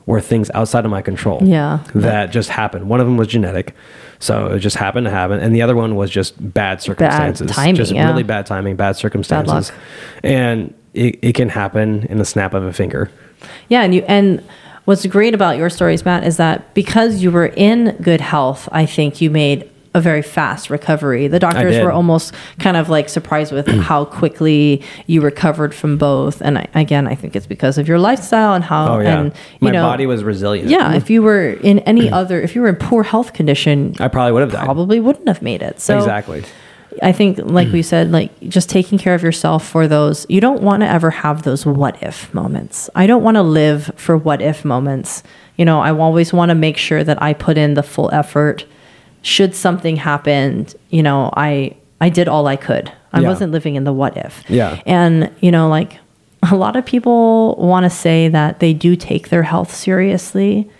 were 0.07 0.21
things 0.21 0.51
outside 0.55 0.85
of 0.85 0.91
my 0.91 1.03
control. 1.03 1.41
Yeah. 1.43 1.85
That 1.95 2.31
just 2.31 2.49
happened. 2.49 2.89
One 2.89 3.01
of 3.01 3.07
them 3.07 3.17
was 3.17 3.29
genetic. 3.29 3.75
So 4.21 4.47
it 4.47 4.61
just 4.61 4.77
happened 4.77 5.05
to 5.07 5.11
happen. 5.11 5.41
And 5.41 5.55
the 5.55 5.63
other 5.63 5.75
one 5.75 5.97
was 5.97 6.11
just 6.11 6.35
bad 6.55 6.81
circumstances. 6.81 7.49
Bad 7.49 7.55
timing. 7.55 7.75
Just 7.75 7.93
yeah. 7.93 8.09
really 8.09 8.23
bad 8.23 8.47
timing, 8.47 8.77
bad 8.77 8.97
circumstances. 8.97 9.71
Bad 10.23 10.33
and 10.33 10.75
it, 10.95 11.19
it 11.23 11.35
can 11.35 11.49
happen 11.49 12.05
in 12.05 12.19
the 12.19 12.25
snap 12.25 12.55
of 12.55 12.63
a 12.63 12.73
finger. 12.73 13.11
Yeah. 13.69 13.83
And 13.83 13.95
you, 13.95 14.05
and 14.07 14.43
what's 14.85 15.05
great 15.07 15.35
about 15.35 15.59
your 15.59 15.69
stories, 15.69 16.05
Matt, 16.05 16.25
is 16.25 16.37
that 16.37 16.73
because 16.73 17.23
you 17.23 17.33
were 17.33 17.47
in 17.47 17.97
good 18.01 18.21
health, 18.21 18.69
I 18.71 18.87
think 18.87 19.21
you 19.21 19.31
made 19.31 19.69
a 19.97 20.01
very 20.01 20.21
fast 20.21 20.69
recovery. 20.69 21.27
The 21.27 21.39
doctors 21.39 21.83
were 21.83 21.91
almost 21.91 22.35
kind 22.59 22.77
of 22.77 22.91
like 22.91 23.09
surprised 23.09 23.51
with 23.51 23.67
how 23.81 24.05
quickly 24.05 24.83
you 25.07 25.23
recovered 25.23 25.75
from 25.75 25.97
both. 25.97 26.43
And 26.43 26.59
I, 26.59 26.69
again, 26.75 27.09
I 27.09 27.15
think 27.15 27.35
it's 27.35 27.47
because 27.47 27.79
of 27.79 27.89
your 27.89 27.99
lifestyle 27.99 28.53
and 28.53 28.63
how. 28.63 28.97
Oh 28.97 29.01
yeah, 29.01 29.21
and, 29.21 29.33
my 29.61 29.71
know, 29.71 29.83
body 29.83 30.05
was 30.05 30.23
resilient. 30.23 30.69
Yeah, 30.69 30.95
if 30.95 31.09
you 31.09 31.23
were 31.23 31.49
in 31.49 31.79
any 31.81 32.11
other, 32.21 32.41
if 32.41 32.55
you 32.55 32.61
were 32.61 32.69
in 32.69 32.77
poor 32.77 33.03
health 33.03 33.33
condition, 33.33 33.95
I 33.99 34.09
probably 34.09 34.33
would 34.33 34.43
have 34.43 34.53
died. 34.53 34.67
Probably 34.67 35.01
wouldn't 35.01 35.29
have 35.29 35.41
made 35.41 35.63
it. 35.63 35.81
So 35.81 35.97
exactly. 35.97 36.45
I 37.03 37.13
think, 37.13 37.39
like 37.39 37.73
we 37.73 37.83
said, 37.95 38.13
like 38.13 38.39
just 38.41 38.69
taking 38.69 38.99
care 38.99 39.15
of 39.15 39.23
yourself 39.23 39.67
for 39.67 39.89
those, 39.89 40.27
you 40.29 40.43
don't 40.43 40.61
want 40.61 40.83
to 40.83 40.89
ever 40.89 41.11
have 41.11 41.43
those 41.43 41.65
what 41.65 42.03
if 42.03 42.33
moments. 42.35 42.91
I 42.95 43.07
don't 43.07 43.23
want 43.23 43.37
to 43.37 43.43
live 43.43 43.91
for 43.97 44.15
what 44.19 44.43
if 44.43 44.63
moments. 44.63 45.23
You 45.57 45.65
know, 45.65 45.81
I 45.81 45.91
always 45.91 46.35
want 46.35 46.51
to 46.51 46.55
make 46.55 46.77
sure 46.77 47.03
that 47.03 47.23
I 47.23 47.33
put 47.33 47.57
in 47.57 47.73
the 47.75 47.83
full 47.83 48.11
effort 48.13 48.67
should 49.27 49.57
something 49.57 49.97
happen, 49.97 50.69
you 50.91 51.03
know, 51.03 51.31
I 51.37 51.75
I 52.01 52.11
did 52.11 52.29
all 52.29 52.47
I 52.47 52.55
could. 52.55 52.93
I 53.13 53.21
yeah. 53.21 53.29
wasn't 53.29 53.51
living 53.51 53.75
in 53.75 53.83
the 53.83 53.93
what 53.93 54.17
if. 54.17 54.45
Yeah. 54.49 54.81
And, 54.87 55.33
you 55.41 55.51
know, 55.51 55.69
like 55.69 55.99
a 56.49 56.55
lot 56.55 56.77
of 56.77 56.87
people 56.87 57.57
want 57.57 57.85
to 57.85 57.91
say 57.91 58.29
that 58.29 58.61
they 58.61 58.73
do 58.73 58.95
take 58.95 59.31
their 59.31 59.43
health 59.43 59.75
seriously. 59.75 60.71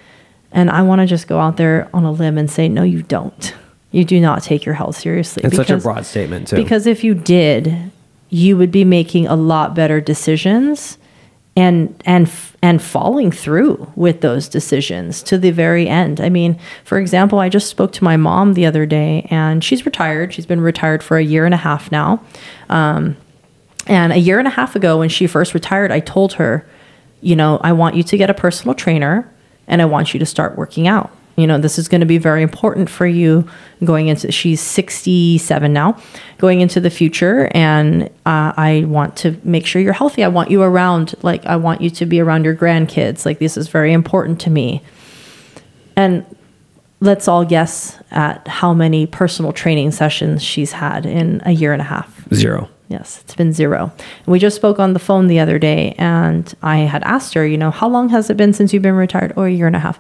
And 0.53 0.71
I 0.71 0.83
want 0.83 1.01
to 1.01 1.07
just 1.07 1.27
go 1.27 1.41
out 1.41 1.57
there 1.57 1.89
on 1.93 2.05
a 2.05 2.13
limb 2.13 2.39
and 2.39 2.49
say, 2.49 2.69
no, 2.69 2.85
you 2.85 3.03
don't. 3.03 3.53
You 3.91 4.05
do 4.05 4.21
not 4.21 4.45
take 4.45 4.65
your 4.65 4.75
health 4.75 4.97
seriously. 4.97 5.43
It's 5.43 5.57
such 5.57 5.71
a 5.71 5.79
broad 5.79 6.07
statement, 6.07 6.49
too. 6.49 6.57
Because 6.57 6.87
if 6.87 7.03
you 7.03 7.15
did, 7.15 7.91
you 8.29 8.57
would 8.57 8.71
be 8.71 8.85
making 8.85 9.27
a 9.27 9.35
lot 9.35 9.75
better 9.75 10.01
decisions 10.01 10.99
and 11.57 12.01
and 12.05 12.31
and 12.63 12.83
following 12.83 13.33
through 13.33 13.91
with 13.97 14.21
those 14.21 14.49
decisions 14.49 15.23
to 15.23 15.39
the 15.39 15.51
very 15.51 15.89
end. 15.89 16.21
I 16.21 16.29
mean, 16.29 16.59
for 16.85 16.99
example, 16.99 17.39
I 17.39 17.49
just 17.49 17.69
spoke 17.69 17.93
to 17.93 18.05
my 18.05 18.17
mom 18.17 18.55
the 18.55 18.67
other 18.67 18.85
day, 18.85 19.27
and 19.31 19.65
she's 19.65 19.87
retired. 19.87 20.35
She's 20.35 20.47
been 20.47 20.61
retired 20.61 21.03
for 21.03 21.17
a 21.17 21.25
year 21.25 21.45
and 21.45 21.55
a 21.55 21.59
half 21.59 21.91
now. 21.91 22.23
Um, 22.69 23.17
and 23.87 24.13
a 24.13 24.19
year 24.19 24.39
and 24.39 24.49
a 24.49 24.51
half 24.51 24.77
ago, 24.77 24.99
when 24.99 25.09
she 25.09 25.27
first 25.27 25.55
retired, 25.55 25.93
I 25.93 26.01
told 26.01 26.35
her, 26.35 26.67
you 27.21 27.37
know, 27.37 27.59
I 27.63 27.73
want 27.73 27.95
you 27.95 28.03
to 28.03 28.17
get 28.17 28.29
a 28.29 28.35
personal 28.35 28.75
trainer, 28.75 29.33
and 29.67 29.81
I 29.81 29.87
want 29.87 30.13
you 30.13 30.21
to 30.21 30.27
start 30.27 30.57
working 30.57 30.87
out 30.87 31.11
you 31.37 31.47
know 31.47 31.59
this 31.59 31.79
is 31.79 31.89
going 31.89 32.01
to 32.01 32.07
be 32.07 32.19
very 32.19 32.43
important 32.43 32.89
for 32.91 33.07
you 33.07 33.49
going 33.85 34.09
into 34.09 34.33
she's 34.33 34.61
67 34.61 35.73
now 35.73 36.01
going 36.39 36.61
into 36.61 36.81
the 36.81 36.91
future 36.91 37.51
and 37.53 38.05
uh, 38.25 38.53
i 38.57 38.85
want 38.87 39.17
to 39.17 39.39
make 39.45 39.67
sure 39.67 39.81
you're 39.81 39.93
healthy 39.93 40.25
i 40.25 40.29
want 40.29 40.51
you 40.51 40.63
around 40.63 41.15
like 41.23 41.45
i 41.47 41.57
want 41.57 41.81
you 41.81 41.91
to 41.91 42.07
be 42.07 42.21
around 42.21 42.45
your 42.45 42.57
grandkids 42.57 43.25
like 43.25 43.39
this 43.39 43.57
is 43.57 43.69
very 43.69 43.93
important 43.93 44.41
to 44.41 44.51
me 44.51 44.83
and 45.95 46.25
let's 47.01 47.29
all 47.29 47.45
guess 47.45 47.99
at 48.11 48.47
how 48.49 48.73
many 48.73 49.07
personal 49.07 49.53
training 49.53 49.91
sessions 49.91 50.43
she's 50.43 50.73
had 50.73 51.07
in 51.07 51.43
a 51.45 51.53
year 51.53 51.73
and 51.73 51.83
a 51.83 51.85
half 51.85 52.27
zero 52.35 52.69
Yes, 52.89 53.21
it's 53.25 53.35
been 53.35 53.53
zero. 53.53 53.93
And 53.99 54.27
we 54.27 54.39
just 54.39 54.55
spoke 54.55 54.79
on 54.79 54.93
the 54.93 55.01
phone 55.01 55.27
the 55.27 55.41
other 55.41 55.59
day, 55.59 55.95
and 55.99 56.53
I 56.63 56.79
had 56.79 57.03
asked 57.03 57.35
her, 57.35 57.45
you 57.45 57.59
know, 57.59 57.73
how 57.73 57.89
long 57.89 58.11
has 58.11 58.31
it 58.31 58.37
been 58.37 58.53
since 58.53 58.73
you've 58.73 58.83
been 58.83 58.95
retired? 58.95 59.33
Oh, 59.37 59.43
a 59.43 59.49
year 59.49 59.67
and 59.67 59.75
a 59.75 59.81
half. 59.81 59.99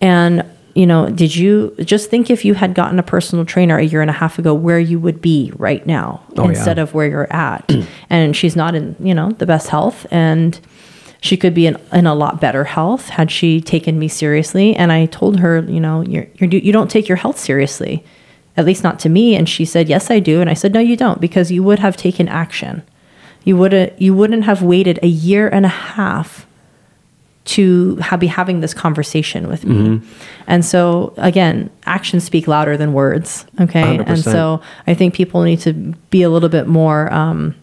And 0.00 0.44
you 0.74 0.86
know, 0.86 1.08
did 1.08 1.36
you 1.36 1.74
just 1.80 2.10
think 2.10 2.30
if 2.30 2.44
you 2.44 2.54
had 2.54 2.74
gotten 2.74 2.98
a 2.98 3.02
personal 3.02 3.44
trainer 3.44 3.78
a 3.78 3.84
year 3.84 4.00
and 4.00 4.10
a 4.10 4.14
half 4.14 4.38
ago 4.38 4.52
where 4.52 4.78
you 4.78 4.98
would 4.98 5.20
be 5.20 5.52
right 5.56 5.86
now 5.86 6.22
oh, 6.36 6.48
instead 6.48 6.78
yeah. 6.78 6.82
of 6.82 6.94
where 6.94 7.06
you're 7.06 7.32
at? 7.32 7.70
and 8.10 8.36
she's 8.36 8.56
not 8.56 8.74
in, 8.74 8.96
you 8.98 9.14
know, 9.14 9.30
the 9.32 9.46
best 9.46 9.68
health 9.68 10.06
and 10.10 10.60
she 11.20 11.36
could 11.36 11.54
be 11.54 11.66
in, 11.66 11.78
in 11.92 12.06
a 12.06 12.14
lot 12.14 12.40
better 12.40 12.64
health 12.64 13.08
had 13.08 13.30
she 13.30 13.60
taken 13.60 13.98
me 13.98 14.08
seriously. 14.08 14.74
And 14.74 14.92
I 14.92 15.06
told 15.06 15.38
her, 15.40 15.60
you 15.60 15.80
know, 15.80 16.02
you're, 16.02 16.26
you're, 16.34 16.50
you 16.50 16.72
don't 16.72 16.90
take 16.90 17.08
your 17.08 17.16
health 17.16 17.38
seriously, 17.38 18.04
at 18.56 18.66
least 18.66 18.82
not 18.82 18.98
to 19.00 19.08
me. 19.08 19.36
And 19.36 19.48
she 19.48 19.64
said, 19.64 19.88
yes, 19.88 20.10
I 20.10 20.18
do. 20.18 20.40
And 20.40 20.50
I 20.50 20.54
said, 20.54 20.74
no, 20.74 20.80
you 20.80 20.96
don't, 20.96 21.20
because 21.20 21.50
you 21.50 21.62
would 21.62 21.78
have 21.78 21.96
taken 21.96 22.28
action. 22.28 22.82
You 23.44 23.56
would 23.58 23.94
you 23.98 24.14
wouldn't 24.14 24.44
have 24.44 24.62
waited 24.62 24.98
a 25.02 25.06
year 25.06 25.48
and 25.48 25.66
a 25.66 25.68
half 25.68 26.46
to 27.44 27.96
have, 27.96 28.20
be 28.20 28.26
having 28.26 28.60
this 28.60 28.72
conversation 28.72 29.48
with 29.48 29.64
me. 29.64 29.74
Mm-hmm. 29.74 30.08
And 30.46 30.64
so, 30.64 31.12
again, 31.18 31.70
actions 31.84 32.24
speak 32.24 32.48
louder 32.48 32.76
than 32.76 32.92
words. 32.92 33.44
Okay. 33.60 33.98
100%. 33.98 34.06
And 34.06 34.18
so 34.18 34.62
I 34.86 34.94
think 34.94 35.14
people 35.14 35.42
need 35.42 35.60
to 35.60 35.72
be 36.10 36.22
a 36.22 36.30
little 36.30 36.48
bit 36.48 36.66
more 36.66 37.12
um, 37.12 37.54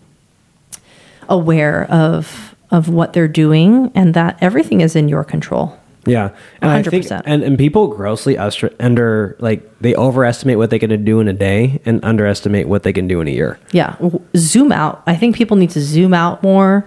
aware 1.30 1.86
of, 1.92 2.56
of 2.70 2.90
what 2.90 3.14
they're 3.14 3.28
doing 3.28 3.92
and 3.96 4.14
that 4.14 4.38
everything 4.40 4.82
is 4.82 4.96
in 4.96 5.10
your 5.10 5.24
control. 5.24 5.78
Yeah, 6.06 6.36
and 6.62 6.84
100%. 6.84 6.88
I 6.88 6.90
think, 6.90 7.12
and 7.26 7.44
and 7.44 7.58
people 7.60 7.88
grossly 7.90 8.36
under 8.36 9.36
like 9.40 9.80
they 9.82 9.94
overestimate 9.94 10.58
what 10.58 10.72
they 10.72 10.80
can 10.80 11.06
do 11.06 11.20
in 11.20 11.28
a 11.28 11.34
day 11.34 11.80
and 11.86 12.04
underestimate 12.04 12.68
what 12.68 12.82
they 12.82 12.92
can 12.92 13.08
do 13.08 13.22
in 13.22 13.28
a 13.28 13.32
year. 13.32 13.60
Yeah, 13.72 13.98
zoom 14.36 14.72
out. 14.72 15.04
I 15.06 15.16
think 15.16 15.36
people 15.36 15.58
need 15.58 15.70
to 15.72 15.80
zoom 15.80 16.16
out 16.16 16.42
more, 16.42 16.86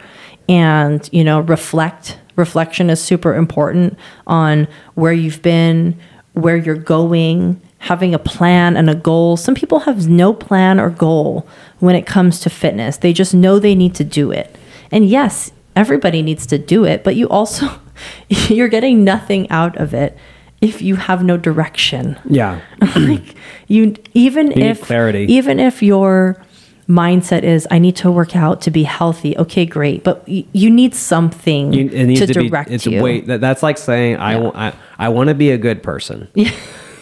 and 0.49 1.09
you 1.13 1.23
know 1.23 1.39
reflect 1.39 2.19
reflection 2.37 2.91
is 2.91 3.03
super 3.03 3.35
important 3.35 3.99
on 4.27 4.69
where 4.95 5.13
you've 5.13 5.43
been, 5.43 5.99
where 6.33 6.57
you're 6.57 6.75
going, 6.75 7.61
having 7.79 8.15
a 8.15 8.19
plan 8.19 8.77
and 8.77 8.89
a 8.89 8.95
goal. 8.95 9.37
Some 9.37 9.55
people 9.55 9.81
have 9.81 10.09
no 10.09 10.33
plan 10.33 10.81
or 10.81 10.91
goal 10.91 11.47
when 11.81 11.95
it 11.95 12.07
comes 12.07 12.41
to 12.41 12.51
fitness. 12.51 12.97
They 12.97 13.13
just 13.13 13.35
know 13.35 13.59
they 13.59 13.75
need 13.75 13.95
to 13.97 14.05
do 14.05 14.31
it. 14.31 14.57
And 14.91 15.07
yes, 15.07 15.53
everybody 15.77 16.23
needs 16.23 16.47
to 16.47 16.59
do 16.59 16.85
it, 16.85 17.05
but 17.05 17.17
you 17.17 17.29
also 17.29 17.81
you're 18.29 18.69
getting 18.69 19.05
nothing 19.05 19.51
out 19.51 19.77
of 19.77 19.95
it 19.95 20.17
if 20.61 20.81
you 20.81 20.97
have 20.97 21.23
no 21.23 21.37
direction. 21.37 22.19
Yeah. 22.25 22.61
like 22.97 23.35
you 23.69 23.97
even 24.15 24.51
you 24.53 24.65
if 24.65 24.83
clarity. 24.83 25.27
even 25.33 25.61
if 25.61 25.83
you're 25.83 26.43
mindset 26.89 27.43
is 27.43 27.67
I 27.71 27.79
need 27.79 27.97
to 27.97 28.11
work 28.11 28.37
out 28.37 28.61
to 28.63 28.71
be 28.71 28.83
healthy. 28.83 29.37
Okay, 29.37 29.67
great, 29.67 30.05
but 30.05 30.27
y- 30.29 30.45
you 30.53 30.71
need 30.71 30.95
something 30.95 31.73
you, 31.73 31.89
to, 31.89 32.27
to, 32.27 32.33
direct 32.33 32.69
be, 32.69 32.75
it's 32.75 32.87
you. 32.87 33.03
Way, 33.03 33.21
that, 33.23 33.41
that's 33.41 33.63
like 33.63 33.79
saying 33.79 34.17
I, 34.17 34.41
yeah. 34.41 34.51
I, 34.55 35.07
I 35.07 35.09
want 35.09 35.29
to 35.29 35.35
be 35.35 35.51
a 35.51 35.59
good 35.59 35.83
person. 35.83 36.29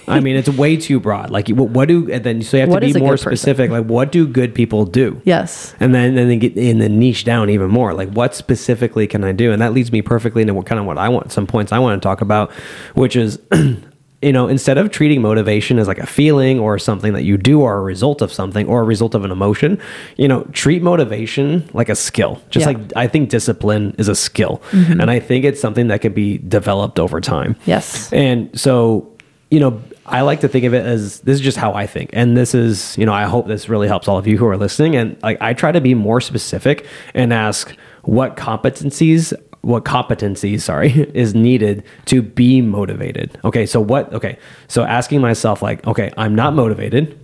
Yeah. 0.05 0.16
I 0.16 0.20
mean, 0.20 0.37
it's 0.37 0.49
way 0.49 0.76
too 0.76 0.99
broad. 0.99 1.30
Like, 1.30 1.49
what, 1.49 1.70
what 1.70 1.89
do 1.89 2.11
and 2.11 2.24
then 2.24 2.43
so 2.43 2.57
you 2.57 2.62
have 2.62 2.68
what 2.68 2.80
to 2.80 2.93
be 2.93 2.99
more 2.99 3.16
specific. 3.16 3.70
Like, 3.70 3.87
what 3.87 4.11
do 4.11 4.26
good 4.26 4.55
people 4.55 4.85
do? 4.85 5.20
Yes. 5.24 5.74
And 5.80 5.95
then 5.95 6.18
and 6.18 6.30
then 6.30 6.39
get 6.39 6.57
in 6.57 6.78
the 6.78 6.89
niche 6.89 7.24
down 7.24 7.51
even 7.51 7.70
more. 7.70 7.95
Like, 7.95 8.11
what 8.11 8.35
specifically 8.35 9.07
can 9.07 9.24
I 9.24 9.33
do? 9.33 9.53
And 9.53 9.62
that 9.62 9.72
leads 9.72 9.93
me 9.93 10.03
perfectly 10.03 10.43
into 10.43 10.55
what 10.55 10.66
kind 10.66 10.80
of 10.80 10.87
what 10.87 10.99
I 10.99 11.09
want. 11.09 11.33
Some 11.33 11.47
points 11.47 11.72
I 11.72 11.78
want 11.78 12.01
to 12.01 12.05
talk 12.07 12.20
about, 12.20 12.51
which 12.95 13.16
is 13.16 13.39
you 14.22 14.32
know, 14.32 14.46
instead 14.46 14.78
of 14.78 14.90
treating 14.90 15.20
motivation 15.20 15.78
as 15.78 15.88
like 15.88 15.98
a 15.98 16.06
feeling 16.06 16.60
or 16.60 16.78
something 16.78 17.12
that 17.12 17.24
you 17.24 17.36
do 17.36 17.60
or 17.60 17.76
a 17.76 17.82
result 17.82 18.22
of 18.22 18.32
something 18.32 18.68
or 18.68 18.80
a 18.80 18.84
result 18.84 19.14
of 19.14 19.24
an 19.24 19.32
emotion, 19.32 19.78
you 20.16 20.28
know, 20.28 20.44
treat 20.52 20.80
motivation 20.82 21.68
like 21.72 21.88
a 21.88 21.96
skill. 21.96 22.40
Just 22.48 22.66
yeah. 22.66 22.78
like 22.78 22.92
I 22.94 23.08
think 23.08 23.30
discipline 23.30 23.94
is 23.98 24.06
a 24.06 24.14
skill. 24.14 24.62
Mm-hmm. 24.70 25.00
And 25.00 25.10
I 25.10 25.18
think 25.18 25.44
it's 25.44 25.60
something 25.60 25.88
that 25.88 26.00
can 26.00 26.12
be 26.12 26.38
developed 26.38 27.00
over 27.00 27.20
time. 27.20 27.56
Yes. 27.66 28.12
And 28.12 28.58
so, 28.58 29.10
you 29.50 29.58
know, 29.58 29.82
I 30.06 30.20
like 30.22 30.40
to 30.40 30.48
think 30.48 30.64
of 30.64 30.74
it 30.74 30.86
as 30.86 31.20
this 31.20 31.34
is 31.34 31.40
just 31.40 31.56
how 31.56 31.74
I 31.74 31.86
think. 31.86 32.10
And 32.12 32.36
this 32.36 32.54
is, 32.54 32.96
you 32.96 33.06
know, 33.06 33.12
I 33.12 33.24
hope 33.24 33.48
this 33.48 33.68
really 33.68 33.88
helps 33.88 34.06
all 34.06 34.18
of 34.18 34.26
you 34.26 34.38
who 34.38 34.46
are 34.46 34.56
listening. 34.56 34.94
And 34.94 35.20
like 35.22 35.38
I 35.40 35.52
try 35.52 35.72
to 35.72 35.80
be 35.80 35.94
more 35.94 36.20
specific 36.20 36.86
and 37.12 37.32
ask 37.32 37.74
what 38.02 38.36
competencies 38.36 39.32
what 39.62 39.84
competency, 39.84 40.58
sorry, 40.58 40.90
is 41.14 41.34
needed 41.34 41.84
to 42.06 42.20
be 42.20 42.60
motivated. 42.60 43.38
Okay, 43.44 43.64
so 43.64 43.80
what, 43.80 44.12
okay, 44.12 44.38
so 44.68 44.84
asking 44.84 45.20
myself, 45.20 45.62
like, 45.62 45.86
okay, 45.86 46.12
I'm 46.16 46.34
not 46.34 46.54
motivated. 46.54 47.18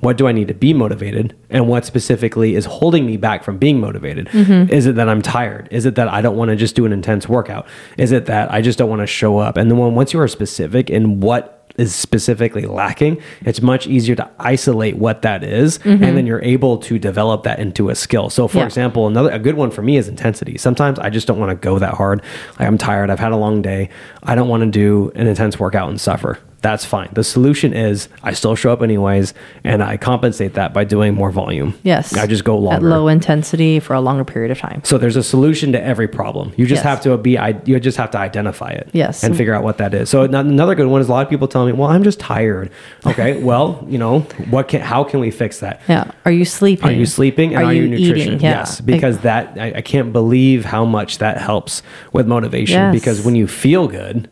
What 0.00 0.18
do 0.18 0.28
I 0.28 0.32
need 0.32 0.48
to 0.48 0.54
be 0.54 0.74
motivated? 0.74 1.34
And 1.48 1.66
what 1.66 1.86
specifically 1.86 2.56
is 2.56 2.66
holding 2.66 3.06
me 3.06 3.16
back 3.16 3.42
from 3.42 3.56
being 3.56 3.80
motivated? 3.80 4.26
Mm-hmm. 4.28 4.70
Is 4.70 4.84
it 4.84 4.96
that 4.96 5.08
I'm 5.08 5.22
tired? 5.22 5.66
Is 5.70 5.86
it 5.86 5.94
that 5.94 6.08
I 6.08 6.20
don't 6.20 6.36
want 6.36 6.50
to 6.50 6.56
just 6.56 6.76
do 6.76 6.84
an 6.84 6.92
intense 6.92 7.26
workout? 7.26 7.66
Is 7.96 8.12
it 8.12 8.26
that 8.26 8.52
I 8.52 8.60
just 8.60 8.78
don't 8.78 8.90
want 8.90 9.00
to 9.00 9.06
show 9.06 9.38
up? 9.38 9.56
And 9.56 9.70
then 9.70 9.78
when, 9.78 9.94
once 9.94 10.12
you 10.12 10.20
are 10.20 10.28
specific 10.28 10.90
in 10.90 11.20
what 11.20 11.63
is 11.76 11.94
specifically 11.94 12.66
lacking, 12.66 13.20
it's 13.42 13.60
much 13.60 13.86
easier 13.86 14.14
to 14.14 14.30
isolate 14.38 14.96
what 14.96 15.22
that 15.22 15.42
is, 15.42 15.78
mm-hmm. 15.78 16.02
and 16.02 16.16
then 16.16 16.26
you're 16.26 16.42
able 16.42 16.78
to 16.78 16.98
develop 16.98 17.42
that 17.44 17.58
into 17.58 17.88
a 17.88 17.94
skill. 17.94 18.30
So, 18.30 18.46
for 18.48 18.58
yeah. 18.58 18.66
example, 18.66 19.06
another 19.06 19.30
a 19.30 19.38
good 19.38 19.56
one 19.56 19.70
for 19.70 19.82
me 19.82 19.96
is 19.96 20.08
intensity. 20.08 20.56
Sometimes 20.58 20.98
I 20.98 21.10
just 21.10 21.26
don't 21.26 21.38
want 21.38 21.50
to 21.50 21.56
go 21.56 21.78
that 21.78 21.94
hard. 21.94 22.22
Like 22.58 22.68
I'm 22.68 22.78
tired. 22.78 23.10
I've 23.10 23.18
had 23.18 23.32
a 23.32 23.36
long 23.36 23.62
day. 23.62 23.90
I 24.22 24.34
don't 24.34 24.48
want 24.48 24.62
to 24.62 24.70
do 24.70 25.10
an 25.14 25.26
intense 25.26 25.58
workout 25.58 25.88
and 25.88 26.00
suffer 26.00 26.38
that's 26.64 26.84
fine. 26.84 27.10
The 27.12 27.22
solution 27.22 27.74
is 27.74 28.08
I 28.22 28.32
still 28.32 28.56
show 28.56 28.72
up 28.72 28.80
anyways, 28.80 29.34
and 29.64 29.82
I 29.82 29.98
compensate 29.98 30.54
that 30.54 30.72
by 30.72 30.84
doing 30.84 31.14
more 31.14 31.30
volume. 31.30 31.78
Yes. 31.82 32.16
I 32.16 32.26
just 32.26 32.42
go 32.42 32.56
longer. 32.56 32.76
At 32.76 32.82
low 32.82 33.06
intensity 33.06 33.80
for 33.80 33.92
a 33.92 34.00
longer 34.00 34.24
period 34.24 34.50
of 34.50 34.58
time. 34.58 34.80
So 34.82 34.96
there's 34.96 35.16
a 35.16 35.22
solution 35.22 35.72
to 35.72 35.82
every 35.82 36.08
problem. 36.08 36.54
You 36.56 36.64
just 36.64 36.78
yes. 36.78 36.84
have 36.84 37.00
to 37.02 37.18
be, 37.18 37.38
you 37.66 37.78
just 37.80 37.98
have 37.98 38.10
to 38.12 38.18
identify 38.18 38.70
it. 38.70 38.88
Yes. 38.94 39.22
And 39.22 39.36
figure 39.36 39.54
out 39.54 39.62
what 39.62 39.76
that 39.76 39.92
is. 39.92 40.08
So 40.08 40.22
another 40.22 40.74
good 40.74 40.86
one 40.86 41.02
is 41.02 41.08
a 41.08 41.12
lot 41.12 41.22
of 41.22 41.28
people 41.28 41.48
tell 41.48 41.66
me, 41.66 41.72
well, 41.72 41.90
I'm 41.90 42.02
just 42.02 42.18
tired. 42.18 42.70
Okay. 43.04 43.42
well, 43.42 43.84
you 43.86 43.98
know, 43.98 44.20
what 44.48 44.68
can, 44.68 44.80
how 44.80 45.04
can 45.04 45.20
we 45.20 45.30
fix 45.30 45.60
that? 45.60 45.82
Yeah. 45.86 46.10
Are 46.24 46.32
you 46.32 46.46
sleeping? 46.46 46.88
Are 46.88 46.92
you 46.92 47.04
sleeping? 47.04 47.54
And 47.54 47.62
are, 47.62 47.66
are 47.66 47.74
you, 47.74 47.82
you 47.82 47.88
nutrition? 47.90 48.40
Yeah. 48.40 48.60
Yes. 48.60 48.80
Because 48.80 49.18
that, 49.18 49.58
I, 49.58 49.74
I, 49.76 49.82
can't 49.82 50.14
believe 50.14 50.64
how 50.64 50.86
much 50.86 51.18
that 51.18 51.36
helps 51.36 51.82
with 52.14 52.26
motivation 52.26 52.76
yes. 52.76 52.94
because 52.94 53.22
when 53.22 53.36
you 53.36 53.46
feel 53.46 53.86
good, 53.86 54.30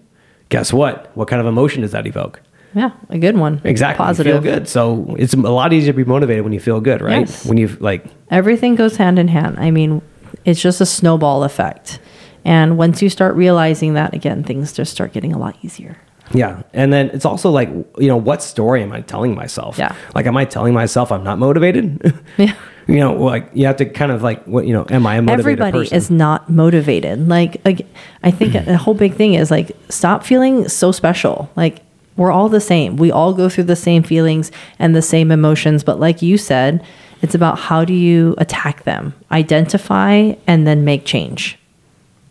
guess 0.52 0.72
what? 0.72 1.10
What 1.16 1.28
kind 1.28 1.40
of 1.40 1.46
emotion 1.46 1.80
does 1.80 1.92
that 1.92 2.06
evoke? 2.06 2.40
Yeah, 2.74 2.90
a 3.08 3.18
good 3.18 3.36
one. 3.36 3.60
Exactly. 3.64 4.04
Positive. 4.04 4.34
You 4.34 4.40
feel 4.42 4.54
good. 4.58 4.68
So 4.68 5.16
it's 5.18 5.34
a 5.34 5.38
lot 5.38 5.72
easier 5.72 5.92
to 5.92 5.96
be 5.96 6.04
motivated 6.04 6.44
when 6.44 6.52
you 6.52 6.60
feel 6.60 6.80
good, 6.80 7.00
right? 7.00 7.20
Yes. 7.20 7.44
When 7.46 7.58
you 7.58 7.68
like 7.80 8.04
everything 8.30 8.74
goes 8.74 8.96
hand 8.96 9.18
in 9.18 9.28
hand. 9.28 9.58
I 9.58 9.70
mean, 9.70 10.02
it's 10.44 10.60
just 10.60 10.80
a 10.80 10.86
snowball 10.86 11.44
effect. 11.44 12.00
And 12.44 12.76
once 12.76 13.00
you 13.02 13.08
start 13.08 13.34
realizing 13.34 13.94
that 13.94 14.14
again, 14.14 14.44
things 14.44 14.72
just 14.72 14.92
start 14.92 15.12
getting 15.12 15.32
a 15.32 15.38
lot 15.38 15.56
easier. 15.62 15.96
Yeah. 16.34 16.62
And 16.72 16.92
then 16.92 17.10
it's 17.10 17.24
also 17.24 17.50
like, 17.50 17.68
you 17.98 18.08
know, 18.08 18.16
what 18.16 18.42
story 18.42 18.82
am 18.82 18.92
I 18.92 19.00
telling 19.02 19.34
myself? 19.34 19.78
Yeah. 19.78 19.94
Like, 20.14 20.26
am 20.26 20.36
I 20.36 20.44
telling 20.44 20.74
myself 20.74 21.12
I'm 21.12 21.24
not 21.24 21.38
motivated? 21.38 22.14
Yeah. 22.38 22.54
You 22.86 22.96
know, 22.96 23.14
like 23.14 23.48
you 23.52 23.66
have 23.66 23.76
to 23.76 23.84
kind 23.84 24.12
of 24.12 24.22
like, 24.22 24.44
what, 24.44 24.66
you 24.66 24.72
know, 24.72 24.86
am 24.90 25.06
I 25.06 25.16
a 25.16 25.22
motivated 25.22 25.60
Everybody 25.60 25.84
person? 25.84 25.96
is 25.96 26.10
not 26.10 26.48
motivated. 26.50 27.28
Like, 27.28 27.64
like 27.64 27.86
I 28.22 28.30
think 28.30 28.54
mm-hmm. 28.54 28.70
the 28.70 28.76
whole 28.76 28.94
big 28.94 29.14
thing 29.14 29.34
is 29.34 29.50
like, 29.50 29.70
stop 29.88 30.24
feeling 30.24 30.68
so 30.68 30.92
special. 30.92 31.50
Like, 31.56 31.80
we're 32.16 32.32
all 32.32 32.48
the 32.48 32.60
same. 32.60 32.96
We 32.96 33.10
all 33.10 33.32
go 33.32 33.48
through 33.48 33.64
the 33.64 33.76
same 33.76 34.02
feelings 34.02 34.52
and 34.78 34.94
the 34.94 35.02
same 35.02 35.30
emotions. 35.30 35.82
But 35.82 35.98
like 35.98 36.20
you 36.22 36.36
said, 36.36 36.84
It's 37.22 37.36
about 37.36 37.58
how 37.58 37.84
do 37.84 37.94
you 37.94 38.34
attack 38.38 38.82
them, 38.82 39.14
identify, 39.30 40.34
and 40.46 40.66
then 40.66 40.84
make 40.84 41.04
change. 41.06 41.56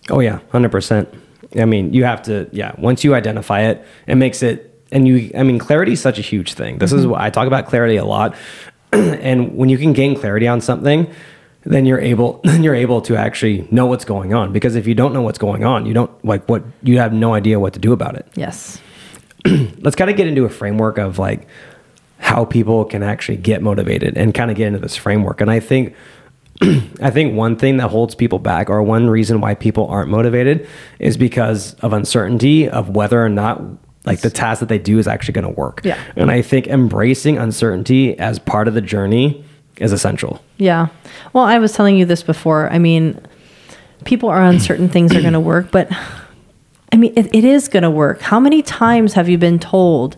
Oh 0.09 0.19
yeah, 0.19 0.39
hundred 0.51 0.71
percent. 0.71 1.09
I 1.57 1.65
mean, 1.65 1.93
you 1.93 2.03
have 2.03 2.21
to. 2.23 2.49
Yeah, 2.51 2.75
once 2.77 3.03
you 3.03 3.15
identify 3.15 3.61
it, 3.61 3.83
it 4.05 4.15
makes 4.15 4.43
it. 4.43 4.67
And 4.91 5.07
you, 5.07 5.31
I 5.37 5.43
mean, 5.43 5.57
clarity 5.57 5.93
is 5.93 6.01
such 6.01 6.19
a 6.19 6.21
huge 6.21 6.53
thing. 6.53 6.79
This 6.79 6.91
is 6.91 7.03
mm-hmm. 7.03 7.11
what 7.11 7.21
I 7.21 7.29
talk 7.29 7.47
about 7.47 7.67
clarity 7.67 7.95
a 7.95 8.03
lot. 8.03 8.35
and 9.21 9.55
when 9.55 9.69
you 9.69 9.77
can 9.77 9.93
gain 9.93 10.15
clarity 10.15 10.47
on 10.47 10.61
something, 10.61 11.11
then 11.63 11.85
you're 11.85 11.99
able 11.99 12.41
then 12.43 12.63
you're 12.63 12.75
able 12.75 13.01
to 13.01 13.15
actually 13.15 13.67
know 13.71 13.85
what's 13.85 14.05
going 14.05 14.33
on. 14.33 14.51
Because 14.51 14.75
if 14.75 14.87
you 14.87 14.95
don't 14.95 15.13
know 15.13 15.21
what's 15.21 15.39
going 15.39 15.63
on, 15.63 15.85
you 15.85 15.93
don't 15.93 16.25
like 16.25 16.47
what 16.47 16.63
you 16.83 16.97
have 16.97 17.13
no 17.13 17.33
idea 17.33 17.59
what 17.59 17.73
to 17.73 17.79
do 17.79 17.93
about 17.93 18.15
it. 18.15 18.27
Yes. 18.35 18.81
Let's 19.45 19.95
kind 19.95 20.09
of 20.09 20.17
get 20.17 20.27
into 20.27 20.45
a 20.45 20.49
framework 20.49 20.97
of 20.97 21.19
like 21.19 21.47
how 22.17 22.45
people 22.45 22.85
can 22.85 23.01
actually 23.01 23.37
get 23.37 23.61
motivated 23.61 24.15
and 24.15 24.33
kind 24.33 24.51
of 24.51 24.57
get 24.57 24.67
into 24.67 24.79
this 24.79 24.95
framework. 24.95 25.41
And 25.41 25.49
I 25.49 25.59
think 25.59 25.95
I 27.01 27.09
think 27.09 27.35
one 27.35 27.55
thing 27.55 27.77
that 27.77 27.87
holds 27.89 28.13
people 28.13 28.39
back 28.39 28.69
or 28.69 28.83
one 28.83 29.09
reason 29.09 29.41
why 29.41 29.55
people 29.55 29.87
aren't 29.87 30.09
motivated 30.09 30.67
is 30.99 31.17
because 31.17 31.73
of 31.75 31.93
uncertainty 31.93 32.69
of 32.69 32.89
whether 32.89 33.23
or 33.23 33.29
not 33.29 33.61
like 34.05 34.21
the 34.21 34.29
task 34.29 34.59
that 34.59 34.69
they 34.69 34.79
do 34.79 34.99
is 34.99 35.07
actually 35.07 35.33
going 35.33 35.45
to 35.45 35.59
work. 35.59 35.81
Yeah. 35.83 35.99
And 36.15 36.31
I 36.31 36.41
think 36.41 36.67
embracing 36.67 37.37
uncertainty 37.37 38.17
as 38.17 38.39
part 38.39 38.67
of 38.67 38.73
the 38.73 38.81
journey 38.81 39.43
is 39.77 39.91
essential. 39.91 40.43
Yeah. 40.57 40.87
Well, 41.33 41.43
I 41.43 41.59
was 41.59 41.73
telling 41.73 41.97
you 41.97 42.05
this 42.05 42.23
before. 42.23 42.69
I 42.69 42.79
mean, 42.79 43.19
people 44.05 44.29
are 44.29 44.41
uncertain 44.43 44.89
things 44.89 45.15
are 45.15 45.21
going 45.21 45.33
to 45.33 45.39
work, 45.39 45.71
but 45.71 45.91
I 46.91 46.97
mean, 46.97 47.13
it, 47.15 47.33
it 47.33 47.45
is 47.45 47.67
going 47.67 47.83
to 47.83 47.89
work. 47.89 48.21
How 48.21 48.39
many 48.39 48.61
times 48.61 49.13
have 49.13 49.29
you 49.29 49.37
been 49.37 49.59
told 49.59 50.17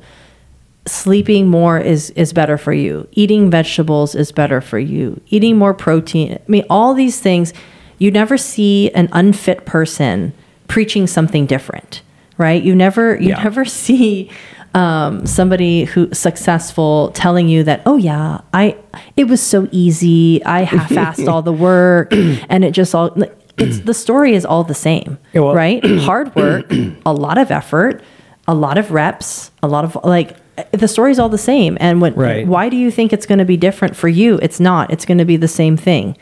sleeping 0.85 1.47
more 1.47 1.79
is 1.79 2.09
is 2.11 2.33
better 2.33 2.57
for 2.57 2.73
you? 2.73 3.07
Eating 3.11 3.49
vegetables 3.49 4.15
is 4.15 4.31
better 4.31 4.59
for 4.59 4.79
you. 4.79 5.21
Eating 5.27 5.57
more 5.57 5.73
protein. 5.73 6.33
I 6.33 6.41
mean, 6.47 6.65
all 6.69 6.93
these 6.93 7.19
things. 7.19 7.53
You 7.99 8.11
never 8.11 8.37
see 8.37 8.91
an 8.91 9.07
unfit 9.13 9.65
person 9.65 10.33
preaching 10.67 11.07
something 11.07 11.45
different, 11.45 12.01
right? 12.43 12.61
You 12.67 12.75
never 12.75 13.05
you 13.15 13.29
Yeah. 13.29 13.43
never 13.43 13.63
see 13.83 14.29
um, 14.75 15.25
somebody 15.25 15.85
who 15.85 16.01
successful 16.13 17.11
telling 17.13 17.47
you 17.47 17.63
that 17.63 17.81
oh 17.85 17.95
yeah 17.97 18.41
I 18.53 18.75
it 19.15 19.25
was 19.33 19.41
so 19.41 19.67
easy 19.71 20.43
I 20.45 20.63
half-assed 20.63 21.27
all 21.31 21.41
the 21.43 21.53
work 21.53 22.11
and 22.49 22.63
it 22.65 22.71
just 22.71 22.93
all 22.95 23.15
it's 23.57 23.79
the 23.81 23.93
story 23.93 24.33
is 24.33 24.45
all 24.45 24.63
the 24.63 24.73
same 24.89 25.17
Yeah, 25.33 25.41
well- 25.41 25.55
right 25.55 25.81
hard 26.09 26.35
work 26.35 26.65
a 27.05 27.13
lot 27.13 27.37
of 27.37 27.51
effort 27.51 28.01
a 28.47 28.55
lot 28.55 28.77
of 28.79 28.89
reps 28.91 29.51
a 29.61 29.67
lot 29.67 29.85
of 29.85 29.95
like 30.03 30.29
the 30.71 30.87
story's 30.87 31.19
all 31.19 31.29
the 31.29 31.37
same 31.53 31.77
and 31.79 32.01
when 32.01 32.13
Right. 32.15 32.47
why 32.47 32.69
do 32.69 32.75
you 32.77 32.89
think 32.91 33.13
it's 33.13 33.27
going 33.27 33.39
to 33.45 33.45
be 33.45 33.57
different 33.57 33.95
for 33.95 34.07
you 34.09 34.39
it's 34.41 34.59
not 34.59 34.91
it's 34.91 35.05
going 35.05 35.19
to 35.19 35.25
be 35.33 35.37
the 35.37 35.47
same 35.61 35.77
thing 35.77 36.17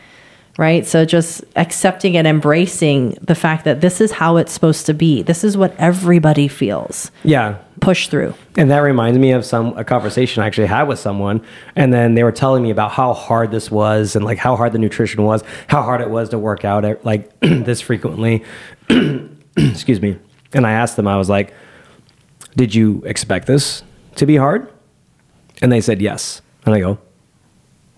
right 0.58 0.86
so 0.86 1.06
just 1.06 1.44
accepting 1.56 2.18
and 2.18 2.28
embracing 2.28 3.12
the 3.22 3.36
fact 3.36 3.64
that 3.66 3.82
this 3.82 4.02
is 4.02 4.12
how 4.12 4.38
it's 4.38 4.52
supposed 4.52 4.86
to 4.86 4.94
be 4.94 5.22
this 5.22 5.44
is 5.44 5.56
what 5.58 5.74
everybody 5.78 6.48
feels 6.48 7.10
Yeah. 7.24 7.58
push 7.80 8.08
through 8.10 8.34
And 8.58 8.70
that 8.70 8.80
reminds 8.80 9.18
me 9.18 9.32
of 9.32 9.46
some 9.46 9.78
a 9.78 9.84
conversation 9.84 10.44
I 10.44 10.48
actually 10.48 10.68
had 10.68 10.84
with 10.90 11.00
someone, 11.00 11.42
and 11.76 11.94
then 11.94 12.16
they 12.16 12.24
were 12.24 12.34
telling 12.34 12.62
me 12.64 12.70
about 12.70 12.92
how 12.92 13.14
hard 13.14 13.50
this 13.52 13.72
was, 13.72 14.16
and 14.16 14.26
like 14.26 14.38
how 14.38 14.56
hard 14.58 14.74
the 14.74 14.78
nutrition 14.78 15.24
was, 15.24 15.42
how 15.68 15.82
hard 15.82 16.02
it 16.02 16.10
was 16.10 16.30
to 16.30 16.38
work 16.38 16.66
out 16.66 16.84
eh, 16.84 16.96
like 17.04 17.32
this 17.40 17.80
frequently. 17.82 18.44
Excuse 19.58 20.02
me. 20.02 20.18
And 20.54 20.68
I 20.68 20.72
asked 20.74 20.96
them, 20.98 21.08
I 21.08 21.18
was 21.18 21.30
like, 21.30 21.54
"Did 22.58 22.76
you 22.76 23.02
expect 23.06 23.48
this 23.48 23.84
to 24.16 24.26
be 24.26 24.36
hard?" 24.36 24.68
And 25.62 25.72
they 25.72 25.82
said 25.82 26.02
yes. 26.02 26.42
And 26.66 26.76
I 26.76 26.80
go, 26.80 26.98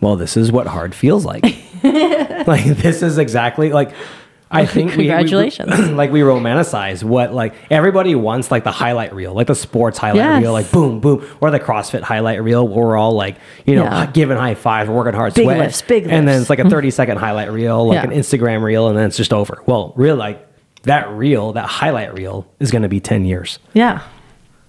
"Well, 0.04 0.16
this 0.18 0.38
is 0.38 0.52
what 0.52 0.68
hard 0.68 0.94
feels 0.94 1.26
like. 1.26 1.44
like 1.84 2.66
this 2.66 3.02
is 3.02 3.18
exactly 3.18 3.72
like." 3.72 3.94
I 4.56 4.68
think 4.68 4.92
we- 4.92 4.98
we- 4.98 5.04
Congratulations. 5.08 5.90
like 5.94 6.12
we 6.12 6.20
romanticize 6.20 7.04
what 7.04 7.34
like 7.34 7.56
everybody 7.72 8.14
wants 8.14 8.52
like 8.52 8.64
the 8.64 8.72
highlight 8.72 9.12
reel, 9.16 9.34
like 9.34 9.48
the 9.48 9.56
sports 9.56 9.98
highlight 9.98 10.18
Yes. 10.18 10.42
reel, 10.44 10.52
like 10.54 10.72
boom, 10.72 11.00
boom, 11.00 11.26
or 11.42 11.50
the 11.50 11.60
CrossFit 11.60 12.02
highlight 12.04 12.44
reel 12.44 12.68
where 12.68 12.86
we're 12.86 12.96
all 12.96 13.14
like, 13.14 13.38
you 13.66 13.74
know, 13.76 13.86
Yeah. 13.86 14.06
giving 14.06 14.38
high 14.38 14.54
fives, 14.54 14.92
working 14.92 15.16
hard, 15.16 15.34
Big 15.34 15.46
sweating. 15.46 15.64
lifts, 15.64 15.82
big 15.82 16.06
And 16.08 16.28
then 16.28 16.40
it's 16.42 16.52
like 16.52 16.60
a 16.60 16.64
mm-hmm. 16.64 16.70
30 16.70 16.92
second 16.92 17.18
highlight 17.18 17.52
reel, 17.52 17.88
like 17.88 17.96
Yeah. 17.96 18.04
an 18.04 18.12
Instagram 18.12 18.62
reel, 18.62 18.90
and 18.90 18.96
then 18.96 19.08
it's 19.08 19.18
just 19.18 19.34
over. 19.34 19.64
Well, 19.66 19.92
real 19.96 20.18
like 20.18 20.46
that 20.84 21.10
reel, 21.10 21.54
that 21.54 21.66
highlight 21.66 22.14
reel 22.14 22.46
is 22.60 22.70
going 22.70 22.84
to 22.84 22.90
be 22.90 23.00
10 23.00 23.26
years. 23.26 23.58
Yeah. 23.74 24.02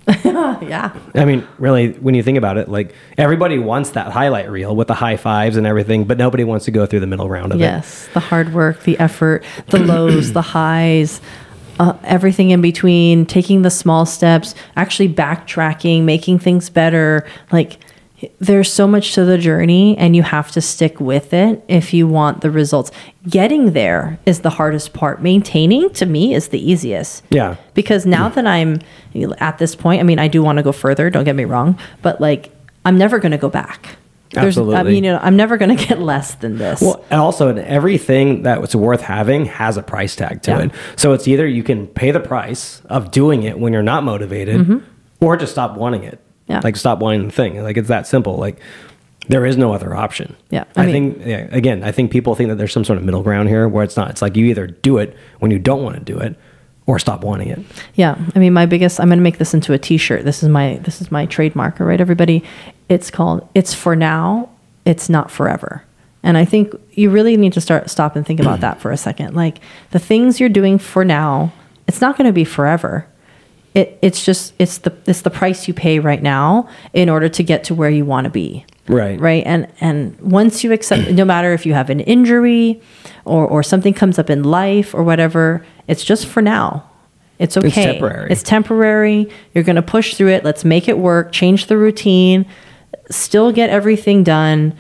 yeah. 0.24 0.94
I 1.14 1.24
mean, 1.24 1.46
really, 1.58 1.92
when 1.92 2.14
you 2.14 2.22
think 2.22 2.36
about 2.36 2.58
it, 2.58 2.68
like 2.68 2.94
everybody 3.16 3.58
wants 3.58 3.90
that 3.90 4.12
highlight 4.12 4.50
reel 4.50 4.76
with 4.76 4.88
the 4.88 4.94
high 4.94 5.16
fives 5.16 5.56
and 5.56 5.66
everything, 5.66 6.04
but 6.04 6.18
nobody 6.18 6.44
wants 6.44 6.66
to 6.66 6.70
go 6.70 6.84
through 6.84 7.00
the 7.00 7.06
middle 7.06 7.28
round 7.28 7.52
of 7.52 7.60
it. 7.60 7.62
Yes. 7.62 8.08
The 8.12 8.20
hard 8.20 8.52
work, 8.52 8.82
the 8.82 8.98
effort, 8.98 9.44
the 9.68 9.78
lows, 9.78 10.32
the 10.32 10.42
highs, 10.42 11.20
uh, 11.78 11.96
everything 12.04 12.50
in 12.50 12.60
between, 12.60 13.26
taking 13.26 13.62
the 13.62 13.70
small 13.70 14.06
steps, 14.06 14.54
actually 14.76 15.08
backtracking, 15.08 16.02
making 16.02 16.38
things 16.38 16.70
better. 16.70 17.26
Like, 17.50 17.78
there's 18.38 18.72
so 18.72 18.86
much 18.86 19.14
to 19.14 19.24
the 19.24 19.38
journey, 19.38 19.96
and 19.98 20.14
you 20.14 20.22
have 20.22 20.50
to 20.52 20.60
stick 20.60 21.00
with 21.00 21.32
it 21.32 21.64
if 21.68 21.92
you 21.94 22.06
want 22.06 22.40
the 22.40 22.50
results. 22.50 22.90
Getting 23.28 23.72
there 23.72 24.18
is 24.26 24.40
the 24.40 24.50
hardest 24.50 24.92
part. 24.92 25.22
Maintaining, 25.22 25.90
to 25.94 26.06
me, 26.06 26.34
is 26.34 26.48
the 26.48 26.58
easiest. 26.70 27.24
Yeah. 27.30 27.56
because 27.74 28.06
now 28.06 28.28
that 28.28 28.46
I'm 28.46 28.80
at 29.38 29.58
this 29.58 29.74
point, 29.74 30.00
I 30.00 30.02
mean, 30.02 30.18
I 30.18 30.28
do 30.28 30.42
want 30.42 30.58
to 30.58 30.62
go 30.62 30.72
further. 30.72 31.10
Don't 31.10 31.24
get 31.24 31.36
me 31.36 31.44
wrong, 31.44 31.78
but 32.02 32.20
like, 32.20 32.50
I'm 32.84 32.98
never 32.98 33.18
going 33.18 33.32
to 33.32 33.38
go 33.38 33.48
back. 33.48 33.96
There's, 34.30 34.58
I 34.58 34.82
mean, 34.82 35.04
you 35.04 35.12
know, 35.12 35.20
I'm 35.22 35.36
never 35.36 35.56
going 35.56 35.76
to 35.76 35.86
get 35.86 36.00
less 36.00 36.34
than 36.34 36.58
this. 36.58 36.80
Well, 36.80 37.04
and 37.08 37.20
also, 37.20 37.48
and 37.48 37.58
everything 37.60 38.42
that's 38.42 38.74
worth 38.74 39.00
having 39.00 39.44
has 39.46 39.76
a 39.76 39.82
price 39.82 40.16
tag 40.16 40.42
to 40.42 40.50
Yeah. 40.50 40.58
it. 40.64 40.70
So 40.96 41.12
it's 41.12 41.28
either 41.28 41.46
you 41.46 41.62
can 41.62 41.86
pay 41.86 42.10
the 42.10 42.18
price 42.20 42.82
of 42.86 43.12
doing 43.12 43.44
it 43.44 43.58
when 43.60 43.72
you're 43.72 43.82
not 43.82 44.02
motivated, 44.02 44.56
mm-hmm. 44.56 44.78
or 45.20 45.36
just 45.36 45.52
stop 45.52 45.76
wanting 45.76 46.02
it. 46.02 46.20
Yeah. 46.46 46.60
Like 46.62 46.76
stop 46.76 46.98
wanting 46.98 47.26
the 47.26 47.32
thing. 47.32 47.62
Like 47.62 47.76
it's 47.76 47.88
that 47.88 48.06
simple. 48.06 48.36
Like 48.36 48.58
there 49.28 49.46
is 49.46 49.56
no 49.56 49.72
other 49.72 49.94
option. 49.94 50.36
Yeah, 50.50 50.64
I 50.76 50.82
I, 50.82 50.86
mean- 50.86 51.14
think 51.14 51.26
yeah, 51.26 51.48
again, 51.50 51.82
I 51.82 51.92
think 51.92 52.10
people 52.10 52.34
think 52.34 52.50
that 52.50 52.56
there's 52.56 52.72
some 52.72 52.84
sort 52.84 52.98
of 52.98 53.04
middle 53.04 53.22
ground 53.22 53.48
here 53.48 53.66
where 53.68 53.82
it's 53.84 53.96
not. 53.96 54.10
It's 54.10 54.20
like 54.22 54.36
you 54.36 54.44
either 54.46 54.66
do 54.66 54.98
it 54.98 55.16
when 55.38 55.50
you 55.50 55.58
don't 55.58 55.82
want 55.82 55.96
to 55.96 56.02
do 56.02 56.18
it, 56.18 56.36
or 56.86 56.98
stop 56.98 57.24
wanting 57.24 57.48
it. 57.48 57.60
Yeah, 57.94 58.18
I 58.34 58.38
mean, 58.38 58.52
my 58.52 58.66
biggest. 58.66 59.00
I'm 59.00 59.08
going 59.08 59.18
to 59.18 59.22
make 59.22 59.38
this 59.38 59.54
into 59.54 59.72
a 59.72 59.78
T-shirt. 59.78 60.24
This 60.24 60.42
is 60.42 60.48
my 60.50 60.76
this 60.82 61.00
is 61.00 61.10
my 61.10 61.24
trademark. 61.26 61.80
All 61.80 61.86
right, 61.86 62.00
everybody. 62.00 62.44
It's 62.90 63.10
called 63.10 63.48
"It's 63.54 63.72
for 63.72 63.96
now. 63.96 64.50
It's 64.84 65.08
not 65.08 65.30
forever." 65.30 65.82
And 66.22 66.36
I 66.38 66.44
think 66.44 66.74
you 66.92 67.10
really 67.10 67.36
need 67.36 67.52
to 67.54 67.60
start 67.60 67.88
stop 67.90 68.16
and 68.16 68.26
think 68.26 68.40
about 68.40 68.60
that 68.60 68.80
for 68.80 68.90
a 68.90 68.96
second. 68.96 69.34
Like 69.34 69.60
the 69.90 69.98
things 69.98 70.40
you're 70.40 70.48
doing 70.48 70.78
for 70.78 71.04
now, 71.04 71.52
it's 71.86 72.00
not 72.00 72.16
going 72.18 72.26
to 72.26 72.32
be 72.32 72.44
forever. 72.44 73.06
It 73.74 73.98
it's 74.02 74.24
just 74.24 74.54
it's 74.58 74.78
the 74.78 74.96
it's 75.06 75.22
the 75.22 75.30
price 75.30 75.66
you 75.66 75.74
pay 75.74 75.98
right 75.98 76.22
now 76.22 76.68
in 76.92 77.08
order 77.08 77.28
to 77.28 77.42
get 77.42 77.64
to 77.64 77.74
where 77.74 77.90
you 77.90 78.04
want 78.04 78.24
to 78.24 78.30
be. 78.30 78.64
Right. 78.86 79.18
right? 79.18 79.42
And 79.46 79.66
and 79.80 80.18
once 80.20 80.62
you 80.62 80.72
accept 80.72 81.10
no 81.10 81.24
matter 81.24 81.52
if 81.52 81.66
you 81.66 81.74
have 81.74 81.90
an 81.90 82.00
injury 82.00 82.80
or 83.24 83.46
or 83.46 83.62
something 83.62 83.94
comes 83.94 84.18
up 84.18 84.30
in 84.30 84.44
life 84.44 84.94
or 84.94 85.02
whatever 85.02 85.64
it's 85.88 86.04
just 86.04 86.26
for 86.26 86.42
now. 86.42 86.88
It's 87.38 87.56
okay. 87.56 87.70
temporary. 87.70 88.30
it's 88.30 88.42
temporary. 88.42 89.28
You're 89.52 89.64
going 89.64 89.76
to 89.76 89.82
push 89.82 90.14
through 90.14 90.28
it. 90.28 90.44
Let's 90.44 90.64
make 90.64 90.88
it 90.88 90.98
work. 90.98 91.32
Change 91.32 91.66
the 91.66 91.76
routine. 91.76 92.46
Still 93.10 93.52
get 93.52 93.70
everything 93.70 94.22
done. 94.22 94.76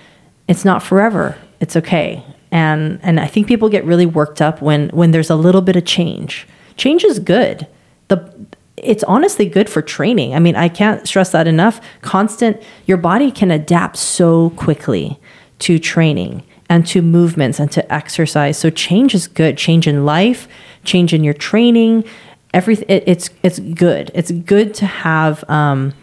It's 0.46 0.64
not 0.64 0.82
forever. 0.82 1.36
It's 1.60 1.76
okay. 1.76 2.24
And 2.50 3.00
and 3.02 3.18
i 3.18 3.26
think 3.26 3.48
people 3.48 3.68
get 3.68 3.84
really 3.84 4.06
worked 4.06 4.40
up 4.40 4.62
when 4.62 4.88
when 4.90 5.10
there's 5.10 5.30
a 5.30 5.34
little 5.34 5.62
bit 5.62 5.74
of 5.74 5.84
change. 5.84 6.46
Change 6.76 7.04
is 7.04 7.18
good. 7.18 7.66
The 8.08 8.32
it's 8.76 9.04
honestly 9.04 9.46
good 9.46 9.70
for 9.70 9.82
training. 9.82 10.34
I 10.34 10.38
mean, 10.38 10.56
I 10.56 10.68
can't 10.68 11.06
stress 11.06 11.30
that 11.30 11.46
enough. 11.46 11.80
Constant, 12.02 12.62
your 12.86 12.96
body 12.96 13.30
can 13.30 13.50
adapt 13.50 13.96
so 13.96 14.50
quickly 14.50 15.18
to 15.60 15.78
training 15.78 16.42
and 16.68 16.86
to 16.88 17.02
movements 17.02 17.60
and 17.60 17.70
to 17.72 17.92
exercise. 17.92 18.58
So 18.58 18.70
change 18.70 19.14
is 19.14 19.28
good. 19.28 19.56
Change 19.56 19.86
in 19.86 20.04
life, 20.04 20.48
change 20.82 21.12
in 21.12 21.22
your 21.22 21.34
training, 21.34 22.04
everything. 22.52 22.86
It, 22.88 23.04
it's 23.06 23.30
it's 23.42 23.58
good. 23.58 24.10
It's 24.14 24.30
good 24.30 24.74
to 24.74 24.86
have. 24.86 25.48
Um, 25.48 25.94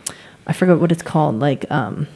I 0.48 0.54
forget 0.54 0.80
what 0.80 0.92
it's 0.92 1.04
called. 1.04 1.40
Like 1.40 1.70
um, 1.72 2.08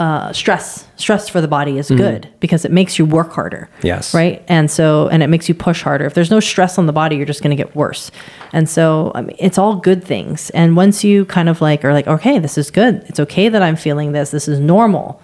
uh, 0.00 0.32
stress. 0.32 0.86
Stress 0.96 1.28
for 1.28 1.42
the 1.42 1.46
body 1.46 1.76
is 1.76 1.90
good 1.90 2.26
because 2.40 2.64
it 2.64 2.72
makes 2.72 2.98
you 2.98 3.04
work 3.04 3.30
harder. 3.32 3.68
Yes. 3.82 4.14
Right. 4.14 4.42
And 4.48 4.70
so, 4.70 5.08
and 5.08 5.22
it 5.22 5.26
makes 5.26 5.46
you 5.46 5.54
push 5.54 5.82
harder. 5.82 6.06
If 6.06 6.14
there's 6.14 6.30
no 6.30 6.40
stress 6.40 6.78
on 6.78 6.86
the 6.86 6.92
body, 6.92 7.16
you're 7.16 7.26
just 7.26 7.42
going 7.42 7.54
to 7.54 7.62
get 7.62 7.76
worse. 7.76 8.10
And 8.54 8.66
so, 8.66 9.12
I 9.14 9.20
mean, 9.20 9.36
it's 9.38 9.58
all 9.58 9.76
good 9.76 10.02
things. 10.02 10.48
And 10.50 10.74
once 10.74 11.04
you 11.04 11.26
kind 11.26 11.50
of 11.50 11.60
like 11.60 11.84
are 11.84 11.92
like, 11.92 12.06
okay, 12.06 12.38
this 12.38 12.56
is 12.56 12.70
good. 12.70 13.04
It's 13.08 13.20
okay 13.20 13.50
that 13.50 13.62
I'm 13.62 13.76
feeling 13.76 14.12
this. 14.12 14.30
This 14.30 14.48
is 14.48 14.58
normal. 14.58 15.20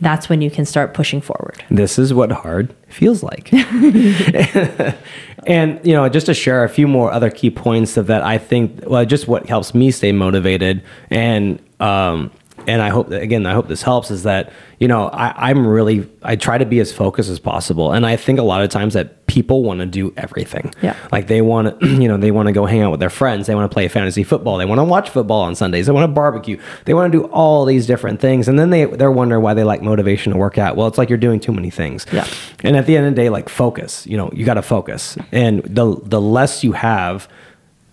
That's 0.00 0.28
when 0.28 0.40
you 0.40 0.52
can 0.52 0.64
start 0.66 0.94
pushing 0.94 1.20
forward. 1.20 1.64
This 1.68 1.98
is 1.98 2.14
what 2.14 2.30
hard 2.30 2.72
feels 2.88 3.24
like. 3.24 3.52
and 5.46 5.80
you 5.82 5.94
know, 5.94 6.08
just 6.08 6.26
to 6.26 6.34
share 6.34 6.62
a 6.62 6.68
few 6.68 6.86
more 6.86 7.10
other 7.10 7.30
key 7.30 7.50
points 7.50 7.96
of 7.96 8.06
that, 8.06 8.22
I 8.22 8.38
think 8.38 8.82
well, 8.86 9.04
just 9.04 9.26
what 9.26 9.48
helps 9.48 9.74
me 9.74 9.90
stay 9.90 10.12
motivated 10.12 10.84
and 11.10 11.60
um, 11.80 12.30
and 12.66 12.82
I 12.82 12.88
hope 12.88 13.08
that 13.08 13.22
again, 13.22 13.46
I 13.46 13.52
hope 13.52 13.68
this 13.68 13.82
helps 13.82 14.10
is 14.10 14.24
that, 14.24 14.52
you 14.80 14.88
know, 14.88 15.08
I, 15.08 15.50
I'm 15.50 15.66
really, 15.66 16.08
I 16.22 16.36
try 16.36 16.58
to 16.58 16.66
be 16.66 16.80
as 16.80 16.92
focused 16.92 17.30
as 17.30 17.38
possible. 17.38 17.92
And 17.92 18.04
I 18.04 18.16
think 18.16 18.38
a 18.38 18.42
lot 18.42 18.62
of 18.62 18.70
times 18.70 18.94
that 18.94 19.26
people 19.26 19.62
want 19.62 19.80
to 19.80 19.86
do 19.86 20.12
everything. 20.16 20.72
Yeah. 20.82 20.96
Like 21.12 21.28
they 21.28 21.42
want 21.42 21.80
to, 21.80 21.86
you 21.86 22.08
know, 22.08 22.16
they 22.16 22.30
want 22.30 22.46
to 22.48 22.52
go 22.52 22.66
hang 22.66 22.82
out 22.82 22.90
with 22.90 23.00
their 23.00 23.10
friends. 23.10 23.46
They 23.46 23.54
want 23.54 23.70
to 23.70 23.74
play 23.74 23.86
fantasy 23.88 24.24
football. 24.24 24.56
They 24.58 24.64
want 24.64 24.80
to 24.80 24.84
watch 24.84 25.10
football 25.10 25.42
on 25.42 25.54
Sundays. 25.54 25.86
They 25.86 25.92
want 25.92 26.04
to 26.04 26.12
barbecue. 26.12 26.60
They 26.86 26.94
want 26.94 27.12
to 27.12 27.18
do 27.18 27.24
all 27.26 27.64
these 27.64 27.86
different 27.86 28.20
things. 28.20 28.48
And 28.48 28.58
then 28.58 28.70
they, 28.70 28.84
they're 28.84 29.12
wondering 29.12 29.42
why 29.42 29.54
they 29.54 29.64
like 29.64 29.82
motivation 29.82 30.32
to 30.32 30.38
work 30.38 30.58
out. 30.58 30.76
Well, 30.76 30.86
it's 30.86 30.98
like 30.98 31.08
you're 31.08 31.18
doing 31.18 31.40
too 31.40 31.52
many 31.52 31.70
things. 31.70 32.06
Yeah. 32.12 32.26
And 32.64 32.76
at 32.76 32.86
the 32.86 32.96
end 32.96 33.06
of 33.06 33.14
the 33.14 33.22
day, 33.22 33.28
like 33.28 33.48
focus, 33.48 34.06
you 34.06 34.16
know, 34.16 34.30
you 34.32 34.44
got 34.44 34.54
to 34.54 34.62
focus. 34.62 35.16
And 35.30 35.62
the, 35.62 35.96
the 36.02 36.20
less 36.20 36.64
you 36.64 36.72
have, 36.72 37.28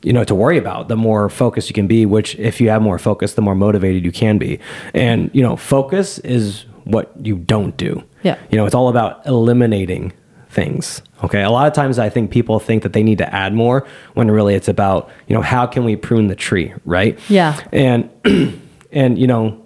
you 0.03 0.13
know 0.13 0.23
to 0.23 0.35
worry 0.35 0.57
about 0.57 0.87
the 0.87 0.95
more 0.95 1.29
focused 1.29 1.69
you 1.69 1.73
can 1.73 1.87
be 1.87 2.05
which 2.05 2.35
if 2.35 2.61
you 2.61 2.69
have 2.69 2.81
more 2.81 2.99
focus 2.99 3.33
the 3.33 3.41
more 3.41 3.55
motivated 3.55 4.03
you 4.03 4.11
can 4.11 4.37
be. 4.37 4.59
And 4.93 5.29
you 5.33 5.41
know 5.41 5.55
focus 5.55 6.19
is 6.19 6.65
what 6.83 7.11
you 7.23 7.37
don't 7.37 7.75
do. 7.77 8.03
Yeah. 8.23 8.37
you 8.49 8.57
know 8.57 8.65
it's 8.65 8.75
all 8.75 8.89
about 8.89 9.25
eliminating 9.25 10.13
things 10.49 11.01
okay? 11.23 11.41
A 11.41 11.49
lot 11.49 11.67
of 11.67 11.73
times 11.73 11.97
i 11.99 12.09
think 12.09 12.31
people 12.31 12.59
think 12.59 12.83
that 12.83 12.93
they 12.93 13.03
need 13.03 13.17
to 13.17 13.33
add 13.33 13.53
more 13.53 13.87
when 14.13 14.29
really 14.29 14.55
it's 14.55 14.67
about 14.67 15.09
you 15.27 15.35
know 15.35 15.41
how 15.41 15.65
can 15.65 15.83
we 15.83 15.95
prune 15.95 16.27
the 16.27 16.35
tree 16.35 16.73
right? 16.85 17.19
Yeah. 17.29 17.59
and 17.71 18.09
and 18.91 19.17
you 19.17 19.27
know 19.27 19.59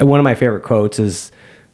one 0.00 0.18
of 0.20 0.24
my 0.24 0.34
favorite 0.34 0.62
quotes 0.62 0.98
is 0.98 1.30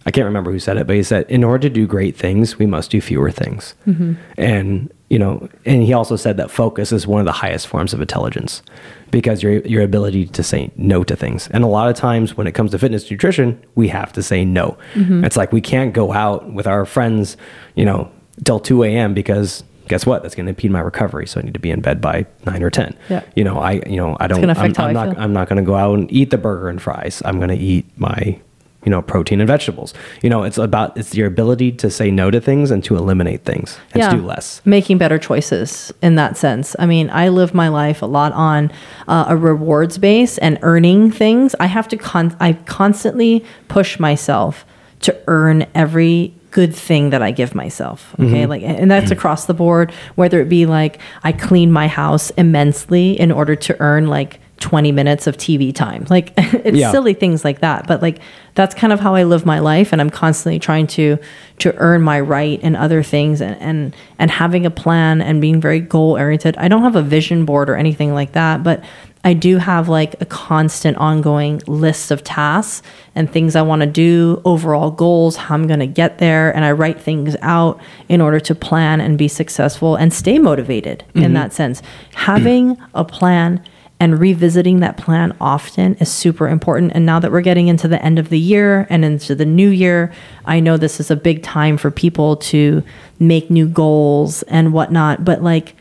i 0.06 0.11
can't 0.11 0.26
remember 0.26 0.52
who 0.52 0.58
said 0.58 0.76
it 0.76 0.86
but 0.86 0.94
he 0.94 1.02
said 1.02 1.24
in 1.28 1.42
order 1.42 1.68
to 1.68 1.70
do 1.74 1.86
great 1.86 2.14
things 2.16 2.58
we 2.58 2.66
must 2.66 2.90
do 2.90 3.00
fewer 3.00 3.30
things. 3.30 3.74
Mm-hmm. 3.86 4.14
And 4.36 4.92
you 5.11 5.18
know 5.18 5.48
and 5.66 5.82
he 5.82 5.92
also 5.92 6.16
said 6.16 6.36
that 6.38 6.50
focus 6.50 6.92
is 6.92 7.06
one 7.06 7.20
of 7.20 7.26
the 7.26 7.32
highest 7.32 7.66
forms 7.66 7.92
of 7.92 8.00
intelligence 8.00 8.62
because 9.11 9.42
your 9.42 9.58
your 9.66 9.82
ability 9.82 10.26
to 10.26 10.42
say 10.42 10.70
no 10.76 11.02
to 11.04 11.16
things. 11.16 11.48
And 11.48 11.64
a 11.64 11.66
lot 11.66 11.90
of 11.90 11.96
times 11.96 12.36
when 12.36 12.46
it 12.46 12.52
comes 12.52 12.70
to 12.70 12.78
fitness 12.78 13.11
nutrition 13.11 13.61
we 13.74 13.88
have 13.88 14.12
to 14.14 14.22
say 14.22 14.44
no. 14.44 14.78
It's 15.24 15.36
like 15.36 15.52
we 15.52 15.61
can't 15.61 15.92
go 15.92 16.12
out 16.12 16.52
with 16.52 16.66
our 16.66 16.86
friends 16.86 17.36
you 17.74 17.84
know 17.84 18.08
till 18.44 18.61
2 18.61 18.84
a.m 18.84 19.12
because 19.14 19.64
guess 19.88 20.06
what? 20.06 20.22
That's 20.22 20.36
going 20.36 20.46
to 20.46 20.50
impede 20.50 20.70
my 20.70 20.78
recovery. 20.80 21.26
So 21.26 21.40
i 21.40 21.42
need 21.42 21.54
to 21.54 21.61
be 21.61 21.72
in 21.72 21.80
bed 21.80 22.00
by 22.00 22.24
9 22.46 22.62
or 22.62 22.70
10 22.70 22.96
Yeah. 23.08 23.22
you 23.34 23.42
know 23.42 23.58
i 23.58 23.72
you 23.86 23.96
know 23.96 24.16
i 24.20 24.28
don't 24.28 24.40
I'm, 24.61 24.72
I'm 24.86 24.94
not 24.94 25.08
i'm 25.24 25.32
not 25.32 25.48
going 25.48 25.56
to 25.64 25.66
go 25.66 25.74
out 25.74 25.98
and 25.98 26.11
eat 26.12 26.30
the 26.30 26.38
burger 26.38 26.68
and 26.68 26.80
fries. 26.80 27.20
I'm 27.24 27.38
going 27.38 27.50
to 27.50 27.56
eat 27.72 27.84
my 27.98 28.38
you 28.85 28.91
know 28.91 29.03
protein 29.03 29.41
and 29.41 29.49
vegetables 29.49 29.93
you 30.22 30.31
know 30.31 30.43
it's 30.43 30.57
about 30.59 30.97
it's 30.97 31.14
your 31.14 31.26
ability 31.26 31.70
to 31.70 31.91
say 31.91 32.11
no 32.11 32.31
to 32.31 32.41
things 32.41 32.70
and 32.70 32.83
to 32.85 32.97
eliminate 32.97 33.45
things 33.45 33.78
and 33.93 34.03
to 34.11 34.16
do 34.16 34.24
less 34.24 34.61
Making 34.64 34.99
better 34.99 35.18
choices 35.18 35.93
in 36.01 36.14
that 36.14 36.37
sense. 36.37 36.76
I 36.78 36.87
mean, 36.87 37.11
I 37.11 37.28
live 37.28 37.55
my 37.55 37.68
life 37.68 38.03
a 38.03 38.07
lot 38.07 38.33
on 38.33 38.70
uh, 39.09 39.26
a 39.28 39.37
rewards 39.37 39.99
base 39.99 40.39
and 40.39 40.59
earning 40.62 41.11
things. 41.11 41.55
I 41.61 41.66
have 41.66 41.89
to 41.89 41.97
con- 41.97 42.37
I 42.41 42.55
constantly 42.55 43.45
push 43.68 43.99
myself 43.99 44.64
to 45.01 45.16
earn 45.26 45.66
every 45.74 46.35
good 46.51 46.74
thing 46.74 47.11
that 47.11 47.22
I 47.22 47.31
give 47.31 47.55
myself. 47.55 48.14
Okay? 48.18 48.47
Like 48.47 48.62
and 48.62 48.91
that's 48.91 49.11
across 49.11 49.47
the 49.47 49.55
board 49.55 49.93
whether 50.14 50.41
it 50.41 50.49
be 50.49 50.66
like 50.66 51.01
I 51.22 51.33
clean 51.33 51.70
my 51.72 51.89
house 51.89 52.31
immensely 52.31 53.18
in 53.18 53.31
order 53.33 53.57
to 53.57 53.76
earn 53.81 54.09
like 54.09 54.41
20 54.61 54.92
minutes 54.92 55.26
of 55.26 55.36
TV 55.36 55.74
time. 55.74 56.06
Like 56.08 56.32
it's 56.36 56.76
Yeah. 56.76 56.92
silly 56.92 57.14
things 57.14 57.44
like 57.44 57.61
that, 57.61 57.86
but 57.86 58.00
like 58.00 58.20
that's 58.54 58.74
kind 58.74 58.92
of 58.92 59.00
how 59.00 59.14
I 59.14 59.24
live 59.24 59.46
my 59.46 59.58
life 59.58 59.92
and 59.92 60.00
I'm 60.00 60.11
constantly 60.11 60.58
trying 60.58 60.86
to 60.88 61.18
to 61.61 61.74
earn 61.76 62.02
my 62.02 62.20
right 62.20 62.61
and 62.62 62.76
other 62.76 63.02
things 63.02 63.40
and 63.40 63.56
and 63.61 63.96
and 64.18 64.30
having 64.30 64.66
a 64.66 64.70
plan 64.70 65.22
and 65.22 65.40
being 65.40 65.61
very 65.61 65.80
goal 65.80 66.12
oriented. 66.12 66.56
I 66.58 66.68
don't 66.68 66.82
have 66.82 66.96
a 66.96 67.02
vision 67.02 67.44
board 67.44 67.70
or 67.70 67.76
anything 67.76 68.12
like 68.12 68.32
that, 68.32 68.62
but 68.62 68.84
I 69.22 69.34
do 69.34 69.58
have 69.58 69.88
like 69.88 70.20
a 70.20 70.24
constant 70.24 70.96
ongoing 70.96 71.61
list 71.66 72.11
of 72.11 72.24
tasks 72.24 72.86
and 73.14 73.30
things 73.30 73.54
I 73.54 73.62
want 73.62 73.80
to 73.80 73.86
do, 73.86 74.40
overall 74.46 74.90
goals, 74.90 75.36
how 75.36 75.54
I'm 75.54 75.66
going 75.66 75.80
to 75.80 75.86
get 75.86 76.18
there 76.18 76.54
and 76.54 76.64
I 76.64 76.72
write 76.72 77.00
things 77.00 77.36
out 77.42 77.80
in 78.08 78.20
order 78.20 78.40
to 78.40 78.54
plan 78.54 79.00
and 79.00 79.18
be 79.18 79.28
successful 79.28 79.96
and 79.96 80.12
stay 80.12 80.38
motivated 80.38 81.04
in 81.14 81.22
mm-hmm. 81.22 81.34
that 81.34 81.52
sense. 81.52 81.82
Having 82.14 82.78
a 82.94 83.04
plan 83.04 83.62
and 84.01 84.18
revisiting 84.18 84.80
that 84.80 84.96
plan 84.96 85.36
often 85.40 85.94
is 85.96 86.11
super 86.11 86.48
important. 86.48 86.92
And 86.94 87.05
now 87.05 87.20
that 87.20 87.30
we're 87.30 87.42
getting 87.42 87.68
into 87.68 87.86
the 87.86 88.03
end 88.03 88.18
of 88.18 88.30
the 88.30 88.38
year 88.38 88.86
and 88.88 89.05
into 89.05 89.34
the 89.34 89.44
new 89.44 89.68
year, 89.68 90.11
I 90.46 90.59
know 90.59 90.78
this 90.78 90.98
is 90.98 91.11
a 91.11 91.16
big 91.16 91.42
time 91.42 91.76
for 91.76 91.90
people 91.90 92.36
to 92.36 92.82
make 93.18 93.51
new 93.51 93.68
goals 93.68 94.42
and 94.44 94.72
whatnot. 94.72 95.24
But 95.24 95.42
like, 95.42 95.76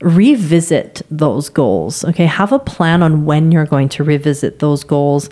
revisit 0.00 1.02
those 1.10 1.48
goals. 1.48 2.04
Okay. 2.04 2.26
Have 2.26 2.52
a 2.52 2.60
plan 2.60 3.02
on 3.02 3.24
when 3.24 3.50
you're 3.50 3.66
going 3.66 3.88
to 3.90 4.04
revisit 4.04 4.60
those 4.60 4.84
goals 4.84 5.28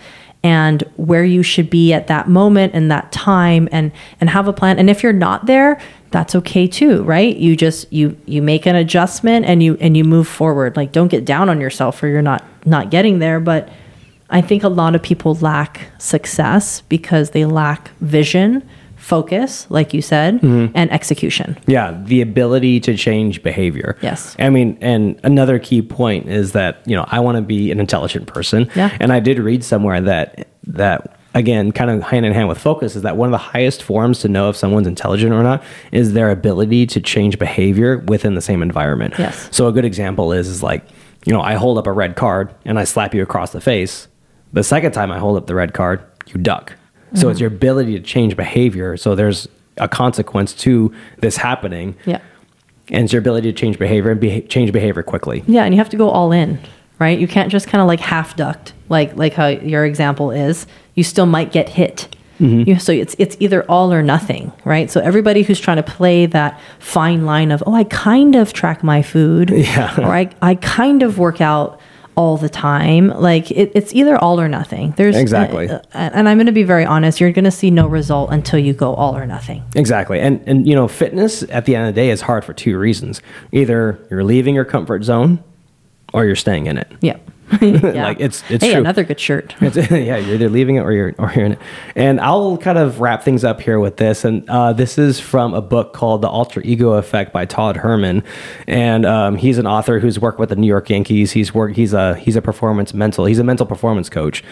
and 0.47 0.85
where 0.95 1.25
you 1.25 1.43
should 1.43 1.69
be 1.69 1.93
at 1.93 2.07
that 2.07 2.29
moment 2.29 2.73
and 2.73 2.89
that 2.89 3.11
time 3.11 3.69
and 3.73 3.91
and 4.21 4.31
have 4.31 4.47
a 4.47 4.53
plan. 4.53 4.79
And 4.79 4.89
if 4.89 5.03
you're 5.03 5.13
not 5.13 5.47
there 5.47 5.81
that's 6.13 6.37
okay 6.37 6.69
too 6.69 7.03
right? 7.03 7.37
You 7.37 7.57
just 7.57 7.93
you 7.93 8.17
you 8.27 8.41
make 8.43 8.65
an 8.65 8.77
adjustment 8.77 9.45
and 9.45 9.61
you 9.61 9.77
and 9.81 9.97
you 9.97 10.05
move 10.05 10.29
forward. 10.29 10.77
Like 10.77 10.93
don't 10.93 11.09
get 11.09 11.25
down 11.25 11.49
on 11.49 11.61
yourself 11.61 11.99
for 11.99 12.07
you're 12.07 12.23
not 12.23 12.45
not 12.65 12.91
getting 12.91 13.19
there. 13.19 13.41
But 13.41 13.69
i 14.29 14.41
think 14.41 14.65
a 14.65 14.69
lot 14.69 14.95
of 14.97 15.03
people 15.03 15.37
lack 15.37 15.89
success 15.99 16.81
because 16.83 17.31
they 17.31 17.45
lack 17.45 17.91
vision 18.01 18.61
focus 19.07 19.71
like 19.71 19.95
you 19.95 20.03
said 20.03 20.35
mm-hmm. 20.41 20.73
and 20.75 20.91
execution 20.91 21.57
Yeah, 21.69 21.97
the 22.07 22.21
ability 22.21 22.81
to 22.81 22.97
change 22.97 23.41
behavior. 23.41 23.97
Yes. 24.03 24.35
I 24.41 24.51
mean, 24.51 24.77
and 24.81 25.21
another 25.23 25.61
key 25.61 25.81
point 25.81 26.29
is 26.29 26.53
that, 26.53 26.83
you 26.87 26.97
know, 26.97 27.05
I 27.07 27.21
want 27.21 27.37
to 27.37 27.43
be 27.43 27.71
an 27.71 27.79
intelligent 27.79 28.27
person. 28.27 28.69
Yeah. 28.75 28.97
And 28.99 29.13
I 29.13 29.21
did 29.21 29.39
read 29.39 29.63
somewhere 29.63 30.01
that 30.01 30.49
that 30.65 31.17
again, 31.35 31.71
kind 31.71 31.89
of 31.89 32.03
hand 32.03 32.27
in 32.27 32.33
hand 32.33 32.49
with 32.49 32.59
focus 32.59 32.97
is 32.97 33.03
that 33.03 33.17
one 33.17 33.29
of 33.29 33.33
the 33.33 33.39
highest 33.39 33.85
forms 33.85 34.19
to 34.21 34.29
know 34.29 34.49
if 34.49 34.57
someone's 34.57 34.89
intelligent 34.89 35.33
or 35.33 35.43
not 35.45 35.63
is 35.93 36.15
their 36.15 36.31
ability 36.31 36.87
to 36.87 37.01
change 37.01 37.39
behavior 37.39 37.99
within 37.99 38.35
the 38.35 38.41
same 38.41 38.61
environment. 38.61 39.15
Yes. 39.19 39.49
So 39.53 39.69
a 39.69 39.73
good 39.73 39.85
example 39.85 40.33
is 40.33 40.49
is 40.49 40.65
like, 40.65 40.85
you 41.25 41.33
know, 41.33 41.43
I 41.43 41.55
hold 41.55 41.79
up 41.79 41.87
a 41.87 41.93
red 41.93 42.17
card 42.17 42.53
and 42.65 42.77
I 42.77 42.85
slap 42.85 43.15
you 43.15 43.23
across 43.23 43.53
the 43.53 43.61
face. 43.61 44.09
The 44.53 44.65
second 44.65 44.93
time 44.93 45.13
I 45.13 45.19
hold 45.19 45.37
up 45.37 45.47
the 45.47 45.55
red 45.55 45.75
card, 45.75 46.03
you 46.27 46.41
duck. 46.41 46.73
So 47.15 47.21
mm-hmm. 47.21 47.31
it's 47.31 47.41
your 47.41 47.49
ability 47.49 47.93
to 47.93 48.01
change 48.01 48.37
behavior. 48.37 48.97
So 48.97 49.15
there's 49.15 49.49
a 49.79 49.89
consequence 49.89 50.55
to 50.55 50.91
this 51.19 51.37
happening 51.37 51.95
yeah 52.07 52.19
and 52.91 53.05
it's 53.05 53.13
your 53.13 53.21
ability 53.21 53.53
to 53.53 53.59
change 53.59 53.79
behavior 53.79 54.11
and 54.11 54.21
beha- 54.21 54.47
change 54.47 54.73
behavior 54.73 55.03
quickly. 55.03 55.43
Yeah, 55.47 55.65
and 55.65 55.75
you 55.75 55.79
have 55.79 55.89
to 55.91 55.97
go 55.97 56.09
all 56.09 56.33
in, 56.33 56.59
right? 56.99 57.19
You 57.19 57.27
can't 57.27 57.51
just 57.51 57.69
kind 57.69 57.83
of 57.83 57.89
like 57.89 58.01
half 58.01 58.37
ducked, 58.37 58.73
like 58.89 59.17
like 59.17 59.35
how 59.35 59.49
your 59.49 59.85
example 59.85 60.31
is. 60.31 60.67
You 60.95 61.05
still 61.05 61.27
might 61.27 61.53
get 61.53 61.69
hit. 61.69 62.15
Mm-hmm. 62.41 62.71
You, 62.71 62.79
so 62.79 62.93
it's 62.93 63.17
it's 63.19 63.37
either 63.41 63.65
all 63.65 63.93
or 63.93 64.03
nothing, 64.03 64.53
right? 64.65 64.91
So 64.91 65.01
everybody 65.01 65.43
who's 65.43 65.59
trying 65.59 65.79
to 65.79 65.83
play 65.83 66.27
that 66.27 66.61
fine 66.79 67.25
line 67.25 67.51
of 67.51 67.63
oh, 67.67 67.75
I 67.75 67.85
kind 67.85 68.37
of 68.37 68.53
track 68.53 68.83
my 68.83 69.03
food, 69.03 69.51
Yeah. 69.55 69.99
or 69.99 70.13
I 70.15 70.31
I 70.43 70.55
kind 70.57 71.03
of 71.03 71.19
work 71.19 71.41
out 71.41 71.81
all 72.17 72.37
the 72.39 72.49
time. 72.49 73.09
Like 73.09 73.51
it, 73.51 73.73
it's 73.75 73.95
either 73.95 74.17
all 74.17 74.41
or 74.41 74.49
nothing. 74.49 74.93
There's 74.97 75.17
Exactly. 75.17 75.69
uh, 75.69 75.81
and 75.93 76.29
I'm 76.29 76.39
going 76.39 76.47
to 76.47 76.53
be 76.53 76.63
very 76.63 76.85
honest. 76.85 77.21
You're 77.21 77.33
going 77.33 77.45
to 77.45 77.51
see 77.51 77.71
no 77.71 77.87
result 77.87 78.31
until 78.33 78.59
you 78.59 78.73
go 78.73 78.95
all 78.95 79.17
or 79.17 79.27
nothing. 79.27 79.63
Exactly. 79.75 80.19
And 80.21 80.43
and 80.47 80.67
you 80.67 80.75
know, 80.75 80.89
fitness 80.89 81.43
at 81.51 81.67
the 81.67 81.77
end 81.77 81.89
of 81.89 81.95
the 81.95 82.01
day 82.01 82.11
is 82.11 82.23
hard 82.23 82.45
for 82.45 82.53
two 82.55 82.79
reasons. 82.79 83.21
Either 83.53 83.99
you're 84.11 84.25
leaving 84.25 84.55
your 84.55 84.65
comfort 84.65 85.05
zone 85.05 85.43
or 86.13 86.25
you're 86.25 86.37
staying 86.37 86.67
in 86.67 86.79
it. 86.79 86.91
Yeah. 87.01 87.19
yeah. 87.61 88.05
Like, 88.05 88.17
it's- 88.19 88.43
it's 88.51 88.65
hey, 88.65 88.73
true. 88.73 88.81
another 88.81 89.05
good 89.05 89.21
shirt. 89.21 89.55
It's- 89.63 89.91
yeah, 89.91 90.17
you're 90.17 90.35
either 90.35 90.49
leaving 90.49 90.77
it 90.77 90.81
or 90.81 90.93
you're 90.93 91.15
or 91.19 91.33
you're 91.35 91.45
in 91.47 91.53
it. 91.53 91.59
And 91.95 92.21
I'll 92.21 92.57
kind 92.59 92.79
of 92.79 93.01
wrap 93.01 93.23
things 93.23 93.45
up 93.45 93.61
here 93.61 93.79
with 93.79 93.97
this. 93.99 94.25
And 94.25 94.49
uh, 94.51 94.73
this 94.73 94.99
is 94.99 95.21
from 95.21 95.55
a 95.55 95.63
book 95.63 95.93
called 95.93 96.23
The 96.23 96.29
Alter 96.29 96.61
Ego 96.65 96.93
Effect 96.93 97.33
by 97.33 97.45
Todd 97.45 97.77
Herman. 97.77 98.25
And 98.67 99.07
um, 99.07 99.37
he's 99.37 99.59
an 99.59 99.67
author 99.67 100.01
who's 100.01 100.19
worked 100.19 100.39
with 100.39 100.49
the 100.49 100.57
New 100.57 100.67
York 100.67 100.91
Yankees. 100.91 101.33
He's 101.33 101.55
worked. 101.55 101.77
He's 101.77 101.93
a 101.93 102.15
he's 102.17 102.37
a 102.37 102.43
performance 102.43 102.93
mental. 102.95 103.25
He's 103.27 103.39
a 103.39 103.45
mental 103.45 103.67
performance 103.67 104.09
coach. 104.09 104.43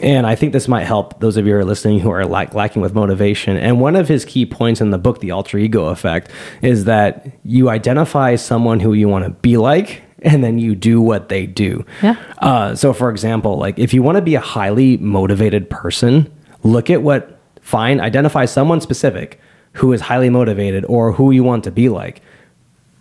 And 0.00 0.26
I 0.28 0.36
think 0.36 0.52
this 0.52 0.68
might 0.68 0.84
help 0.84 1.18
those 1.18 1.36
of 1.36 1.44
you 1.44 1.54
who 1.54 1.58
are 1.58 1.64
listening 1.64 1.98
who 1.98 2.10
are 2.10 2.24
lack, 2.24 2.54
lacking 2.54 2.80
with 2.82 2.94
motivation. 2.94 3.56
And 3.56 3.80
one 3.80 3.96
of 3.96 4.06
his 4.06 4.24
key 4.24 4.46
points 4.46 4.80
in 4.80 4.90
the 4.90 4.98
book, 4.98 5.18
The 5.20 5.32
Alter 5.32 5.58
Ego 5.58 5.86
Effect, 5.86 6.30
is 6.62 6.84
that 6.84 7.26
you 7.42 7.68
identify 7.68 8.36
someone 8.36 8.78
who 8.78 8.92
you 8.92 9.08
want 9.08 9.24
to 9.24 9.30
be 9.30 9.56
like. 9.56 10.02
And 10.22 10.42
then 10.42 10.58
you 10.58 10.74
do 10.74 11.00
what 11.00 11.28
they 11.28 11.46
do. 11.46 11.84
Yeah. 12.02 12.16
Uh, 12.38 12.74
so, 12.74 12.92
for 12.92 13.10
example, 13.10 13.56
like 13.56 13.78
if 13.78 13.94
you 13.94 14.02
want 14.02 14.16
to 14.16 14.22
be 14.22 14.34
a 14.34 14.40
highly 14.40 14.96
motivated 14.96 15.70
person, 15.70 16.32
look 16.62 16.90
at 16.90 17.02
what, 17.02 17.38
find, 17.60 18.00
identify 18.00 18.44
someone 18.44 18.80
specific 18.80 19.40
who 19.74 19.92
is 19.92 20.00
highly 20.00 20.30
motivated 20.30 20.84
or 20.86 21.12
who 21.12 21.30
you 21.30 21.44
want 21.44 21.64
to 21.64 21.70
be 21.70 21.88
like. 21.88 22.20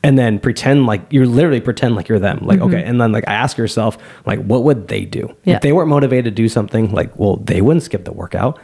And 0.03 0.17
then 0.17 0.39
pretend 0.39 0.85
like 0.85 1.01
you're 1.09 1.25
literally 1.25 1.59
pretend 1.59 1.95
like 1.95 2.07
you're 2.07 2.19
them. 2.19 2.39
Like, 2.41 2.61
okay. 2.61 2.83
And 2.83 3.01
then 3.01 3.11
like 3.11 3.23
ask 3.27 3.57
yourself, 3.57 3.97
like, 4.25 4.39
what 4.43 4.63
would 4.63 4.87
they 4.87 5.03
do? 5.03 5.35
Yeah. 5.43 5.55
If 5.55 5.61
they 5.61 5.73
weren't 5.73 5.89
motivated 5.89 6.25
to 6.25 6.31
do 6.31 6.47
something, 6.47 6.91
like, 6.91 7.17
well, 7.17 7.37
they 7.37 7.61
wouldn't 7.61 7.83
skip 7.83 8.05
the 8.05 8.13
workout. 8.13 8.59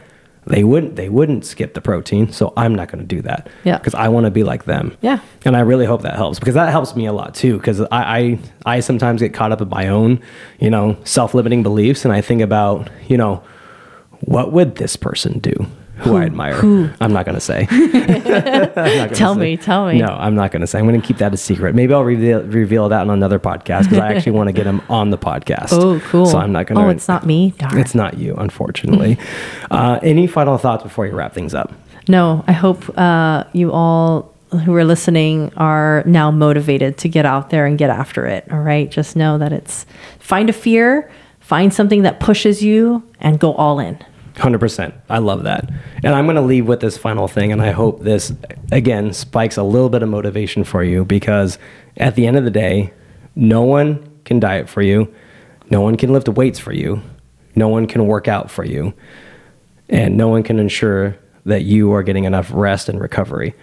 They 0.46 0.64
wouldn't, 0.64 0.96
they 0.96 1.08
wouldn't 1.08 1.44
skip 1.44 1.74
the 1.74 1.80
protein. 1.80 2.30
So 2.32 2.52
I'm 2.56 2.74
not 2.74 2.88
going 2.88 3.00
to 3.00 3.06
do 3.06 3.22
that. 3.22 3.48
Yeah. 3.64 3.78
Because 3.78 3.94
I 3.94 4.08
want 4.08 4.24
to 4.24 4.30
be 4.30 4.44
like 4.44 4.64
them. 4.64 4.96
Yeah. 5.00 5.20
And 5.44 5.56
I 5.56 5.60
really 5.60 5.86
hope 5.86 6.02
that 6.02 6.16
helps 6.16 6.38
because 6.38 6.54
that 6.54 6.70
helps 6.70 6.94
me 6.94 7.06
a 7.06 7.12
lot 7.12 7.34
too. 7.34 7.56
Because 7.56 7.80
I, 7.80 7.88
I 7.92 8.38
I 8.66 8.80
sometimes 8.80 9.20
get 9.20 9.32
caught 9.32 9.52
up 9.52 9.60
in 9.60 9.68
my 9.68 9.88
own, 9.88 10.20
you 10.58 10.70
know, 10.70 10.96
self 11.04 11.34
limiting 11.34 11.62
beliefs, 11.62 12.04
and 12.04 12.12
I 12.12 12.20
think 12.20 12.42
about, 12.42 12.90
you 13.08 13.16
know, 13.16 13.42
what 14.20 14.52
would 14.52 14.76
this 14.76 14.96
person 14.96 15.38
do 15.38 15.54
who, 15.96 16.16
I 16.16 16.24
admire? 16.24 16.54
who? 16.54 16.90
I'm 17.00 17.12
not 17.12 17.24
going 17.24 17.36
to 17.36 17.40
say. 17.40 17.66
I'm 17.70 17.80
not 17.82 18.74
gonna 18.74 19.08
Tell 19.14 19.34
say. 19.34 19.40
me, 19.40 19.56
tell 19.56 19.86
me. 19.86 19.98
No, 19.98 20.06
I'm 20.06 20.34
not 20.34 20.50
going 20.50 20.60
to 20.60 20.66
say. 20.66 20.78
I'm 20.78 20.86
going 20.86 21.00
to 21.00 21.06
keep 21.06 21.18
that 21.18 21.32
a 21.32 21.36
secret. 21.36 21.74
Maybe 21.74 21.94
I'll 21.94 22.04
reveal, 22.04 22.42
reveal 22.42 22.88
that 22.88 23.02
on 23.02 23.10
another 23.10 23.38
podcast 23.38 23.84
because 23.84 23.98
I 23.98 24.12
actually 24.12 24.32
want 24.32 24.48
to 24.48 24.52
get 24.52 24.66
him 24.66 24.82
on 24.88 25.10
the 25.10 25.18
podcast. 25.18 25.68
Oh, 25.72 26.00
cool. 26.06 26.26
So 26.26 26.38
I'm 26.38 26.52
not 26.52 26.66
going 26.66 26.80
to. 26.80 26.86
Oh, 26.86 26.88
it's 26.90 27.08
not 27.08 27.24
me. 27.26 27.52
Darn. 27.58 27.78
It's 27.78 27.94
not 27.94 28.18
you, 28.18 28.34
unfortunately. 28.36 29.18
uh, 29.70 30.00
any 30.02 30.26
final 30.26 30.58
thoughts 30.58 30.82
before 30.82 31.06
you 31.06 31.14
wrap 31.14 31.32
things 31.32 31.54
up? 31.54 31.72
No, 32.08 32.44
I 32.46 32.52
hope 32.52 32.98
uh, 32.98 33.44
you 33.52 33.72
all 33.72 34.34
who 34.64 34.74
are 34.74 34.84
listening 34.84 35.52
are 35.56 36.02
now 36.06 36.30
motivated 36.30 36.98
to 36.98 37.08
get 37.08 37.24
out 37.26 37.50
there 37.50 37.66
and 37.66 37.78
get 37.78 37.90
after 37.90 38.26
it. 38.26 38.46
All 38.52 38.60
right. 38.60 38.90
Just 38.90 39.16
know 39.16 39.38
that 39.38 39.52
it's 39.52 39.86
find 40.18 40.48
a 40.50 40.52
fear, 40.52 41.10
find 41.40 41.72
something 41.72 42.02
that 42.02 42.20
pushes 42.20 42.62
you, 42.62 43.02
and 43.20 43.38
go 43.40 43.54
all 43.54 43.78
in. 43.80 43.98
100%. 44.34 44.92
I 45.08 45.18
love 45.18 45.44
that. 45.44 45.70
And 46.02 46.14
I'm 46.14 46.26
going 46.26 46.36
to 46.36 46.42
leave 46.42 46.66
with 46.66 46.80
this 46.80 46.98
final 46.98 47.28
thing. 47.28 47.52
And 47.52 47.62
I 47.62 47.70
hope 47.70 48.02
this, 48.02 48.32
again, 48.72 49.12
spikes 49.12 49.56
a 49.56 49.62
little 49.62 49.88
bit 49.88 50.02
of 50.02 50.08
motivation 50.08 50.64
for 50.64 50.82
you 50.82 51.04
because 51.04 51.58
at 51.96 52.16
the 52.16 52.26
end 52.26 52.36
of 52.36 52.44
the 52.44 52.50
day, 52.50 52.92
no 53.36 53.62
one 53.62 54.08
can 54.24 54.40
diet 54.40 54.68
for 54.68 54.82
you. 54.82 55.12
No 55.70 55.80
one 55.80 55.96
can 55.96 56.12
lift 56.12 56.28
weights 56.28 56.58
for 56.58 56.72
you. 56.72 57.00
No 57.54 57.68
one 57.68 57.86
can 57.86 58.06
work 58.06 58.26
out 58.28 58.50
for 58.50 58.64
you. 58.64 58.92
And 59.88 60.16
no 60.16 60.28
one 60.28 60.42
can 60.42 60.58
ensure 60.58 61.16
that 61.46 61.62
you 61.62 61.92
are 61.92 62.02
getting 62.02 62.24
enough 62.24 62.50
rest 62.52 62.88
and 62.88 63.00
recovery. 63.00 63.54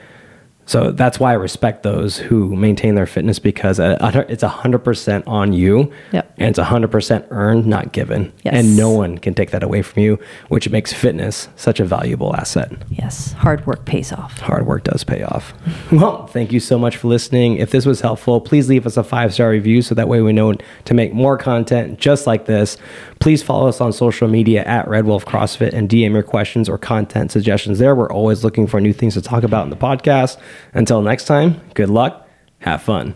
So 0.66 0.92
that's 0.92 1.20
why 1.20 1.32
I 1.32 1.34
respect 1.34 1.84
those 1.84 2.18
who 2.18 2.56
maintain 2.56 2.96
their 2.96 3.06
fitness 3.06 3.40
because 3.40 3.78
it's 3.80 4.44
100% 4.44 5.24
on 5.28 5.54
you 5.54 5.92
Yep. 6.14 6.34
and 6.38 6.50
it's 6.50 6.60
100% 6.60 7.26
earned, 7.30 7.66
not 7.66 7.92
given. 7.92 8.32
Yes. 8.44 8.54
And 8.56 8.78
no 8.78 8.90
one 8.92 9.18
can 9.18 9.34
take 9.34 9.52
that 9.52 9.64
away 9.64 9.82
from 9.82 10.02
you, 10.04 10.20
which 10.50 10.70
makes 10.70 10.94
fitness 10.94 11.50
such 11.56 11.80
a 11.80 11.86
valuable 11.86 12.36
asset. 12.36 12.72
Yes, 12.90 13.34
hard 13.34 13.66
work 13.68 13.86
pays 13.86 14.14
off. 14.14 14.38
Hard 14.40 14.66
work 14.66 14.84
does 14.86 15.04
pay 15.04 15.24
off. 15.24 15.54
Well, 15.92 16.26
thank 16.28 16.54
you 16.54 16.62
so 16.62 16.80
much 16.80 16.96
for 16.96 17.10
listening. 17.10 17.58
If 17.58 17.72
this 17.72 17.86
was 17.86 18.00
helpful, 18.00 18.40
please 18.40 18.70
leave 18.70 18.86
us 18.88 18.96
a 18.96 19.04
five 19.04 19.34
star 19.34 19.50
review 19.50 19.82
so 19.82 19.94
that 19.96 20.08
way 20.08 20.22
we 20.22 20.32
know 20.32 20.54
to 20.86 20.94
make 20.94 21.14
more 21.14 21.38
content 21.38 22.00
just 22.00 22.26
like 22.26 22.46
this. 22.46 22.78
Please 23.20 23.44
follow 23.44 23.68
us 23.68 23.82
on 23.82 23.92
social 23.92 24.28
media 24.30 24.64
at 24.64 24.88
Red 24.88 25.06
Wolf 25.06 25.26
CrossFit 25.26 25.74
and 25.74 25.90
DM 25.90 26.12
your 26.14 26.24
questions 26.24 26.70
or 26.70 26.78
content 26.78 27.32
suggestions 27.32 27.78
there. 27.78 27.94
We're 27.94 28.10
always 28.12 28.44
looking 28.44 28.68
for 28.68 28.80
new 28.80 28.94
things 28.94 29.14
to 29.16 29.22
talk 29.22 29.44
about 29.44 29.66
in 29.66 29.70
the 29.70 29.76
podcast. 29.76 30.38
Until 30.74 31.02
next 31.02 31.26
time, 31.26 31.62
good 31.74 31.90
luck, 31.90 32.28
have 32.60 32.82
fun. 32.82 33.16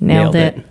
Nailed 0.00 0.34
it. 0.34 0.64